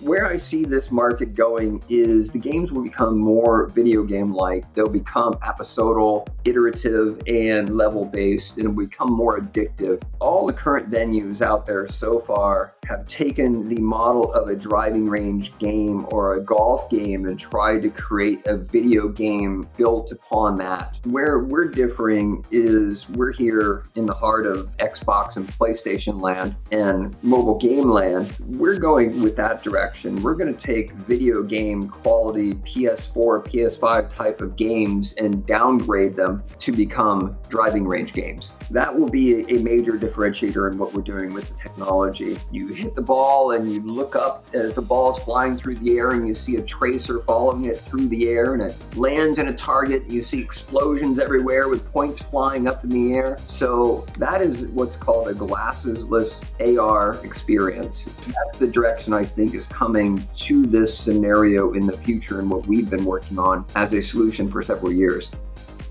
Where 0.00 0.26
I 0.26 0.36
see 0.36 0.64
this 0.64 0.92
market 0.92 1.34
going 1.34 1.82
is 1.88 2.30
the 2.30 2.38
games 2.38 2.70
will 2.70 2.84
become 2.84 3.18
more 3.18 3.66
video 3.66 4.04
game 4.04 4.32
like. 4.32 4.72
They'll 4.74 4.88
become 4.88 5.36
episodal, 5.42 6.24
iterative, 6.44 7.20
and 7.26 7.76
level 7.76 8.04
based, 8.04 8.58
and 8.58 8.76
become 8.76 9.12
more 9.12 9.40
addictive. 9.40 10.00
All 10.20 10.46
the 10.46 10.52
current 10.52 10.88
venues 10.88 11.42
out 11.42 11.66
there 11.66 11.88
so 11.88 12.20
far 12.20 12.74
have 12.88 13.06
taken 13.06 13.68
the 13.68 13.80
model 13.80 14.32
of 14.32 14.48
a 14.48 14.56
driving 14.56 15.08
range 15.08 15.56
game 15.58 16.06
or 16.10 16.34
a 16.34 16.40
golf 16.40 16.88
game 16.88 17.26
and 17.26 17.38
tried 17.38 17.82
to 17.82 17.90
create 17.90 18.46
a 18.46 18.56
video 18.56 19.08
game 19.08 19.68
built 19.76 20.10
upon 20.10 20.56
that. 20.56 20.98
Where 21.04 21.40
we're 21.40 21.66
differing 21.66 22.44
is 22.50 23.08
we're 23.10 23.32
here 23.32 23.84
in 23.94 24.06
the 24.06 24.14
heart 24.14 24.46
of 24.46 24.74
Xbox 24.78 25.36
and 25.36 25.46
PlayStation 25.46 26.20
land 26.20 26.56
and 26.72 27.14
mobile 27.22 27.58
game 27.58 27.90
land. 27.90 28.34
We're 28.46 28.78
going 28.78 29.22
with 29.22 29.36
that 29.36 29.62
direction. 29.62 30.22
We're 30.22 30.34
going 30.34 30.54
to 30.54 30.60
take 30.60 30.92
video 30.92 31.42
game 31.42 31.88
quality 31.88 32.54
PS4, 32.54 33.44
PS5 33.44 34.14
type 34.14 34.40
of 34.40 34.56
games 34.56 35.14
and 35.18 35.46
downgrade 35.46 36.16
them 36.16 36.42
to 36.58 36.72
become 36.72 37.36
driving 37.50 37.86
range 37.86 38.14
games. 38.14 38.54
That 38.70 38.94
will 38.94 39.08
be 39.08 39.48
a 39.50 39.62
major 39.62 39.92
differentiator 39.92 40.70
in 40.70 40.78
what 40.78 40.92
we're 40.92 41.02
doing 41.02 41.32
with 41.32 41.48
the 41.48 41.54
technology. 41.54 42.38
You 42.50 42.68
hit 42.68 42.94
the 42.94 43.02
ball 43.02 43.52
and 43.52 43.72
you 43.72 43.80
look 43.80 44.14
up 44.14 44.46
as 44.52 44.74
the 44.74 44.82
ball 44.82 45.16
is 45.16 45.22
flying 45.24 45.56
through 45.56 45.76
the 45.76 45.96
air 45.96 46.10
and 46.10 46.28
you 46.28 46.34
see 46.34 46.56
a 46.56 46.62
tracer 46.62 47.20
following 47.20 47.64
it 47.64 47.78
through 47.78 48.08
the 48.08 48.28
air 48.28 48.52
and 48.54 48.62
it 48.62 48.76
lands 48.96 49.38
in 49.38 49.48
a 49.48 49.54
target. 49.54 50.02
And 50.02 50.12
you 50.12 50.22
see 50.22 50.40
explosions 50.40 51.18
everywhere 51.18 51.68
with 51.68 51.90
points 51.92 52.20
flying 52.20 52.66
up 52.68 52.84
in 52.84 52.90
the 52.90 53.14
air. 53.14 53.38
So 53.46 54.06
that 54.18 54.42
is 54.42 54.66
what's 54.66 54.96
called 54.96 55.28
a 55.28 55.34
glassesless 55.34 56.44
AR 56.78 57.24
experience. 57.24 58.04
That's 58.26 58.58
the 58.58 58.66
direction 58.66 59.14
I 59.14 59.24
think 59.24 59.54
is 59.54 59.66
coming 59.66 60.22
to 60.36 60.66
this 60.66 60.96
scenario 60.96 61.72
in 61.72 61.86
the 61.86 61.96
future 61.96 62.40
and 62.40 62.50
what 62.50 62.66
we've 62.66 62.90
been 62.90 63.04
working 63.04 63.38
on 63.38 63.64
as 63.76 63.94
a 63.94 64.02
solution 64.02 64.48
for 64.48 64.62
several 64.62 64.92
years. 64.92 65.30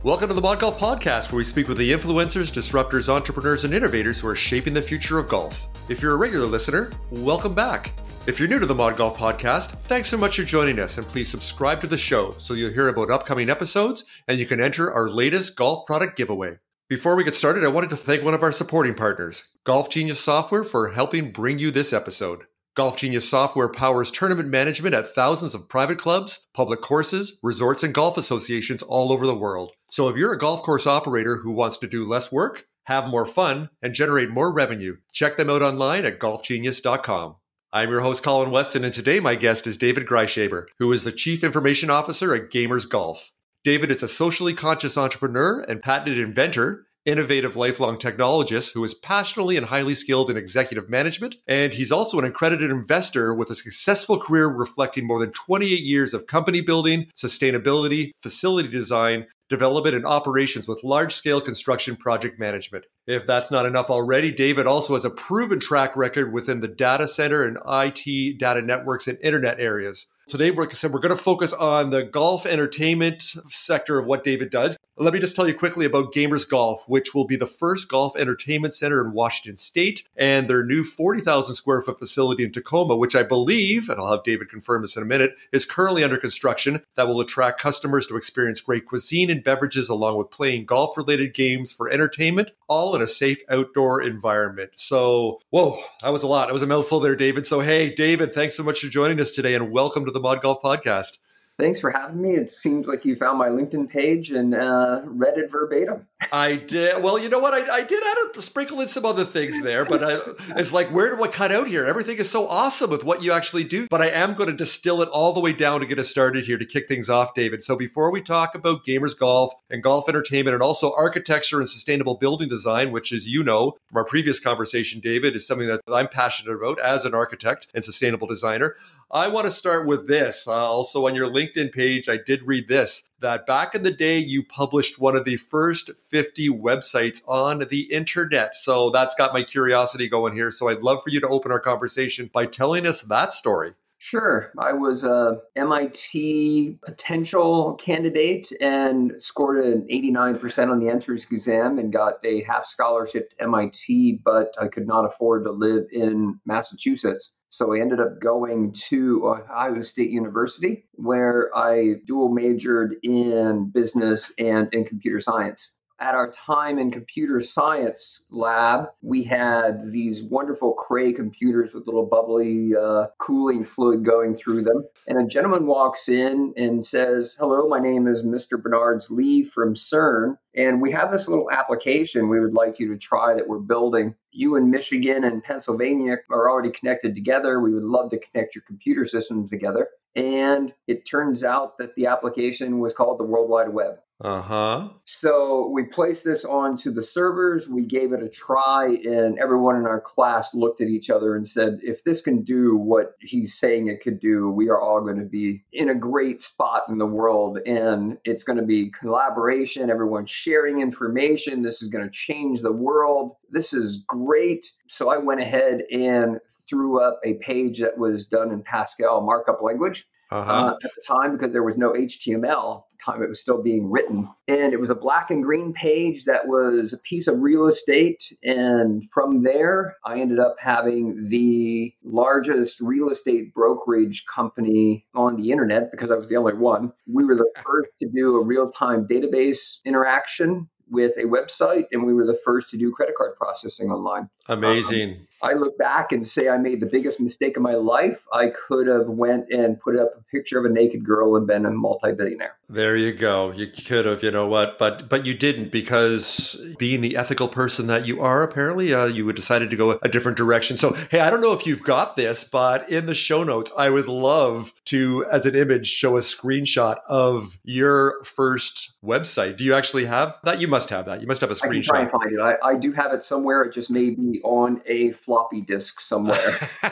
Welcome 0.04 0.28
to 0.28 0.36
the 0.36 0.42
Mod 0.42 0.60
Golf 0.60 0.80
Podcast, 0.80 1.32
where 1.32 1.38
we 1.38 1.44
speak 1.44 1.68
with 1.68 1.80
the 1.80 1.92
influencers, 1.92 2.52
disruptors, 2.52 3.10
entrepreneurs, 3.10 3.66
and 3.66 3.74
innovators 3.74 4.20
who 4.20 4.28
are 4.28 4.36
shaping 4.36 4.76
the 4.76 4.82
future 4.82 5.18
of 5.18 5.28
golf. 5.28 5.66
If 5.90 6.04
you're 6.04 6.14
a 6.14 6.18
regular 6.18 6.46
listener, 6.46 6.92
welcome 7.10 7.56
back. 7.56 8.00
If 8.28 8.40
you're 8.40 8.48
new 8.48 8.60
to 8.60 8.68
the 8.68 8.76
Mod 8.76 8.96
Golf 8.96 9.18
Podcast, 9.18 9.72
thanks 9.88 10.08
so 10.08 10.16
much 10.16 10.38
for 10.38 10.44
joining 10.44 10.80
us, 10.80 11.00
and 11.00 11.08
please 11.08 11.30
subscribe 11.30 11.82
to 11.82 11.88
the 11.88 11.98
show 11.98 12.30
so 12.38 12.54
you'll 12.54 12.74
hear 12.74 12.90
about 12.90 13.10
upcoming 13.10 13.50
episodes 13.50 14.06
and 14.28 14.38
you 14.38 14.46
can 14.46 14.62
enter 14.62 14.94
our 14.94 15.10
latest 15.10 15.56
golf 15.56 15.88
product 15.88 16.16
giveaway. 16.16 16.60
Before 16.88 17.16
we 17.16 17.24
get 17.24 17.34
started, 17.34 17.64
I 17.64 17.70
wanted 17.70 17.90
to 17.90 17.98
thank 17.98 18.24
one 18.24 18.36
of 18.36 18.44
our 18.44 18.52
supporting 18.52 18.94
partners, 18.94 19.46
Golf 19.64 19.90
Genius 19.90 20.20
Software, 20.20 20.64
for 20.64 20.90
helping 20.90 21.32
bring 21.32 21.58
you 21.58 21.72
this 21.72 21.92
episode. 21.92 22.44
Golf 22.78 22.96
Genius 22.96 23.28
software 23.28 23.70
powers 23.70 24.12
tournament 24.12 24.50
management 24.50 24.94
at 24.94 25.16
thousands 25.16 25.56
of 25.56 25.68
private 25.68 25.98
clubs, 25.98 26.46
public 26.54 26.80
courses, 26.80 27.40
resorts, 27.42 27.82
and 27.82 27.92
golf 27.92 28.20
associations 28.20 28.84
all 28.84 29.12
over 29.12 29.26
the 29.26 29.36
world. 29.36 29.72
So 29.90 30.10
if 30.10 30.16
you're 30.16 30.32
a 30.32 30.38
golf 30.38 30.62
course 30.62 30.86
operator 30.86 31.38
who 31.38 31.52
wants 31.52 31.78
to 31.78 31.88
do 31.88 32.08
less 32.08 32.32
work, 32.32 32.68
have 32.84 33.10
more 33.10 33.26
fun, 33.26 33.72
and 33.82 33.96
generate 33.96 34.30
more 34.30 34.54
revenue. 34.54 34.98
Check 35.12 35.38
them 35.38 35.50
out 35.50 35.64
online 35.64 36.06
at 36.06 36.20
golfgenius.com. 36.20 37.38
I'm 37.74 37.90
your 37.90 38.02
host, 38.02 38.22
Colin 38.22 38.52
Weston, 38.52 38.84
and 38.84 38.94
today 38.94 39.20
my 39.20 39.34
guest 39.34 39.66
is 39.66 39.80
David 39.80 40.06
Grieshaber, 40.06 40.68
who 40.78 40.94
is 40.94 41.04
the 41.04 41.12
Chief 41.12 41.44
Information 41.44 41.90
Officer 41.90 42.36
at 42.36 42.52
Gamerz 42.52 42.88
Golf. 42.88 43.32
David 43.64 43.90
is 43.90 44.04
a 44.04 44.08
socially 44.08 44.54
conscious 44.54 45.00
entrepreneur 45.00 45.62
and 45.62 45.82
patented 45.82 46.20
inventor, 46.20 46.86
innovative 47.08 47.56
lifelong 47.56 47.98
technologist 47.98 48.74
who 48.74 48.84
is 48.84 48.94
passionately 48.94 49.56
and 49.56 49.68
highly 49.68 49.96
skilled 49.96 50.30
in 50.30 50.36
executive 50.38 50.90
management. 50.90 51.38
And 51.48 51.74
he's 51.74 51.92
also 51.92 52.20
an 52.20 52.26
accredited 52.26 52.70
investor 52.70 53.34
with 53.34 53.50
a 53.50 53.56
successful 53.56 54.20
career 54.20 54.48
reflecting 54.48 55.08
more 55.08 55.20
than 55.20 55.32
28 55.32 55.80
years 55.80 56.14
of 56.14 56.28
company 56.28 56.60
building, 56.60 57.08
sustainability, 57.16 58.12
facility 58.22 58.68
design, 58.68 59.26
development, 59.50 59.96
and 59.96 60.06
operations 60.06 60.68
with 60.68 60.84
large 60.84 61.16
scale 61.16 61.40
construction 61.40 61.96
project 61.96 62.38
management. 62.38 62.86
If 63.08 63.26
that's 63.26 63.50
not 63.50 63.66
enough 63.66 63.90
already, 63.90 64.34
David 64.34 64.68
also 64.68 64.94
has 64.94 65.06
a 65.06 65.10
proven 65.10 65.62
track 65.62 65.96
record 65.96 66.34
within 66.34 66.60
the 66.60 66.68
data 66.68 67.08
center 67.08 67.46
and 67.46 67.58
IT 67.66 68.38
data 68.38 68.62
networks 68.62 69.08
and 69.08 69.18
internet 69.24 69.62
areas. 69.62 70.08
Today, 70.28 70.52
like 70.52 70.72
I 70.72 70.74
said, 70.74 70.92
we're 70.92 71.00
going 71.00 71.16
to 71.16 71.24
focus 71.24 71.54
on 71.54 71.90
the 71.90 72.04
golf 72.04 72.46
entertainment 72.46 73.22
sector 73.48 73.98
of 73.98 74.08
what 74.08 74.26
David 74.26 74.50
does. 74.50 74.78
Let 75.00 75.14
me 75.14 75.20
just 75.20 75.36
tell 75.36 75.48
you 75.48 75.54
quickly 75.54 75.86
about 75.86 76.12
Gamerz 76.12 76.50
Golf, 76.50 76.84
which 76.88 77.14
will 77.14 77.28
be 77.28 77.36
the 77.36 77.46
first 77.46 77.88
golf 77.88 78.18
entertainment 78.18 78.74
center 78.74 79.00
in 79.00 79.14
Washington 79.14 79.56
State, 79.56 80.04
and 80.18 80.48
their 80.48 80.66
new 80.66 80.84
40,000 80.84 81.54
square 81.54 81.84
foot 81.84 82.00
facility 82.00 82.44
in 82.44 82.52
Tacoma, 82.52 82.96
which 82.96 83.16
I 83.16 83.22
believe, 83.22 83.90
and 83.90 84.00
I'll 84.02 84.12
have 84.12 84.24
David 84.24 84.50
confirm 84.50 84.82
this 84.82 84.98
in 84.98 85.04
a 85.04 85.06
minute, 85.06 85.36
is 85.54 85.66
currently 85.66 86.04
under 86.04 86.18
construction 86.18 86.82
that 86.96 87.08
will 87.08 87.22
attract 87.22 87.62
customers 87.62 88.08
to 88.08 88.18
experience 88.18 88.60
great 88.60 88.88
cuisine 88.88 89.30
and 89.30 89.44
beverages 89.44 89.88
along 89.88 90.18
with 90.18 90.32
playing 90.32 90.66
golf 90.66 90.98
related 90.98 91.36
games 91.36 91.72
for 91.72 91.92
entertainment, 91.92 92.50
all 92.68 92.96
in 92.96 93.02
a 93.04 93.08
safe 93.08 93.40
outdoor 93.50 94.02
environment. 94.02 94.72
So, 94.78 95.40
whoa, 95.52 95.78
that 96.02 96.12
was 96.12 96.24
a 96.24 96.28
lot. 96.28 96.48
That 96.48 96.54
was 96.54 96.64
a 96.64 96.68
mouthful 96.68 97.00
there, 97.00 97.16
David. 97.16 97.46
So, 97.46 97.60
hey, 97.60 97.94
David, 97.94 98.34
thanks 98.34 98.58
so 98.58 98.64
much 98.64 98.80
for 98.80 98.88
joining 98.88 99.20
us 99.20 99.30
today 99.30 99.54
and 99.54 99.70
welcome 99.70 100.06
to 100.06 100.12
the 100.12 100.17
Mod 100.20 100.42
Golf 100.42 100.62
Podcast. 100.62 101.18
Thanks 101.60 101.80
for 101.80 101.90
having 101.90 102.22
me. 102.22 102.36
It 102.36 102.56
seems 102.56 102.86
like 102.86 103.04
you 103.04 103.16
found 103.16 103.40
my 103.40 103.50
LinkedIn 103.50 103.90
page 103.90 104.30
and 104.30 104.54
uh, 104.54 105.02
read 105.06 105.40
it 105.40 105.50
verbatim. 105.50 106.06
I 106.32 106.56
did. 106.56 107.02
Well, 107.02 107.18
you 107.18 107.30
know 107.30 107.40
what? 107.40 107.56
I, 107.56 107.78
I 107.78 107.84
did 107.84 108.04
add 108.04 108.38
a 108.38 108.42
sprinkle 108.44 108.80
in 108.80 108.88
some 108.88 109.06
other 109.06 109.26
things 109.26 109.64
there, 109.64 109.84
but 109.84 110.04
I, 110.04 110.20
it's 110.56 110.72
like, 110.72 110.90
where 110.90 111.16
do 111.16 111.24
I 111.24 111.28
cut 111.28 111.52
out 111.52 111.68
here? 111.68 111.84
Everything 111.84 112.18
is 112.18 112.30
so 112.30 112.48
awesome 112.48 112.92
with 112.92 113.04
what 113.04 113.24
you 113.24 113.32
actually 113.32 113.64
do. 113.64 113.88
But 113.90 114.04
I 114.04 114.10
am 114.10 114.36
going 114.36 114.50
to 114.52 114.56
distill 114.56 115.02
it 115.02 115.10
all 115.10 115.34
the 115.34 115.40
way 115.40 115.52
down 115.52 115.80
to 115.80 115.88
get 115.88 115.98
us 115.98 116.10
started 116.10 116.46
here 116.46 116.60
to 116.60 116.66
kick 116.66 116.88
things 116.88 117.10
off, 117.10 117.34
David. 117.34 117.64
So 117.64 117.76
before 117.76 118.12
we 118.12 118.22
talk 118.22 118.54
about 118.54 118.86
Gamerz 118.86 119.18
Golf 119.18 119.54
and 119.72 119.82
golf 119.82 120.08
entertainment 120.08 120.54
and 120.54 120.62
also 120.62 120.94
architecture 120.96 121.60
and 121.60 121.68
sustainable 121.68 122.16
building 122.16 122.50
design, 122.50 122.92
which, 122.92 123.12
as 123.12 123.28
you 123.28 123.42
know 123.42 123.78
from 123.88 123.98
our 123.98 124.06
previous 124.06 124.40
conversation, 124.40 125.00
David, 125.00 125.36
is 125.36 125.48
something 125.48 125.68
that 125.68 125.82
I'm 125.88 126.08
passionate 126.08 126.54
about 126.54 126.80
as 126.80 127.04
an 127.06 127.16
architect 127.16 127.66
and 127.74 127.84
sustainable 127.84 128.28
designer. 128.28 128.76
I 129.10 129.30
want 129.30 129.46
to 129.46 129.52
start 129.52 129.88
with 129.88 130.08
this. 130.08 130.50
Uh, 130.50 130.54
also, 130.54 131.08
on 131.08 131.16
your 131.16 131.30
LinkedIn 131.30 131.72
page, 131.72 132.10
I 132.10 132.18
did 132.18 132.44
read 132.44 132.68
this 132.68 133.04
that 133.20 133.46
back 133.46 133.74
in 133.74 133.84
the 133.84 133.92
day, 133.92 134.20
you 134.20 134.44
published 134.44 135.00
one 135.00 135.16
of 135.16 135.24
the 135.24 135.38
first 135.38 135.92
50 136.10 136.50
websites 136.50 137.22
on 137.28 137.66
the 137.70 137.92
internet. 137.92 138.54
So 138.56 138.90
that's 138.90 139.16
got 139.16 139.34
my 139.34 139.44
curiosity 139.44 140.10
going 140.10 140.34
here. 140.34 140.52
So 140.52 140.68
I'd 140.68 140.84
love 140.84 141.04
for 141.04 141.10
you 141.10 141.22
to 141.22 141.28
open 141.28 141.52
our 141.52 141.60
conversation 141.60 142.30
by 142.34 142.48
telling 142.48 142.86
us 142.86 143.02
that 143.04 143.32
story. 143.32 143.74
Sure. 144.00 144.52
I 144.60 144.74
was 144.74 145.04
a 145.04 145.40
MIT 145.56 146.78
potential 146.84 147.74
candidate 147.76 148.52
and 148.62 149.14
scored 149.18 149.66
an 149.66 149.88
89% 149.92 150.70
on 150.70 150.80
the 150.80 150.90
entrance 150.90 151.26
exam 151.32 151.80
and 151.80 151.92
got 151.92 152.14
a 152.24 152.44
half 152.44 152.68
scholarship 152.68 153.32
to 153.32 153.44
MIT, 153.44 154.22
but 154.24 154.54
I 154.62 154.68
could 154.68 154.86
not 154.86 155.06
afford 155.06 155.46
to 155.46 155.52
live 155.52 155.86
in 155.92 156.40
Massachusetts. 156.46 157.34
So 157.50 157.74
I 157.74 157.80
ended 157.80 158.02
up 158.02 158.20
going 158.20 158.74
to 158.90 159.28
Ohio 159.28 159.82
State 159.82 160.10
University, 160.10 160.86
where 160.94 161.56
I 161.56 161.96
dual 162.06 162.30
majored 162.30 162.98
in 163.04 163.70
business 163.74 164.34
and 164.38 164.68
in 164.74 164.84
computer 164.84 165.22
science 165.22 165.77
at 166.00 166.16
our 166.16 166.32
time 166.32 166.78
in 166.78 166.92
computer 166.92 167.42
science 167.42 168.24
lab, 168.30 168.90
we 169.02 169.24
had 169.24 169.92
these 169.92 170.24
wonderful 170.24 170.74
Cray 170.74 171.12
computers 171.12 171.74
with 171.74 171.88
little 171.88 172.06
bubbly 172.06 172.76
uh, 172.76 173.08
cooling 173.18 173.66
fluid 173.66 174.06
going 174.06 174.36
through 174.36 174.64
them. 174.64 174.84
And 175.08 175.20
a 175.20 175.28
gentleman 175.28 175.66
walks 175.66 176.10
in 176.10 176.54
and 176.56 176.86
says, 176.86 177.36
Hello, 177.40 177.68
my 177.68 177.80
name 177.80 178.08
is 178.08 178.24
Mr. 178.24 178.62
Berners-Lee 178.62 179.46
from 179.46 179.74
CERN. 179.74 180.38
And 180.56 180.82
we 180.82 180.92
have 180.92 181.12
this 181.12 181.28
little 181.28 181.52
application 181.52 182.30
we 182.30 182.40
would 182.40 182.54
like 182.54 182.80
you 182.80 182.90
to 182.90 182.98
try 182.98 183.34
that 183.34 183.48
we're 183.48 183.60
building. 183.60 184.16
You 184.32 184.56
in 184.56 184.70
Michigan 184.70 185.24
and 185.24 185.44
Pennsylvania 185.44 186.18
are 186.30 186.50
already 186.50 186.72
connected 186.72 187.16
together. 187.16 187.60
We 187.60 187.74
would 187.74 187.84
love 187.84 188.12
to 188.12 188.20
connect 188.20 188.56
your 188.56 188.64
computer 188.68 189.06
systems 189.06 189.50
together. 189.50 189.88
And 190.16 190.74
it 190.88 191.06
turns 191.06 191.44
out 191.44 191.78
that 191.78 191.94
the 191.96 192.08
application 192.08 192.80
was 192.80 192.94
called 192.94 193.20
the 193.20 193.24
World 193.24 193.50
Wide 193.50 193.70
Web. 193.70 194.00
Uh 194.20 194.42
huh. 194.42 194.90
So 195.06 195.70
we 195.70 195.84
placed 195.84 196.24
this 196.24 196.44
onto 196.44 196.90
the 196.90 197.04
servers. 197.04 197.70
We 197.70 197.86
gave 197.86 198.14
it 198.14 198.24
a 198.24 198.30
try, 198.30 198.98
and 199.06 199.38
everyone 199.38 199.76
in 199.76 199.86
our 199.86 200.02
class 200.02 200.56
looked 200.56 200.82
at 200.82 200.88
each 200.88 201.12
other 201.12 201.36
and 201.36 201.48
said, 201.48 201.80
if 201.84 202.04
this 202.04 202.24
can 202.24 202.42
do 202.42 202.76
what 202.76 203.14
he's 203.20 203.54
saying 203.54 203.88
it 203.88 204.02
could 204.02 204.20
do, 204.20 204.50
we 204.50 204.70
are 204.70 204.82
all 204.82 205.02
going 205.02 205.20
to 205.20 205.26
be 205.26 205.64
in 205.72 205.90
a 205.90 205.96
great 205.96 206.42
spot 206.42 206.84
in 206.90 206.98
the 206.98 207.06
world. 207.06 207.60
And 207.68 208.18
it's 208.24 208.44
going 208.44 208.58
to 208.58 208.66
be 208.66 208.90
collaboration, 208.90 209.92
everyone 209.92 210.26
sharing 210.26 210.82
information. 210.82 211.62
This 211.62 211.84
is 211.84 211.90
going 211.90 212.04
to 212.04 212.12
change 212.12 212.62
the 212.62 212.72
world. 212.72 213.36
This 213.52 213.72
is 213.72 214.04
great. 214.08 214.66
So 214.90 215.12
I 215.12 215.18
went 215.18 215.42
ahead 215.42 215.84
and 215.92 216.40
threw 216.68 217.00
up 217.00 217.20
a 217.24 217.36
page 217.36 217.80
that 217.82 218.00
was 218.00 218.26
done 218.26 218.52
in 218.52 218.64
Pascal 218.64 219.22
markup 219.22 219.62
language 219.62 220.08
uh-huh. 220.30 220.52
uh, 220.52 220.76
at 220.84 220.92
the 220.96 221.02
time 221.06 221.34
because 221.34 221.54
there 221.54 221.64
was 221.64 221.78
no 221.78 221.94
HTML. 221.94 222.84
time 223.04 223.22
it 223.22 223.30
was 223.30 223.42
still 223.42 223.62
being 223.62 223.90
written, 223.90 224.30
and 224.48 224.74
it 224.74 224.80
was 224.80 224.90
a 224.90 224.96
black 224.96 225.30
and 225.32 225.44
green 225.44 225.74
page 225.74 226.26
that 226.26 226.48
was 226.48 226.94
a 226.94 226.98
piece 226.98 227.28
of 227.28 227.40
real 227.40 227.68
estate. 227.68 228.34
And 228.44 229.08
from 229.14 229.44
there, 229.44 229.96
I 230.06 230.20
ended 230.20 230.40
up 230.40 230.56
having 230.60 231.30
the 231.30 231.94
largest 232.04 232.82
real 232.82 233.10
estate 233.10 233.54
brokerage 233.54 234.26
company 234.34 235.06
on 235.14 235.38
the 235.38 235.52
internet 235.52 235.92
because 235.92 236.12
I 236.12 236.16
was 236.16 236.30
the 236.30 236.38
only 236.38 236.54
one. 236.54 236.92
We 237.06 237.24
were 237.24 237.36
the 237.36 237.50
first 237.66 237.92
to 238.02 238.10
do 238.10 238.36
a 238.36 238.44
real 238.44 238.72
time 238.72 239.08
database 239.08 239.78
interaction 239.86 240.68
with 240.90 241.14
a 241.18 241.24
website, 241.24 241.86
and 241.92 242.06
we 242.06 242.14
were 242.14 242.26
the 242.26 242.40
first 242.44 242.70
to 242.72 242.78
do 242.78 242.92
credit 242.92 243.16
card 243.16 243.36
processing 243.36 243.92
online. 243.92 244.30
Amazing. 244.48 245.12
Um, 245.12 245.27
I 245.42 245.54
look 245.54 245.78
back 245.78 246.12
and 246.12 246.26
say 246.28 246.50
I 246.50 246.58
made 246.58 246.82
the 246.82 246.88
biggest 246.88 247.20
mistake 247.20 247.58
of 247.58 247.64
my 247.64 247.76
life. 247.76 248.20
I 248.34 248.48
could 248.50 248.88
have 248.88 249.08
went 249.08 249.50
and 249.52 249.80
put 249.80 249.98
up 249.98 250.14
a 250.18 250.24
picture 250.32 250.60
of 250.60 250.66
a 250.66 250.70
naked 250.70 251.06
girl 251.06 251.36
and 251.36 251.46
been 251.46 251.66
a 251.66 251.72
multi-billionaire. 251.72 252.56
There 252.70 252.98
you 252.98 253.14
go. 253.14 253.52
You 253.52 253.68
could 253.68 254.06
have, 254.06 254.24
you 254.24 254.32
know 254.32 254.48
what, 254.48 254.78
but 254.78 255.08
but 255.08 255.26
you 255.26 255.34
didn't 255.34 255.72
because 255.72 256.60
being 256.78 257.02
the 257.02 257.16
ethical 257.16 257.48
person 257.48 257.88
that 257.88 258.06
you 258.06 258.22
are, 258.22 258.44
apparently, 258.44 258.94
uh, 258.94 259.06
you 259.06 259.32
decided 259.32 259.70
to 259.70 259.78
go 259.78 260.00
a 260.02 260.10
different 260.10 260.38
direction. 260.38 260.76
So, 260.76 260.94
hey, 261.12 261.20
I 261.20 261.30
don't 261.30 261.42
know 261.42 261.54
if 261.54 261.66
you've 261.66 261.84
got 261.84 262.16
this, 262.18 262.44
but 262.44 262.90
in 262.90 263.06
the 263.06 263.16
show 263.16 263.44
notes, 263.44 263.72
I 263.78 263.90
would 263.90 264.08
love 264.08 264.74
to, 264.86 265.26
as 265.32 265.46
an 265.46 265.56
image, 265.56 265.88
show 265.88 266.18
a 266.18 266.22
screenshot 266.22 266.98
of 267.08 267.58
your 267.64 268.22
first 268.24 268.94
website. 269.08 269.58
Do 269.58 269.64
you 269.64 269.74
actually 269.74 270.06
have 270.06 270.38
that? 270.44 270.60
You 270.60 270.68
must 270.68 270.90
have 270.90 271.06
that. 271.06 271.22
You 271.22 271.28
must 271.28 271.42
have 271.42 271.50
a 271.50 271.54
screenshot. 271.54 271.70
I 271.70 271.74
can 271.74 271.84
try 271.84 272.02
and 272.02 272.12
find 272.12 272.32
it. 272.34 272.40
I, 272.40 272.70
I 272.70 272.76
do 272.76 272.92
have 272.92 273.14
it 273.14 273.24
somewhere. 273.24 273.64
It 273.64 273.74
just 273.74 273.90
may 273.90 274.10
be 274.12 274.42
on 274.44 274.82
a 274.86 275.12
floppy 275.12 275.62
disk 275.62 276.02
somewhere. 276.02 276.70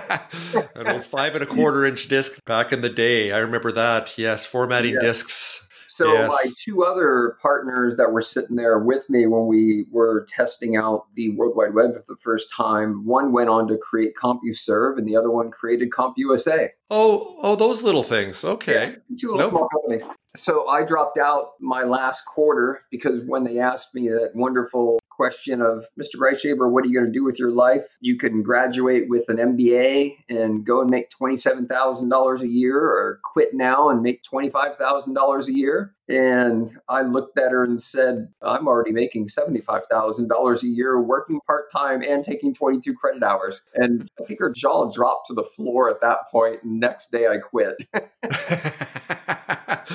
An 0.75 0.87
old 0.87 1.03
five 1.03 1.35
and 1.35 1.43
a 1.43 1.47
quarter 1.47 1.85
inch 1.85 2.07
disc 2.07 2.43
back 2.45 2.71
in 2.71 2.81
the 2.81 2.89
day. 2.89 3.31
I 3.31 3.39
remember 3.39 3.71
that. 3.73 4.17
Yes, 4.17 4.45
formatting 4.45 4.93
yes. 4.93 5.03
discs. 5.03 5.64
So 5.95 6.11
yes. 6.11 6.29
my 6.29 6.51
two 6.61 6.83
other 6.83 7.37
partners 7.41 7.95
that 7.95 8.11
were 8.11 8.21
sitting 8.21 8.57
there 8.57 8.79
with 8.79 9.09
me 9.09 9.27
when 9.27 9.47
we 9.47 9.85
were 9.91 10.27
testing 10.27 10.75
out 10.75 11.05
the 11.15 11.33
World 11.37 11.55
Wide 11.55 11.73
Web 11.73 11.93
for 11.93 12.03
the 12.09 12.19
first 12.21 12.51
time, 12.51 13.05
one 13.05 13.31
went 13.31 13.47
on 13.47 13.65
to 13.69 13.77
create 13.77 14.13
CompuServe 14.21 14.97
and 14.97 15.07
the 15.07 15.15
other 15.15 15.31
one 15.31 15.51
created 15.51 15.91
CompUSA. 15.91 16.67
Oh, 16.89 17.37
oh, 17.41 17.55
those 17.55 17.81
little 17.81 18.03
things. 18.03 18.43
Okay. 18.43 18.73
Yeah, 18.73 19.15
two 19.17 19.27
little 19.27 19.37
nope. 19.37 19.51
small 19.51 19.69
companies. 19.69 20.03
So 20.35 20.67
I 20.67 20.83
dropped 20.83 21.17
out 21.17 21.51
my 21.61 21.83
last 21.83 22.25
quarter 22.25 22.81
because 22.91 23.21
when 23.25 23.45
they 23.45 23.59
asked 23.59 23.95
me 23.95 24.09
that 24.09 24.31
wonderful 24.35 24.99
question 25.15 25.61
of 25.61 25.85
Mr. 25.99 26.17
Grieshaber, 26.17 26.69
what 26.69 26.83
are 26.83 26.87
you 26.87 26.93
going 26.93 27.11
to 27.11 27.11
do 27.11 27.23
with 27.23 27.39
your 27.39 27.51
life? 27.51 27.85
You 28.01 28.17
can 28.17 28.43
graduate 28.43 29.09
with 29.09 29.29
an 29.29 29.37
MBA 29.37 30.17
and 30.29 30.65
go 30.65 30.81
and 30.81 30.89
make 30.89 31.09
$27,000 31.11 32.41
a 32.41 32.47
year 32.47 32.77
or 32.77 33.19
quit 33.23 33.53
now 33.53 33.89
and 33.89 34.01
make 34.01 34.23
$25,000 34.23 35.47
a 35.47 35.53
year. 35.53 35.95
And 36.07 36.77
I 36.87 37.01
looked 37.01 37.39
at 37.39 37.51
her 37.51 37.63
and 37.63 37.81
said, 37.81 38.27
I'm 38.41 38.67
already 38.67 38.91
making 38.91 39.27
$75,000 39.27 40.63
a 40.63 40.67
year 40.67 41.01
working 41.01 41.39
part 41.47 41.71
time 41.71 42.03
and 42.03 42.23
taking 42.23 42.53
22 42.53 42.93
credit 42.93 43.23
hours. 43.23 43.63
And 43.73 44.09
I 44.21 44.25
think 44.25 44.39
her 44.39 44.51
jaw 44.51 44.91
dropped 44.91 45.27
to 45.27 45.33
the 45.33 45.43
floor 45.55 45.89
at 45.89 46.01
that 46.01 46.29
point. 46.31 46.59
Next 46.63 47.11
day 47.11 47.27
I 47.27 47.37
quit. 47.37 47.75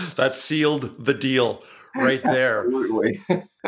that 0.17 0.35
sealed 0.35 1.05
the 1.05 1.15
deal 1.15 1.63
right 1.95 2.23
there. 2.23 2.61
Absolutely. 2.65 3.23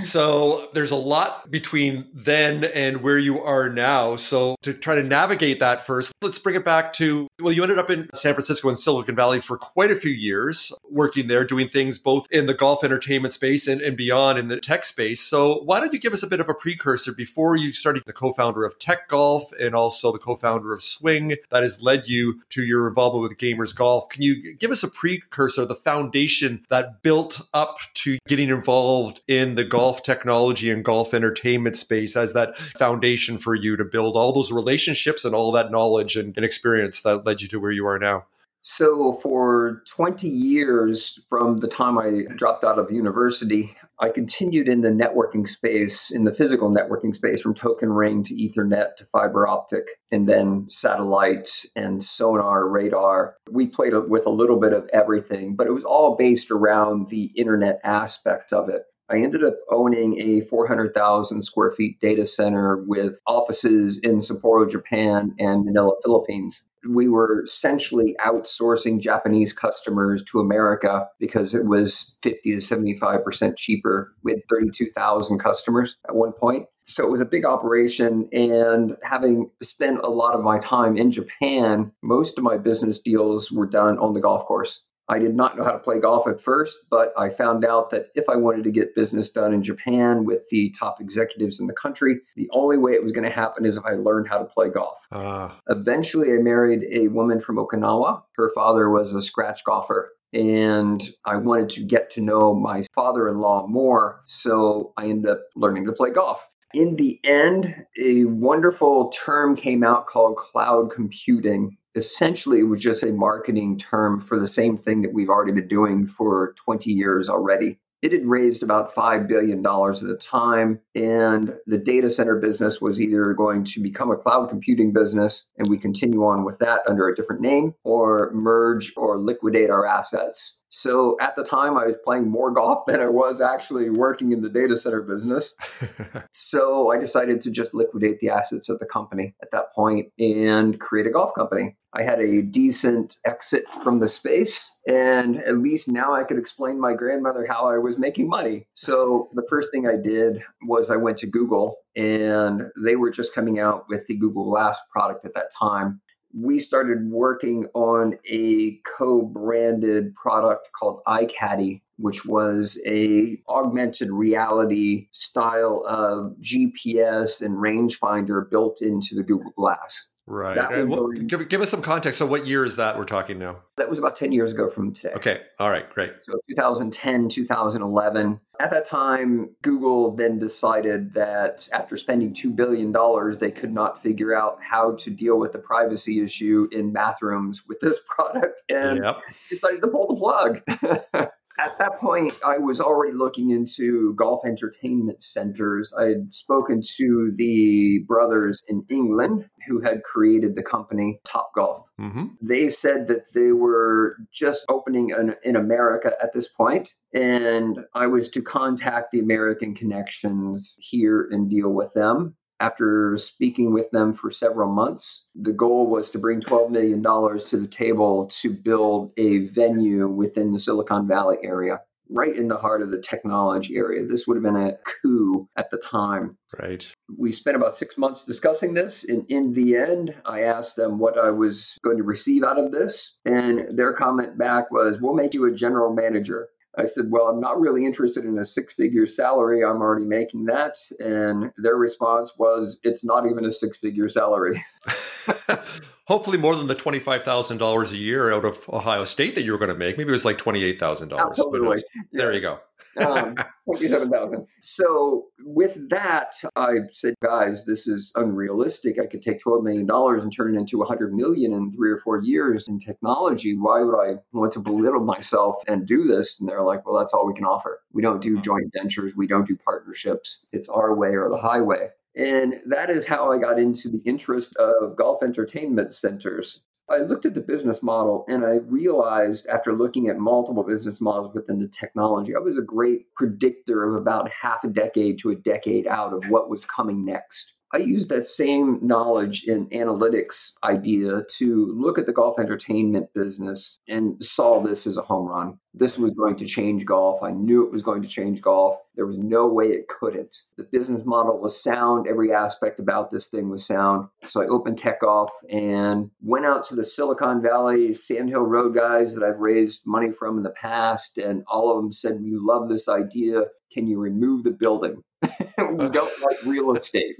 so 0.00 0.68
there's 0.72 0.90
a 0.90 0.96
lot 0.96 1.50
between 1.50 2.06
then 2.14 2.64
and 2.64 3.02
where 3.02 3.18
you 3.18 3.40
are 3.40 3.68
now. 3.68 4.16
So 4.16 4.56
to 4.62 4.72
try 4.72 4.94
to 4.94 5.02
navigate 5.02 5.60
that 5.60 5.84
first, 5.84 6.12
let's 6.22 6.38
bring 6.38 6.56
it 6.56 6.64
back 6.64 6.92
to 6.94 7.26
well, 7.40 7.52
you 7.52 7.62
ended 7.62 7.78
up 7.78 7.90
in 7.90 8.08
San 8.14 8.34
Francisco 8.34 8.68
and 8.68 8.78
Silicon 8.78 9.16
Valley 9.16 9.40
for 9.40 9.56
quite 9.56 9.90
a 9.90 9.96
few 9.96 10.10
years, 10.10 10.72
working 10.90 11.26
there, 11.26 11.44
doing 11.44 11.68
things 11.68 11.98
both 11.98 12.26
in 12.30 12.46
the 12.46 12.54
golf 12.54 12.84
entertainment 12.84 13.32
space 13.32 13.66
and, 13.66 13.80
and 13.80 13.96
beyond 13.96 14.38
in 14.38 14.48
the 14.48 14.60
tech 14.60 14.84
space. 14.84 15.20
So 15.20 15.62
why 15.64 15.80
don't 15.80 15.92
you 15.92 15.98
give 15.98 16.12
us 16.12 16.22
a 16.22 16.26
bit 16.26 16.40
of 16.40 16.48
a 16.48 16.54
precursor 16.54 17.12
before 17.12 17.56
you 17.56 17.72
started 17.72 18.02
the 18.06 18.12
co-founder 18.12 18.64
of 18.64 18.78
Tech 18.78 19.08
Golf 19.08 19.50
and 19.60 19.74
also 19.74 20.12
the 20.12 20.18
co-founder 20.18 20.72
of 20.72 20.82
Swing 20.82 21.36
that 21.50 21.62
has 21.62 21.82
led 21.82 22.08
you 22.08 22.42
to 22.50 22.62
your 22.62 22.88
involvement 22.88 23.22
with 23.22 23.38
Gamerz 23.38 23.74
Golf. 23.74 24.08
Can 24.08 24.22
you 24.22 24.54
give 24.54 24.70
us 24.70 24.82
a 24.82 24.88
precursor, 24.88 25.64
the 25.64 25.74
foundation 25.74 26.64
that 26.68 27.02
built 27.02 27.40
up 27.54 27.78
to 27.94 28.18
getting 28.26 28.50
involved 28.50 28.99
in 29.28 29.54
the 29.54 29.64
golf 29.64 30.02
technology 30.02 30.70
and 30.70 30.84
golf 30.84 31.14
entertainment 31.14 31.76
space 31.76 32.16
as 32.16 32.32
that 32.32 32.56
foundation 32.56 33.38
for 33.38 33.54
you 33.54 33.76
to 33.76 33.84
build 33.84 34.16
all 34.16 34.32
those 34.32 34.52
relationships 34.52 35.24
and 35.24 35.34
all 35.34 35.52
that 35.52 35.70
knowledge 35.70 36.16
and, 36.16 36.34
and 36.36 36.44
experience 36.44 37.02
that 37.02 37.24
led 37.24 37.40
you 37.40 37.48
to 37.48 37.60
where 37.60 37.72
you 37.72 37.86
are 37.86 37.98
now? 37.98 38.24
So, 38.62 39.18
for 39.22 39.82
20 39.88 40.28
years 40.28 41.18
from 41.30 41.60
the 41.60 41.68
time 41.68 41.96
I 41.96 42.24
dropped 42.36 42.62
out 42.62 42.78
of 42.78 42.90
university, 42.90 43.74
I 44.00 44.10
continued 44.10 44.68
in 44.68 44.82
the 44.82 44.88
networking 44.88 45.48
space, 45.48 46.10
in 46.10 46.24
the 46.24 46.32
physical 46.32 46.70
networking 46.70 47.14
space, 47.14 47.40
from 47.40 47.54
token 47.54 47.90
ring 47.90 48.22
to 48.24 48.34
Ethernet 48.34 48.96
to 48.96 49.06
fiber 49.12 49.46
optic, 49.46 49.84
and 50.10 50.28
then 50.28 50.66
satellite 50.68 51.50
and 51.74 52.04
sonar, 52.04 52.68
radar. 52.68 53.36
We 53.50 53.66
played 53.66 53.94
with 54.08 54.26
a 54.26 54.30
little 54.30 54.60
bit 54.60 54.74
of 54.74 54.88
everything, 54.92 55.56
but 55.56 55.66
it 55.66 55.72
was 55.72 55.84
all 55.84 56.16
based 56.16 56.50
around 56.50 57.08
the 57.08 57.32
internet 57.36 57.80
aspect 57.82 58.52
of 58.52 58.68
it. 58.68 58.82
I 59.10 59.18
ended 59.18 59.42
up 59.42 59.56
owning 59.70 60.20
a 60.20 60.42
400,000 60.42 61.42
square 61.42 61.72
feet 61.72 62.00
data 62.00 62.26
center 62.26 62.84
with 62.86 63.18
offices 63.26 63.98
in 64.02 64.20
Sapporo, 64.20 64.70
Japan, 64.70 65.34
and 65.38 65.64
Manila, 65.64 65.94
Philippines. 66.02 66.62
We 66.88 67.08
were 67.08 67.42
essentially 67.42 68.16
outsourcing 68.24 69.00
Japanese 69.00 69.52
customers 69.52 70.22
to 70.30 70.40
America 70.40 71.08
because 71.18 71.54
it 71.54 71.66
was 71.66 72.16
50 72.22 72.52
to 72.52 72.56
75% 72.58 73.56
cheaper. 73.58 74.14
We 74.22 74.32
had 74.32 74.42
32,000 74.48 75.38
customers 75.38 75.96
at 76.08 76.14
one 76.14 76.32
point. 76.32 76.66
So 76.86 77.04
it 77.04 77.10
was 77.10 77.20
a 77.20 77.26
big 77.26 77.44
operation. 77.44 78.28
And 78.32 78.96
having 79.02 79.50
spent 79.62 80.00
a 80.02 80.08
lot 80.08 80.34
of 80.34 80.42
my 80.42 80.58
time 80.58 80.96
in 80.96 81.12
Japan, 81.12 81.92
most 82.02 82.38
of 82.38 82.44
my 82.44 82.56
business 82.56 83.00
deals 83.00 83.52
were 83.52 83.66
done 83.66 83.98
on 83.98 84.14
the 84.14 84.20
golf 84.20 84.46
course. 84.46 84.82
I 85.10 85.18
did 85.18 85.34
not 85.34 85.58
know 85.58 85.64
how 85.64 85.72
to 85.72 85.78
play 85.78 85.98
golf 85.98 86.28
at 86.28 86.40
first, 86.40 86.86
but 86.88 87.12
I 87.18 87.30
found 87.30 87.64
out 87.64 87.90
that 87.90 88.06
if 88.14 88.28
I 88.28 88.36
wanted 88.36 88.62
to 88.62 88.70
get 88.70 88.94
business 88.94 89.32
done 89.32 89.52
in 89.52 89.60
Japan 89.60 90.24
with 90.24 90.48
the 90.50 90.72
top 90.78 91.00
executives 91.00 91.60
in 91.60 91.66
the 91.66 91.72
country, 91.72 92.20
the 92.36 92.48
only 92.52 92.78
way 92.78 92.92
it 92.92 93.02
was 93.02 93.10
going 93.10 93.28
to 93.28 93.34
happen 93.34 93.66
is 93.66 93.76
if 93.76 93.84
I 93.84 93.94
learned 93.94 94.28
how 94.28 94.38
to 94.38 94.44
play 94.44 94.70
golf. 94.70 94.98
Uh. 95.10 95.50
Eventually, 95.68 96.32
I 96.32 96.36
married 96.36 96.84
a 96.92 97.08
woman 97.08 97.40
from 97.40 97.56
Okinawa. 97.56 98.22
Her 98.36 98.52
father 98.54 98.88
was 98.88 99.12
a 99.12 99.20
scratch 99.20 99.64
golfer. 99.64 100.12
And 100.32 101.02
I 101.24 101.36
wanted 101.38 101.70
to 101.70 101.84
get 101.84 102.10
to 102.12 102.20
know 102.20 102.54
my 102.54 102.84
father 102.94 103.28
in 103.28 103.38
law 103.38 103.66
more. 103.66 104.22
So 104.26 104.92
I 104.96 105.06
ended 105.06 105.32
up 105.32 105.40
learning 105.56 105.86
to 105.86 105.92
play 105.92 106.10
golf. 106.10 106.48
In 106.72 106.94
the 106.94 107.18
end, 107.24 107.74
a 108.00 108.26
wonderful 108.26 109.10
term 109.10 109.56
came 109.56 109.82
out 109.82 110.06
called 110.06 110.36
cloud 110.36 110.92
computing 110.92 111.76
essentially 111.94 112.60
it 112.60 112.64
was 112.64 112.82
just 112.82 113.02
a 113.02 113.12
marketing 113.12 113.78
term 113.78 114.20
for 114.20 114.38
the 114.38 114.48
same 114.48 114.78
thing 114.78 115.02
that 115.02 115.12
we've 115.12 115.28
already 115.28 115.52
been 115.52 115.68
doing 115.68 116.06
for 116.06 116.54
20 116.64 116.90
years 116.90 117.28
already. 117.28 117.78
It 118.02 118.12
had 118.12 118.24
raised 118.24 118.62
about 118.62 118.94
$5 118.94 119.28
billion 119.28 119.58
at 119.58 120.00
the 120.00 120.18
time, 120.18 120.80
and 120.94 121.54
the 121.66 121.76
data 121.76 122.10
center 122.10 122.36
business 122.36 122.80
was 122.80 122.98
either 122.98 123.34
going 123.34 123.64
to 123.64 123.82
become 123.82 124.10
a 124.10 124.16
cloud 124.16 124.48
computing 124.48 124.90
business 124.92 125.44
and 125.58 125.68
we 125.68 125.76
continue 125.76 126.24
on 126.24 126.44
with 126.44 126.58
that 126.60 126.80
under 126.88 127.08
a 127.08 127.14
different 127.14 127.42
name, 127.42 127.74
or 127.84 128.30
merge 128.32 128.94
or 128.96 129.18
liquidate 129.18 129.68
our 129.68 129.84
assets. 129.84 130.59
So 130.70 131.16
at 131.20 131.34
the 131.36 131.44
time, 131.44 131.76
I 131.76 131.86
was 131.86 131.96
playing 132.04 132.28
more 132.28 132.50
golf 132.52 132.86
than 132.86 133.00
I 133.00 133.08
was 133.08 133.40
actually 133.40 133.90
working 133.90 134.32
in 134.32 134.40
the 134.40 134.48
data 134.48 134.76
center 134.76 135.02
business. 135.02 135.54
so 136.30 136.90
I 136.90 136.98
decided 136.98 137.42
to 137.42 137.50
just 137.50 137.74
liquidate 137.74 138.20
the 138.20 138.30
assets 138.30 138.68
of 138.68 138.78
the 138.78 138.86
company 138.86 139.34
at 139.42 139.50
that 139.50 139.74
point 139.74 140.12
and 140.18 140.80
create 140.80 141.06
a 141.06 141.10
golf 141.10 141.34
company. 141.34 141.76
I 141.92 142.04
had 142.04 142.20
a 142.20 142.42
decent 142.42 143.16
exit 143.26 143.64
from 143.82 143.98
the 143.98 144.06
space, 144.06 144.70
and 144.86 145.38
at 145.38 145.58
least 145.58 145.88
now 145.88 146.14
I 146.14 146.22
could 146.22 146.38
explain 146.38 146.80
my 146.80 146.94
grandmother 146.94 147.46
how 147.46 147.68
I 147.68 147.78
was 147.78 147.98
making 147.98 148.28
money. 148.28 148.68
So 148.74 149.28
the 149.34 149.46
first 149.50 149.72
thing 149.72 149.88
I 149.88 149.96
did 149.96 150.40
was 150.62 150.88
I 150.88 150.96
went 150.96 151.18
to 151.18 151.26
Google, 151.26 151.78
and 151.96 152.70
they 152.80 152.94
were 152.94 153.10
just 153.10 153.34
coming 153.34 153.58
out 153.58 153.86
with 153.88 154.06
the 154.06 154.16
Google 154.16 154.44
Glass 154.44 154.78
product 154.92 155.24
at 155.24 155.34
that 155.34 155.52
time 155.52 156.00
we 156.32 156.58
started 156.58 157.10
working 157.10 157.66
on 157.74 158.16
a 158.28 158.76
co-branded 158.84 160.14
product 160.14 160.70
called 160.78 161.02
iCaddy, 161.06 161.80
which 161.96 162.24
was 162.24 162.80
a 162.86 163.40
augmented 163.48 164.10
reality 164.10 165.08
style 165.12 165.84
of 165.88 166.36
GPS 166.40 167.42
and 167.42 167.56
rangefinder 167.56 168.48
built 168.48 168.80
into 168.80 169.14
the 169.14 169.22
Google 169.22 169.52
Glass. 169.56 170.10
Right. 170.30 170.86
Well, 170.86 171.08
give, 171.08 171.48
give, 171.48 171.60
us 171.60 171.70
some 171.70 171.82
context. 171.82 172.16
So, 172.20 172.24
what 172.24 172.46
year 172.46 172.64
is 172.64 172.76
that 172.76 172.96
we're 172.96 173.04
talking 173.04 173.36
now? 173.36 173.56
That 173.76 173.90
was 173.90 173.98
about 173.98 174.14
10 174.14 174.30
years 174.30 174.52
ago 174.52 174.68
from 174.68 174.92
today. 174.92 175.12
Okay. 175.14 175.40
All 175.58 175.70
right. 175.70 175.90
Great. 175.90 176.12
So, 176.22 176.38
2010, 176.48 177.28
2011. 177.28 178.40
At 178.60 178.70
that 178.70 178.86
time, 178.86 179.50
Google 179.62 180.14
then 180.14 180.38
decided 180.38 181.14
that 181.14 181.68
after 181.72 181.96
spending 181.96 182.32
$2 182.32 182.54
billion, 182.54 182.92
they 183.40 183.50
could 183.50 183.72
not 183.72 184.04
figure 184.04 184.32
out 184.32 184.58
how 184.62 184.92
to 185.00 185.10
deal 185.10 185.36
with 185.36 185.50
the 185.50 185.58
privacy 185.58 186.22
issue 186.22 186.68
in 186.70 186.92
bathrooms 186.92 187.66
with 187.66 187.80
this 187.80 187.96
product 188.06 188.62
and 188.68 189.02
yep. 189.02 189.18
decided 189.48 189.80
to 189.80 189.88
pull 189.88 190.06
the 190.06 190.14
plug. 190.14 191.28
at 191.64 191.78
that 191.78 191.98
point, 191.98 192.32
I 192.44 192.58
was 192.58 192.80
already 192.80 193.12
looking 193.12 193.50
into 193.50 194.14
golf 194.14 194.40
entertainment 194.44 195.22
centers. 195.22 195.92
I 195.98 196.04
had 196.04 196.32
spoken 196.32 196.82
to 196.96 197.32
the 197.36 198.00
brothers 198.08 198.62
in 198.68 198.84
England 198.88 199.48
who 199.66 199.80
had 199.80 200.02
created 200.02 200.56
the 200.56 200.62
company 200.62 201.20
Top 201.24 201.50
Golf. 201.54 201.86
Mm-hmm. 202.00 202.26
They 202.40 202.70
said 202.70 203.08
that 203.08 203.32
they 203.34 203.52
were 203.52 204.16
just 204.32 204.64
opening 204.70 205.12
an, 205.12 205.34
in 205.44 205.56
America 205.56 206.12
at 206.22 206.32
this 206.32 206.48
point, 206.48 206.94
and 207.12 207.80
I 207.94 208.06
was 208.06 208.30
to 208.30 208.42
contact 208.42 209.12
the 209.12 209.20
American 209.20 209.74
connections 209.74 210.74
here 210.78 211.28
and 211.30 211.50
deal 211.50 211.70
with 211.70 211.92
them. 211.92 212.36
After 212.60 213.16
speaking 213.16 213.72
with 213.72 213.90
them 213.90 214.12
for 214.12 214.30
several 214.30 214.70
months, 214.70 215.28
the 215.34 215.52
goal 215.52 215.86
was 215.86 216.10
to 216.10 216.18
bring 216.18 216.40
$12 216.42 216.70
million 216.70 217.02
to 217.02 217.56
the 217.56 217.66
table 217.66 218.26
to 218.40 218.52
build 218.52 219.12
a 219.16 219.46
venue 219.46 220.06
within 220.08 220.52
the 220.52 220.60
Silicon 220.60 221.08
Valley 221.08 221.38
area, 221.42 221.80
right 222.10 222.36
in 222.36 222.48
the 222.48 222.58
heart 222.58 222.82
of 222.82 222.90
the 222.90 223.00
technology 223.00 223.76
area. 223.76 224.06
This 224.06 224.26
would 224.26 224.36
have 224.36 224.44
been 224.44 224.56
a 224.56 224.76
coup 224.84 225.48
at 225.56 225.70
the 225.70 225.78
time. 225.78 226.36
Right. 226.60 226.86
We 227.16 227.32
spent 227.32 227.56
about 227.56 227.74
six 227.74 227.96
months 227.96 228.26
discussing 228.26 228.74
this. 228.74 229.04
And 229.04 229.24
in 229.30 229.54
the 229.54 229.76
end, 229.76 230.14
I 230.26 230.42
asked 230.42 230.76
them 230.76 230.98
what 230.98 231.18
I 231.18 231.30
was 231.30 231.78
going 231.82 231.96
to 231.96 232.02
receive 232.02 232.44
out 232.44 232.58
of 232.58 232.72
this. 232.72 233.18
And 233.24 233.78
their 233.78 233.94
comment 233.94 234.36
back 234.36 234.70
was, 234.70 235.00
We'll 235.00 235.14
make 235.14 235.32
you 235.32 235.46
a 235.46 235.54
general 235.54 235.94
manager. 235.94 236.48
I 236.78 236.84
said, 236.84 237.10
Well, 237.10 237.26
I'm 237.26 237.40
not 237.40 237.60
really 237.60 237.84
interested 237.84 238.24
in 238.24 238.38
a 238.38 238.46
six 238.46 238.72
figure 238.72 239.06
salary. 239.06 239.64
I'm 239.64 239.80
already 239.80 240.04
making 240.04 240.44
that. 240.46 240.76
And 241.00 241.50
their 241.56 241.76
response 241.76 242.32
was, 242.38 242.78
It's 242.84 243.04
not 243.04 243.26
even 243.26 243.44
a 243.44 243.52
six 243.52 243.78
figure 243.78 244.08
salary. 244.08 244.64
Hopefully, 246.06 246.38
more 246.38 246.56
than 246.56 246.66
the 246.66 246.74
$25,000 246.74 247.92
a 247.92 247.96
year 247.96 248.32
out 248.32 248.44
of 248.44 248.68
Ohio 248.68 249.04
State 249.04 249.34
that 249.34 249.42
you 249.42 249.52
were 249.52 249.58
going 249.58 249.68
to 249.68 249.76
make. 249.76 249.96
Maybe 249.96 250.10
it 250.10 250.12
was 250.12 250.24
like 250.24 250.38
$28,000. 250.38 251.20
Absolutely. 251.20 251.76
Yes. 251.76 251.84
There 252.12 252.32
you 252.32 252.40
go. 252.40 252.58
Um, 252.98 253.36
27,000. 253.66 254.46
So 254.60 255.26
with 255.44 255.76
that, 255.90 256.34
I 256.56 256.78
said, 256.92 257.14
guys, 257.22 257.64
this 257.64 257.86
is 257.86 258.12
unrealistic. 258.16 258.98
I 258.98 259.06
could 259.06 259.22
take 259.22 259.42
$12 259.42 259.62
million 259.62 259.88
and 259.90 260.32
turn 260.34 260.54
it 260.54 260.58
into 260.58 260.78
100 260.78 261.14
million 261.14 261.52
in 261.52 261.72
three 261.72 261.90
or 261.90 261.98
four 261.98 262.22
years 262.22 262.68
in 262.68 262.80
technology. 262.80 263.56
Why 263.56 263.82
would 263.82 263.98
I 263.98 264.14
want 264.32 264.52
to 264.54 264.60
belittle 264.60 265.04
myself 265.04 265.56
and 265.68 265.86
do 265.86 266.06
this? 266.06 266.40
And 266.40 266.48
they're 266.48 266.62
like, 266.62 266.86
well, 266.86 266.98
that's 266.98 267.12
all 267.12 267.26
we 267.26 267.34
can 267.34 267.44
offer. 267.44 267.82
We 267.92 268.02
don't 268.02 268.22
do 268.22 268.40
joint 268.40 268.72
ventures. 268.74 269.14
We 269.16 269.26
don't 269.26 269.46
do 269.46 269.56
partnerships. 269.56 270.46
It's 270.52 270.68
our 270.68 270.94
way 270.94 271.10
or 271.10 271.28
the 271.28 271.38
highway. 271.38 271.88
And 272.16 272.60
that 272.66 272.90
is 272.90 273.06
how 273.06 273.32
I 273.32 273.38
got 273.38 273.58
into 273.58 273.88
the 273.88 274.02
interest 274.04 274.56
of 274.56 274.96
golf 274.96 275.22
entertainment 275.22 275.94
centers. 275.94 276.64
I 276.90 276.98
looked 276.98 277.24
at 277.24 277.34
the 277.34 277.40
business 277.40 277.84
model 277.84 278.24
and 278.28 278.44
I 278.44 278.56
realized 278.56 279.46
after 279.46 279.72
looking 279.72 280.08
at 280.08 280.18
multiple 280.18 280.64
business 280.64 281.00
models 281.00 281.32
within 281.32 281.60
the 281.60 281.68
technology, 281.68 282.34
I 282.34 282.40
was 282.40 282.58
a 282.58 282.62
great 282.62 283.14
predictor 283.14 283.84
of 283.84 283.94
about 283.94 284.28
half 284.28 284.64
a 284.64 284.68
decade 284.68 285.20
to 285.20 285.30
a 285.30 285.36
decade 285.36 285.86
out 285.86 286.12
of 286.12 286.24
what 286.28 286.50
was 286.50 286.64
coming 286.64 287.04
next. 287.04 287.52
I 287.72 287.78
used 287.78 288.08
that 288.08 288.26
same 288.26 288.78
knowledge 288.82 289.44
in 289.44 289.66
analytics 289.68 290.52
idea 290.64 291.22
to 291.38 291.72
look 291.76 291.98
at 291.98 292.06
the 292.06 292.12
golf 292.12 292.38
entertainment 292.38 293.12
business 293.14 293.78
and 293.88 294.22
saw 294.24 294.60
this 294.60 294.86
as 294.86 294.96
a 294.96 295.02
home 295.02 295.28
run. 295.28 295.58
This 295.72 295.96
was 295.96 296.10
going 296.12 296.34
to 296.36 296.46
change 296.46 296.84
golf. 296.84 297.22
I 297.22 297.30
knew 297.30 297.64
it 297.64 297.70
was 297.70 297.82
going 297.82 298.02
to 298.02 298.08
change 298.08 298.42
golf. 298.42 298.78
There 298.96 299.06
was 299.06 299.18
no 299.18 299.46
way 299.46 299.66
it 299.66 299.86
couldn't. 299.86 300.34
The 300.56 300.64
business 300.64 301.06
model 301.06 301.38
was 301.38 301.62
sound. 301.62 302.08
Every 302.08 302.32
aspect 302.32 302.80
about 302.80 303.10
this 303.10 303.28
thing 303.28 303.48
was 303.48 303.66
sound. 303.66 304.08
So 304.24 304.42
I 304.42 304.46
opened 304.46 304.78
Tech 304.78 305.00
Golf 305.00 305.30
and 305.48 306.10
went 306.20 306.46
out 306.46 306.64
to 306.64 306.74
the 306.74 306.84
Silicon 306.84 307.40
Valley 307.40 307.94
Sand 307.94 308.30
Hill 308.30 308.42
Road 308.42 308.74
guys 308.74 309.14
that 309.14 309.22
I've 309.22 309.38
raised 309.38 309.82
money 309.86 310.10
from 310.10 310.38
in 310.38 310.42
the 310.42 310.50
past. 310.50 311.18
And 311.18 311.44
all 311.46 311.70
of 311.70 311.82
them 311.82 311.92
said, 311.92 312.20
We 312.20 312.32
love 312.34 312.68
this 312.68 312.88
idea. 312.88 313.44
Can 313.72 313.86
you 313.86 313.98
remove 313.98 314.44
the 314.44 314.50
building? 314.50 315.02
we 315.22 315.88
don't 315.88 316.22
like 316.22 316.42
real 316.44 316.74
estate. 316.74 317.16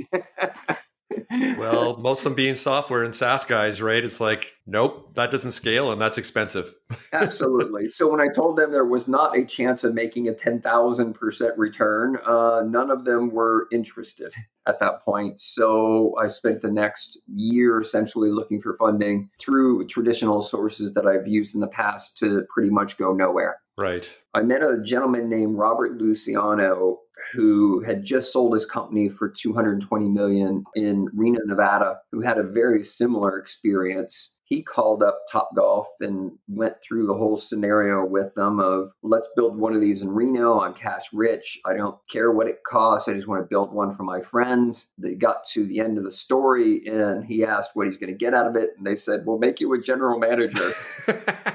well, 1.59 1.97
most 1.99 2.21
of 2.21 2.25
them 2.25 2.35
being 2.35 2.55
software 2.55 3.05
and 3.05 3.15
SaaS 3.15 3.45
guys, 3.45 3.81
right? 3.81 4.03
It's 4.03 4.21
like, 4.21 4.55
nope, 4.67 5.15
that 5.15 5.31
doesn't 5.31 5.53
scale 5.53 5.93
and 5.93 6.01
that's 6.01 6.19
expensive. 6.19 6.75
Absolutely. 7.13 7.89
So 7.89 8.11
when 8.11 8.21
I 8.21 8.29
told 8.29 8.57
them 8.57 8.73
there 8.73 8.85
was 8.85 9.07
not 9.07 9.37
a 9.37 9.45
chance 9.45 9.85
of 9.85 9.95
making 9.95 10.29
a 10.29 10.33
10,000% 10.33 11.51
return, 11.57 12.17
uh, 12.27 12.63
none 12.67 12.91
of 12.91 13.05
them 13.05 13.31
were 13.31 13.69
interested 13.73 14.33
at 14.67 14.81
that 14.81 15.05
point. 15.05 15.41
So 15.41 16.15
I 16.21 16.29
spent 16.29 16.63
the 16.63 16.71
next 16.71 17.19
year 17.35 17.81
essentially 17.81 18.31
looking 18.31 18.61
for 18.61 18.77
funding 18.77 19.31
through 19.39 19.87
traditional 19.89 20.43
sources 20.43 20.95
that 20.95 21.07
I've 21.07 21.27
used 21.27 21.55
in 21.55 21.61
the 21.61 21.69
past 21.69 22.17
to 22.19 22.45
pretty 22.53 22.71
much 22.71 22.97
go 22.97 23.13
nowhere. 23.13 23.59
Right. 23.81 24.11
I 24.35 24.43
met 24.43 24.63
a 24.63 24.83
gentleman 24.85 25.31
named 25.31 25.57
Robert 25.57 25.99
Luciano 25.99 26.99
who 27.33 27.83
had 27.83 28.05
just 28.05 28.33
sold 28.33 28.55
his 28.55 28.67
company 28.67 29.09
for 29.09 29.29
220 29.29 30.09
million 30.09 30.65
in 30.75 31.09
Reno, 31.15 31.41
Nevada, 31.45 31.99
who 32.13 32.21
had 32.21 32.39
a 32.39 32.43
very 32.43 32.85
similar 32.85 33.39
experience. 33.39 34.37
He 34.45 34.63
called 34.63 35.03
up 35.03 35.21
Top 35.31 35.51
Golf 35.55 35.87
and 36.01 36.33
went 36.49 36.75
through 36.83 37.07
the 37.07 37.15
whole 37.15 37.39
scenario 37.39 38.05
with 38.05 38.35
them 38.35 38.59
of 38.59 38.91
let's 39.03 39.29
build 39.37 39.57
one 39.57 39.75
of 39.75 39.81
these 39.81 40.03
in 40.03 40.11
Reno. 40.11 40.61
I'm 40.61 40.75
cash 40.75 41.05
rich. 41.13 41.61
I 41.65 41.75
don't 41.75 41.97
care 42.11 42.33
what 42.33 42.49
it 42.49 42.65
costs. 42.67 43.09
I 43.09 43.15
just 43.15 43.29
want 43.29 43.43
to 43.43 43.49
build 43.49 43.73
one 43.73 43.97
for 43.97 44.03
my 44.03 44.21
friends. 44.21 44.89
They 44.99 45.15
got 45.15 45.45
to 45.53 45.67
the 45.67 45.81
end 45.81 45.99
of 45.99 46.05
the 46.05 46.13
story 46.13 46.83
and 46.87 47.25
he 47.25 47.45
asked 47.45 47.71
what 47.75 47.87
he's 47.87 47.99
going 47.99 48.13
to 48.13 48.19
get 48.19 48.35
out 48.35 48.47
of 48.47 48.57
it. 48.57 48.71
And 48.77 48.87
they 48.87 48.97
said, 48.97 49.25
We'll 49.25 49.39
make 49.39 49.61
you 49.61 49.73
a 49.73 49.81
general 49.81 50.19
manager. 50.19 50.73